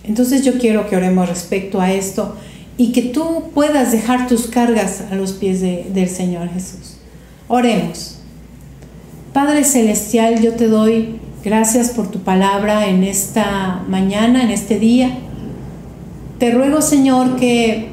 Entonces 0.04 0.44
yo 0.44 0.58
quiero 0.58 0.88
que 0.88 0.96
oremos 0.96 1.28
respecto 1.28 1.80
a 1.80 1.92
esto 1.92 2.36
y 2.76 2.92
que 2.92 3.02
tú 3.02 3.50
puedas 3.54 3.92
dejar 3.92 4.28
tus 4.28 4.46
cargas 4.46 5.02
a 5.10 5.14
los 5.14 5.32
pies 5.32 5.60
del 5.60 6.08
Señor 6.08 6.48
Jesús. 6.50 6.96
Oremos. 7.48 8.18
Padre 9.32 9.64
Celestial, 9.64 10.40
yo 10.40 10.54
te 10.54 10.68
doy 10.68 11.20
gracias 11.48 11.88
por 11.88 12.08
tu 12.08 12.18
palabra 12.18 12.88
en 12.88 13.02
esta 13.02 13.80
mañana, 13.88 14.42
en 14.42 14.50
este 14.50 14.78
día. 14.78 15.12
Te 16.38 16.50
ruego, 16.50 16.82
Señor, 16.82 17.36
que 17.36 17.88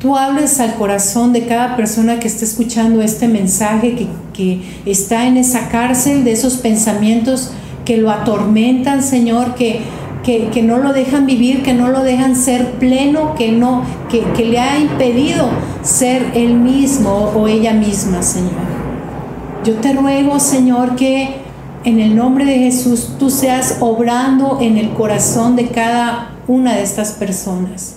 tú 0.00 0.16
hables 0.16 0.58
al 0.58 0.74
corazón 0.74 1.32
de 1.32 1.46
cada 1.46 1.76
persona 1.76 2.18
que 2.18 2.26
esté 2.26 2.44
escuchando 2.44 3.02
este 3.02 3.28
mensaje, 3.28 4.08
que, 4.34 4.60
está 4.84 5.26
en 5.26 5.36
esa 5.36 5.68
cárcel 5.68 6.24
de 6.24 6.32
esos 6.32 6.54
pensamientos 6.54 7.50
que 7.84 7.98
lo 7.98 8.10
atormentan, 8.10 9.02
Señor, 9.02 9.54
que, 9.54 9.82
que, 10.24 10.62
no 10.62 10.78
lo 10.78 10.92
dejan 10.92 11.26
vivir, 11.26 11.62
que 11.62 11.74
no 11.74 11.88
lo 11.88 12.02
dejan 12.02 12.34
ser 12.34 12.72
pleno, 12.78 13.34
que, 13.34 13.52
no, 13.52 13.84
que, 14.10 14.22
que 14.34 14.46
le 14.46 14.58
ha 14.58 14.78
impedido 14.78 15.50
ser 15.82 16.32
él 16.34 16.54
mismo 16.54 17.32
o 17.36 17.46
ella 17.46 17.74
misma, 17.74 18.22
Señor. 18.22 18.70
Yo 19.62 19.74
te 19.74 19.92
ruego, 19.92 20.40
Señor, 20.40 20.96
que 20.96 21.39
en 21.84 22.00
el 22.00 22.14
nombre 22.14 22.44
de 22.44 22.58
Jesús 22.58 23.12
tú 23.18 23.30
seas 23.30 23.78
obrando 23.80 24.58
en 24.60 24.76
el 24.76 24.90
corazón 24.90 25.56
de 25.56 25.68
cada 25.68 26.32
una 26.46 26.74
de 26.76 26.82
estas 26.82 27.12
personas 27.12 27.96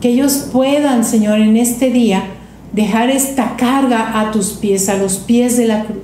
que 0.00 0.08
ellos 0.08 0.48
puedan, 0.52 1.04
Señor, 1.04 1.40
en 1.40 1.56
este 1.56 1.90
día 1.90 2.24
dejar 2.72 3.10
esta 3.10 3.56
carga 3.56 4.20
a 4.20 4.30
tus 4.30 4.52
pies, 4.52 4.88
a 4.88 4.96
los 4.96 5.16
pies 5.16 5.56
de 5.56 5.66
la 5.66 5.84
cruz. 5.84 6.02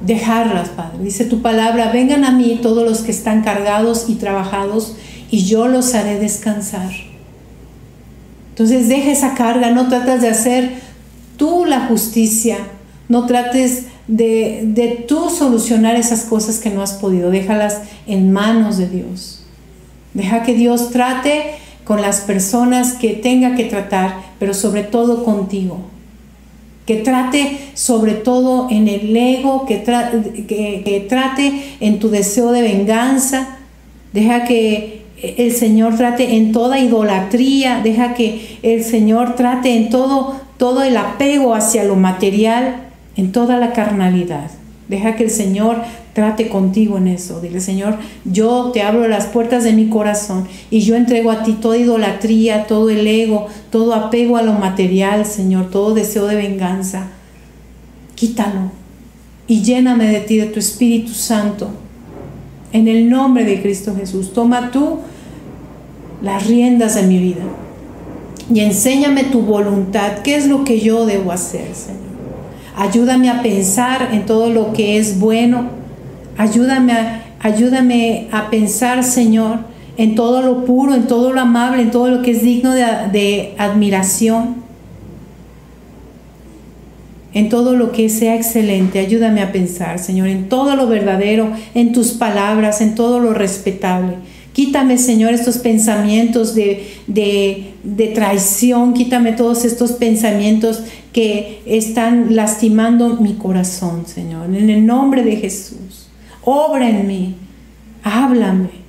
Dejarlas, 0.00 0.68
Padre. 0.70 0.98
Dice 1.02 1.24
tu 1.24 1.42
palabra, 1.42 1.90
vengan 1.92 2.24
a 2.24 2.30
mí 2.30 2.60
todos 2.62 2.88
los 2.88 3.00
que 3.00 3.10
están 3.10 3.42
cargados 3.42 4.06
y 4.08 4.14
trabajados 4.14 4.96
y 5.30 5.44
yo 5.44 5.68
los 5.68 5.94
haré 5.94 6.18
descansar. 6.18 6.92
Entonces 8.50 8.88
deja 8.88 9.10
esa 9.10 9.34
carga, 9.34 9.70
no 9.70 9.88
tratas 9.88 10.22
de 10.22 10.28
hacer 10.28 10.85
tú 11.36 11.64
la 11.64 11.86
justicia, 11.86 12.58
no 13.08 13.26
trates 13.26 13.86
de, 14.08 14.62
de 14.64 15.04
tú 15.08 15.30
solucionar 15.30 15.96
esas 15.96 16.22
cosas 16.22 16.58
que 16.58 16.70
no 16.70 16.82
has 16.82 16.94
podido, 16.94 17.30
déjalas 17.30 17.82
en 18.06 18.32
manos 18.32 18.78
de 18.78 18.88
Dios. 18.88 19.44
Deja 20.14 20.42
que 20.42 20.54
Dios 20.54 20.90
trate 20.90 21.56
con 21.84 22.02
las 22.02 22.20
personas 22.22 22.94
que 22.94 23.10
tenga 23.10 23.54
que 23.54 23.64
tratar, 23.64 24.20
pero 24.38 24.54
sobre 24.54 24.82
todo 24.82 25.24
contigo. 25.24 25.80
Que 26.84 26.96
trate 26.96 27.58
sobre 27.74 28.14
todo 28.14 28.68
en 28.70 28.88
el 28.88 29.16
ego, 29.16 29.66
que, 29.66 29.82
que, 29.84 31.06
trate 31.08 31.76
en 31.80 31.98
tu 31.98 32.08
deseo 32.10 32.50
de 32.50 32.62
venganza. 32.62 33.58
Deja 34.12 34.44
que 34.44 34.95
el 35.22 35.52
Señor 35.52 35.96
trate 35.96 36.36
en 36.36 36.52
toda 36.52 36.78
idolatría. 36.78 37.80
Deja 37.82 38.14
que 38.14 38.58
el 38.62 38.84
Señor 38.84 39.34
trate 39.34 39.76
en 39.76 39.90
todo, 39.90 40.36
todo 40.58 40.82
el 40.82 40.96
apego 40.96 41.54
hacia 41.54 41.84
lo 41.84 41.96
material, 41.96 42.82
en 43.16 43.32
toda 43.32 43.58
la 43.58 43.72
carnalidad. 43.72 44.50
Deja 44.88 45.16
que 45.16 45.24
el 45.24 45.30
Señor 45.30 45.78
trate 46.12 46.48
contigo 46.48 46.98
en 46.98 47.08
eso. 47.08 47.40
Dile, 47.40 47.60
Señor, 47.60 47.96
yo 48.24 48.70
te 48.72 48.82
abro 48.82 49.08
las 49.08 49.26
puertas 49.26 49.64
de 49.64 49.72
mi 49.72 49.88
corazón 49.88 50.46
y 50.70 50.80
yo 50.80 50.94
entrego 50.94 51.30
a 51.30 51.42
ti 51.42 51.54
toda 51.54 51.76
idolatría, 51.76 52.66
todo 52.66 52.90
el 52.90 53.06
ego, 53.06 53.48
todo 53.70 53.94
apego 53.94 54.36
a 54.36 54.42
lo 54.42 54.52
material, 54.52 55.26
Señor, 55.26 55.70
todo 55.70 55.94
deseo 55.94 56.26
de 56.26 56.36
venganza. 56.36 57.08
Quítalo 58.14 58.70
y 59.48 59.62
lléname 59.62 60.08
de 60.08 60.20
ti, 60.20 60.38
de 60.38 60.46
tu 60.46 60.58
Espíritu 60.58 61.12
Santo. 61.12 61.70
En 62.76 62.88
el 62.88 63.08
nombre 63.08 63.44
de 63.44 63.62
Cristo 63.62 63.94
Jesús, 63.96 64.34
toma 64.34 64.70
tú 64.70 64.98
las 66.20 66.46
riendas 66.46 66.94
de 66.94 67.04
mi 67.04 67.18
vida 67.18 67.40
y 68.52 68.60
enséñame 68.60 69.24
tu 69.24 69.40
voluntad. 69.40 70.18
¿Qué 70.22 70.36
es 70.36 70.46
lo 70.46 70.62
que 70.62 70.80
yo 70.80 71.06
debo 71.06 71.32
hacer, 71.32 71.74
Señor? 71.74 72.02
Ayúdame 72.76 73.30
a 73.30 73.40
pensar 73.40 74.10
en 74.12 74.26
todo 74.26 74.50
lo 74.50 74.74
que 74.74 74.98
es 74.98 75.18
bueno, 75.18 75.70
Ayúdame 76.36 76.92
a, 76.92 77.22
ayúdame 77.40 78.28
a 78.30 78.50
pensar, 78.50 79.02
Señor, 79.04 79.60
en 79.96 80.14
todo 80.14 80.42
lo 80.42 80.66
puro, 80.66 80.94
en 80.94 81.06
todo 81.06 81.32
lo 81.32 81.40
amable, 81.40 81.80
en 81.80 81.90
todo 81.90 82.10
lo 82.10 82.20
que 82.20 82.32
es 82.32 82.42
digno 82.42 82.72
de, 82.74 82.84
de 83.10 83.54
admiración, 83.56 84.65
en 87.36 87.50
todo 87.50 87.76
lo 87.76 87.92
que 87.92 88.08
sea 88.08 88.34
excelente. 88.34 88.98
Ayúdame 88.98 89.42
a 89.42 89.52
pensar, 89.52 89.98
Señor, 89.98 90.28
en 90.28 90.48
todo 90.48 90.74
lo 90.74 90.86
verdadero, 90.86 91.52
en 91.74 91.92
tus 91.92 92.12
palabras, 92.12 92.80
en 92.80 92.94
todo 92.94 93.20
lo 93.20 93.34
respetable. 93.34 94.14
Quítame, 94.54 94.96
Señor, 94.96 95.34
estos 95.34 95.58
pensamientos 95.58 96.54
de, 96.54 96.94
de, 97.06 98.12
traición, 98.14 98.94
quítame 98.94 99.32
todos 99.32 99.66
estos 99.66 99.92
pensamientos 99.92 100.80
que 101.12 101.60
están 101.66 102.34
lastimando 102.34 103.18
mi 103.20 103.34
corazón, 103.34 104.06
Señor. 104.06 104.46
En 104.46 104.70
el 104.70 104.86
nombre 104.86 105.22
de 105.22 105.36
Jesús 105.36 106.06
obra 106.42 106.88
en 106.88 107.06
mí, 107.06 107.34
háblame. 108.02 108.86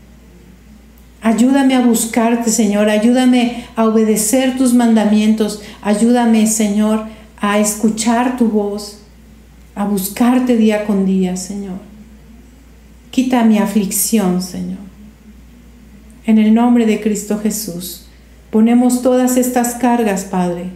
Ayúdame 1.22 1.76
a 1.76 1.82
buscarte, 1.82 2.50
Señor, 2.50 2.88
ayúdame 2.88 3.66
a 3.76 3.86
obedecer 3.86 4.58
tus 4.58 4.74
mandamientos, 4.74 5.62
ayúdame, 5.82 6.48
Señor, 6.48 7.08
a 7.38 7.60
escuchar 7.60 8.38
tu 8.38 8.50
voz, 8.50 9.00
a 9.76 9.86
buscarte 9.86 10.58
día 10.58 10.86
con 10.86 11.06
día, 11.06 11.38
Señor. 11.38 11.78
Quita 13.12 13.44
mi 13.44 13.58
aflicción, 13.58 14.42
Señor. 14.42 14.80
En 16.26 16.38
el 16.40 16.54
nombre 16.54 16.86
de 16.86 17.00
Cristo 17.00 17.40
Jesús, 17.40 18.08
ponemos 18.52 19.02
todas 19.02 19.38
estas 19.38 19.76
cargas, 19.76 20.26
Padre, 20.26 20.72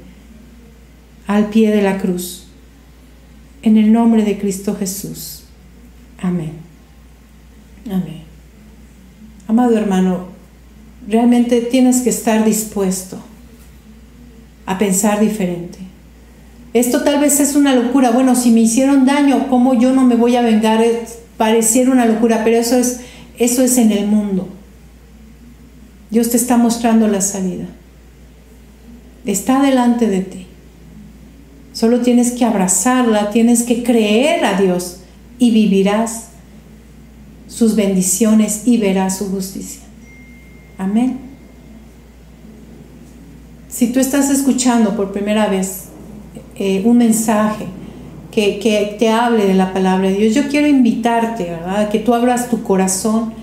al 1.27 1.47
pie 1.47 1.71
de 1.71 1.81
la 1.81 1.97
cruz. 1.97 2.47
En 3.63 3.77
el 3.77 3.91
nombre 3.91 4.23
de 4.23 4.37
Cristo 4.37 4.75
Jesús. 4.75 5.43
Amén. 6.21 6.53
Amén. 7.85 8.21
Amado 9.47 9.77
hermano, 9.77 10.27
realmente 11.07 11.61
tienes 11.61 12.01
que 12.01 12.09
estar 12.09 12.45
dispuesto 12.45 13.17
a 14.65 14.77
pensar 14.77 15.19
diferente. 15.19 15.80
Esto 16.73 17.03
tal 17.03 17.19
vez 17.19 17.39
es 17.39 17.55
una 17.55 17.75
locura. 17.75 18.11
Bueno, 18.11 18.35
si 18.35 18.51
me 18.51 18.61
hicieron 18.61 19.05
daño, 19.05 19.47
¿cómo 19.49 19.73
yo 19.73 19.91
no 19.91 20.03
me 20.03 20.15
voy 20.15 20.35
a 20.35 20.41
vengar? 20.41 20.83
Pareciera 21.37 21.91
una 21.91 22.05
locura, 22.05 22.43
pero 22.43 22.57
eso 22.57 22.77
es, 22.77 23.01
eso 23.37 23.61
es 23.63 23.77
en 23.77 23.91
el 23.91 24.07
mundo. 24.07 24.47
Dios 26.09 26.29
te 26.29 26.37
está 26.37 26.57
mostrando 26.57 27.07
la 27.07 27.21
salida. 27.21 27.65
Está 29.25 29.61
delante 29.61 30.07
de 30.07 30.21
ti. 30.21 30.47
Solo 31.73 32.01
tienes 32.01 32.31
que 32.31 32.45
abrazarla, 32.45 33.31
tienes 33.31 33.63
que 33.63 33.83
creer 33.83 34.43
a 34.43 34.59
Dios 34.59 34.97
y 35.39 35.51
vivirás 35.51 36.27
sus 37.47 37.75
bendiciones 37.75 38.63
y 38.65 38.77
verás 38.77 39.17
su 39.17 39.29
justicia. 39.29 39.81
Amén. 40.77 41.19
Si 43.69 43.87
tú 43.87 43.99
estás 43.99 44.29
escuchando 44.29 44.95
por 44.95 45.13
primera 45.13 45.47
vez 45.47 45.90
eh, 46.61 46.83
un 46.85 46.97
mensaje 46.97 47.65
que, 48.31 48.59
que, 48.59 48.95
te 48.99 49.09
hable 49.09 49.47
de 49.47 49.55
la 49.55 49.73
palabra 49.73 50.09
de 50.09 50.15
Dios, 50.15 50.35
yo 50.35 50.47
quiero 50.47 50.67
invitarte, 50.67 51.45
¿verdad? 51.45 51.89
Que 51.89 51.99
tú 51.99 52.13
abras 52.13 52.49
tu 52.49 52.61
corazón 52.63 53.33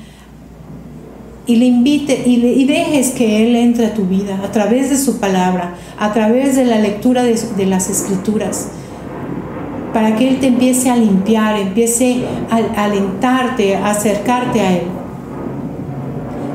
y 1.46 1.56
le 1.56 1.66
invite 1.66 2.22
y, 2.26 2.36
le, 2.36 2.64
dejes 2.64 3.10
que 3.10 3.42
Él 3.42 3.56
entre 3.56 3.86
a 3.86 3.94
tu 3.94 4.04
vida 4.04 4.40
a 4.44 4.52
través 4.52 4.88
de 4.90 4.96
su 4.96 5.18
palabra, 5.18 5.74
a 5.98 6.12
través 6.12 6.56
de 6.56 6.64
la 6.64 6.78
lectura 6.78 7.22
de, 7.22 7.38
de 7.56 7.66
las 7.66 7.90
escrituras 7.90 8.68
para 9.92 10.14
que 10.14 10.28
Él 10.28 10.38
te 10.38 10.46
empiece 10.46 10.90
a 10.90 10.96
limpiar, 10.96 11.58
empiece 11.58 12.24
a, 12.50 12.84
alentarte, 12.84 13.76
a 13.76 13.90
acercarte 13.90 14.60
a 14.60 14.76
Él. 14.76 14.82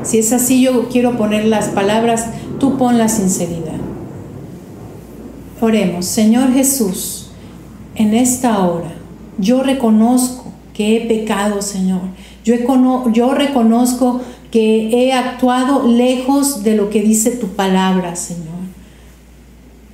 Si 0.02 0.18
es 0.18 0.32
así, 0.32 0.62
yo 0.62 0.88
quiero 0.88 1.16
poner 1.16 1.44
las 1.46 1.68
palabras, 1.68 2.26
tú 2.58 2.76
pon 2.78 2.98
la 2.98 3.08
sinceridad. 3.08 3.73
Oremos, 5.64 6.04
Señor 6.04 6.52
Jesús, 6.52 7.28
en 7.94 8.12
esta 8.12 8.66
hora 8.66 8.92
yo 9.38 9.62
reconozco 9.62 10.52
que 10.74 10.94
he 10.94 11.00
pecado, 11.06 11.62
Señor. 11.62 12.02
Yo, 12.44 12.54
yo 13.10 13.32
reconozco 13.32 14.20
que 14.50 14.90
he 14.90 15.14
actuado 15.14 15.88
lejos 15.88 16.64
de 16.64 16.76
lo 16.76 16.90
que 16.90 17.00
dice 17.00 17.30
tu 17.30 17.48
palabra, 17.48 18.14
Señor. 18.14 18.44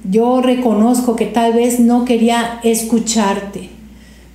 Yo 0.02 0.42
reconozco 0.42 1.14
que 1.14 1.26
tal 1.26 1.52
vez 1.52 1.78
no 1.78 2.04
quería 2.04 2.58
escucharte, 2.64 3.70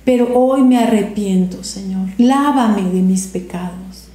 pero 0.06 0.34
hoy 0.34 0.62
me 0.62 0.78
arrepiento, 0.78 1.62
Señor. 1.64 2.08
Lávame 2.16 2.84
de 2.90 3.02
mis 3.02 3.26
pecados. 3.26 4.08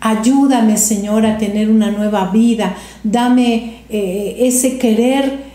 Ayúdame, 0.00 0.78
Señor, 0.78 1.26
a 1.26 1.36
tener 1.36 1.70
una 1.70 1.90
nueva 1.90 2.30
vida. 2.30 2.76
Dame 3.04 3.82
eh, 3.90 4.36
ese 4.40 4.78
querer 4.78 5.51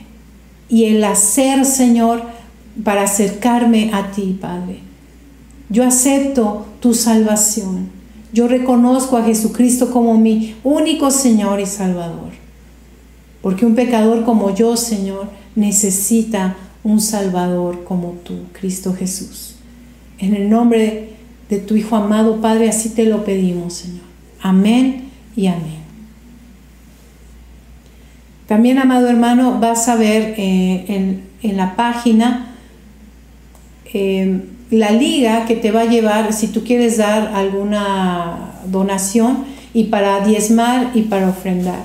y 0.69 0.85
el 0.85 1.03
hacer, 1.03 1.65
Señor, 1.65 2.23
para 2.83 3.03
acercarme 3.03 3.91
a 3.93 4.11
ti, 4.11 4.37
Padre. 4.39 4.79
Yo 5.69 5.83
acepto 5.83 6.65
tu 6.79 6.93
salvación. 6.93 7.89
Yo 8.33 8.47
reconozco 8.47 9.17
a 9.17 9.23
Jesucristo 9.23 9.91
como 9.91 10.17
mi 10.17 10.55
único 10.63 11.11
Señor 11.11 11.59
y 11.59 11.65
Salvador. 11.65 12.31
Porque 13.41 13.65
un 13.65 13.75
pecador 13.75 14.25
como 14.25 14.53
yo, 14.53 14.77
Señor, 14.77 15.27
necesita 15.55 16.55
un 16.83 17.01
Salvador 17.01 17.83
como 17.83 18.11
tú, 18.23 18.33
Cristo 18.53 18.93
Jesús. 18.93 19.55
En 20.19 20.35
el 20.35 20.49
nombre 20.49 21.13
de 21.49 21.59
tu 21.59 21.75
Hijo 21.75 21.95
amado, 21.95 22.41
Padre, 22.41 22.69
así 22.69 22.89
te 22.89 23.05
lo 23.05 23.23
pedimos, 23.23 23.73
Señor. 23.73 24.05
Amén 24.41 25.09
y 25.35 25.47
amén. 25.47 25.86
También, 28.47 28.79
amado 28.79 29.07
hermano, 29.09 29.59
vas 29.59 29.87
a 29.87 29.95
ver 29.95 30.35
eh, 30.37 30.85
en, 31.41 31.57
la 31.57 31.75
página 31.75 32.55
eh, 33.93 34.41
la 34.69 34.91
liga 34.91 35.45
que 35.45 35.55
te 35.55 35.71
va 35.71 35.81
a 35.81 35.85
llevar 35.85 36.33
si 36.33 36.47
tú 36.47 36.63
quieres 36.63 36.97
dar 36.97 37.31
alguna 37.33 38.53
donación 38.65 39.45
y 39.73 39.85
para 39.85 40.25
diezmar 40.25 40.91
y 40.93 41.03
para 41.03 41.29
ofrendar. 41.29 41.83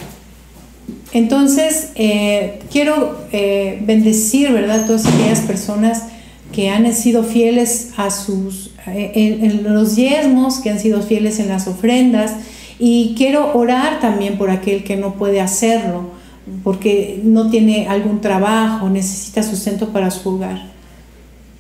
Entonces, 1.12 1.90
eh, 1.94 2.60
quiero 2.70 3.18
bendecir, 3.30 4.50
¿verdad?, 4.52 4.86
todas 4.86 5.06
aquellas 5.06 5.40
personas 5.40 6.04
que 6.52 6.68
han 6.68 6.92
sido 6.94 7.24
fieles 7.24 7.90
a 7.96 8.10
sus, 8.10 8.70
eh, 8.86 9.12
en, 9.14 9.64
los 9.64 9.96
diezmos, 9.96 10.60
que 10.60 10.70
han 10.70 10.78
sido 10.78 11.02
fieles 11.02 11.40
en 11.40 11.48
las 11.48 11.66
ofrendas, 11.66 12.32
y 12.78 13.14
quiero 13.16 13.54
orar 13.54 14.00
también 14.00 14.38
por 14.38 14.50
aquel 14.50 14.84
que 14.84 14.96
no 14.96 15.14
puede 15.14 15.40
hacerlo, 15.40 16.10
porque 16.62 17.20
no 17.24 17.50
tiene 17.50 17.88
algún 17.88 18.20
trabajo, 18.20 18.88
necesita 18.88 19.42
sustento 19.42 19.88
para 19.88 20.10
su 20.10 20.28
hogar. 20.28 20.70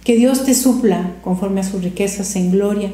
Que 0.04 0.16
Dios 0.16 0.44
te 0.44 0.54
supla 0.54 1.12
conforme 1.22 1.60
a 1.60 1.64
sus 1.64 1.82
riquezas 1.82 2.34
en 2.36 2.50
gloria, 2.50 2.90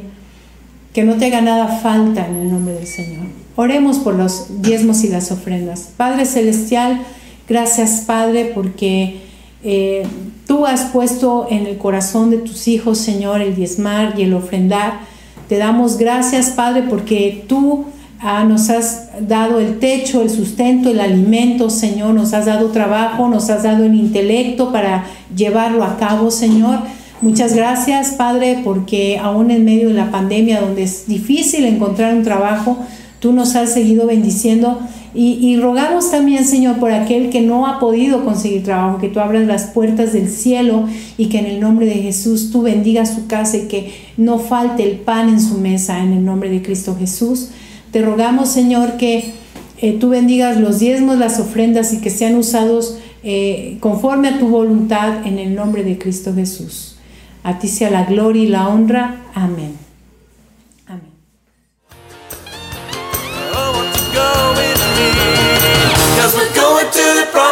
que 0.93 1.05
no 1.05 1.17
te 1.17 1.27
haga 1.27 1.41
nada 1.41 1.69
falta 1.81 2.27
en 2.27 2.37
el 2.37 2.51
nombre 2.51 2.75
del 2.75 2.87
Señor. 2.87 3.27
Oremos 3.57 3.99
por 3.99 4.15
los 4.15 4.63
diezmos 4.63 5.05
y 5.05 5.09
las 5.09 5.31
ofrendas. 5.33 5.91
Padre 5.97 6.27
Celestial, 6.27 7.01
gracias 7.49 8.03
Padre 8.07 8.53
porque 8.55 9.21
eh, 9.65 10.07
tú 10.47 10.67
has 10.67 10.85
puesto 10.87 11.49
en 11.51 11.67
el 11.67 11.79
corazón 11.79 12.31
de 12.31 12.39
tus 12.39 12.69
hijos, 12.69 12.99
Señor, 12.99 13.41
el 13.41 13.57
diezmar 13.57 14.15
y 14.17 14.23
el 14.23 14.35
ofrendar. 14.35 15.01
Te 15.49 15.57
damos 15.57 15.99
gracias, 15.99 16.51
Padre, 16.51 16.83
porque 16.89 17.45
tú 17.49 17.87
ah, 18.21 18.45
nos 18.45 18.71
has 18.71 19.09
dado 19.27 19.61
el 19.61 19.79
techo, 19.79 20.23
el 20.23 20.31
sustento, 20.31 20.91
el 20.91 21.01
alimento, 21.01 21.71
Señor. 21.71 22.15
Nos 22.15 22.35
has 22.35 22.47
dado 22.47 22.71
trabajo, 22.71 23.29
nos 23.29 23.51
has 23.51 23.63
dado 23.63 23.85
el 23.85 23.95
intelecto 23.95 24.73
para 24.73 25.07
llevarlo 25.35 25.85
a 25.85 25.97
cabo, 25.97 26.31
Señor. 26.31 26.81
Muchas 27.21 27.55
gracias, 27.55 28.13
Padre, 28.13 28.61
porque 28.63 29.19
aún 29.19 29.51
en 29.51 29.65
medio 29.65 29.89
de 29.89 29.95
la 29.95 30.11
pandemia, 30.11 30.61
donde 30.61 30.85
es 30.85 31.07
difícil 31.07 31.65
encontrar 31.65 32.15
un 32.15 32.23
trabajo, 32.23 32.79
Tú 33.21 33.33
nos 33.33 33.57
has 33.57 33.73
seguido 33.73 34.07
bendiciendo 34.07 34.79
y, 35.15 35.57
rogamos 35.57 36.13
también, 36.13 36.45
Señor, 36.45 36.79
por 36.79 36.93
aquel 36.93 37.31
que 37.31 37.41
no 37.41 37.67
ha 37.67 37.81
podido 37.81 38.25
conseguir 38.25 38.63
trabajo, 38.63 38.99
que 38.99 39.09
tú 39.09 39.19
abras 39.19 39.47
las 39.47 39.65
puertas 39.65 40.13
del 40.13 40.29
cielo 40.29 40.85
y 41.17 41.27
que 41.27 41.41
en 41.41 41.47
el 41.47 41.59
nombre 41.59 41.87
de 41.87 41.95
Jesús 41.95 42.51
tú 42.53 42.63
bendigas 42.63 43.15
su 43.15 43.27
casa 43.27 43.57
y 43.57 43.63
que 43.63 43.93
no 44.17 44.39
falte 44.39 44.89
el 44.89 44.99
pan 44.99 45.31
en 45.31 45.41
su 45.41 45.59
mesa 45.59 46.05
en 46.05 46.13
el 46.13 46.25
nombre 46.25 46.51
de 46.51 46.63
Cristo 46.63 46.95
Jesús. 46.97 47.49
Te 47.93 48.03
rogamos, 48.03 48.49
Señor, 48.49 48.97
que 48.97 49.33
eh, 49.79 49.97
tú 49.99 50.11
bendigas 50.11 50.59
los 50.59 50.79
diezmos, 50.79 51.19
las 51.19 51.41
ofrendas 51.41 51.93
y 51.93 52.01
que 52.01 52.11
sean 52.11 52.37
usados 52.37 52.99
eh, 53.23 53.79
conforme 53.81 54.29
a 54.29 54.39
tu 54.39 54.49
voluntad 54.49 55.27
en 55.27 55.39
el 55.39 55.55
nombre 55.55 55.85
de 55.85 55.99
Cristo 55.99 56.35
Jesús. 56.35 56.97
A 57.43 57.59
ti 57.59 57.69
sea 57.69 57.91
la 57.91 58.05
gloria 58.05 58.43
y 58.43 58.49
la 58.49 58.69
honra. 58.69 59.17
Amén. 59.35 59.89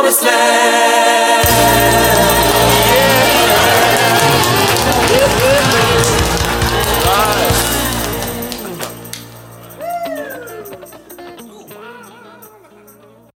Cause 0.06 0.26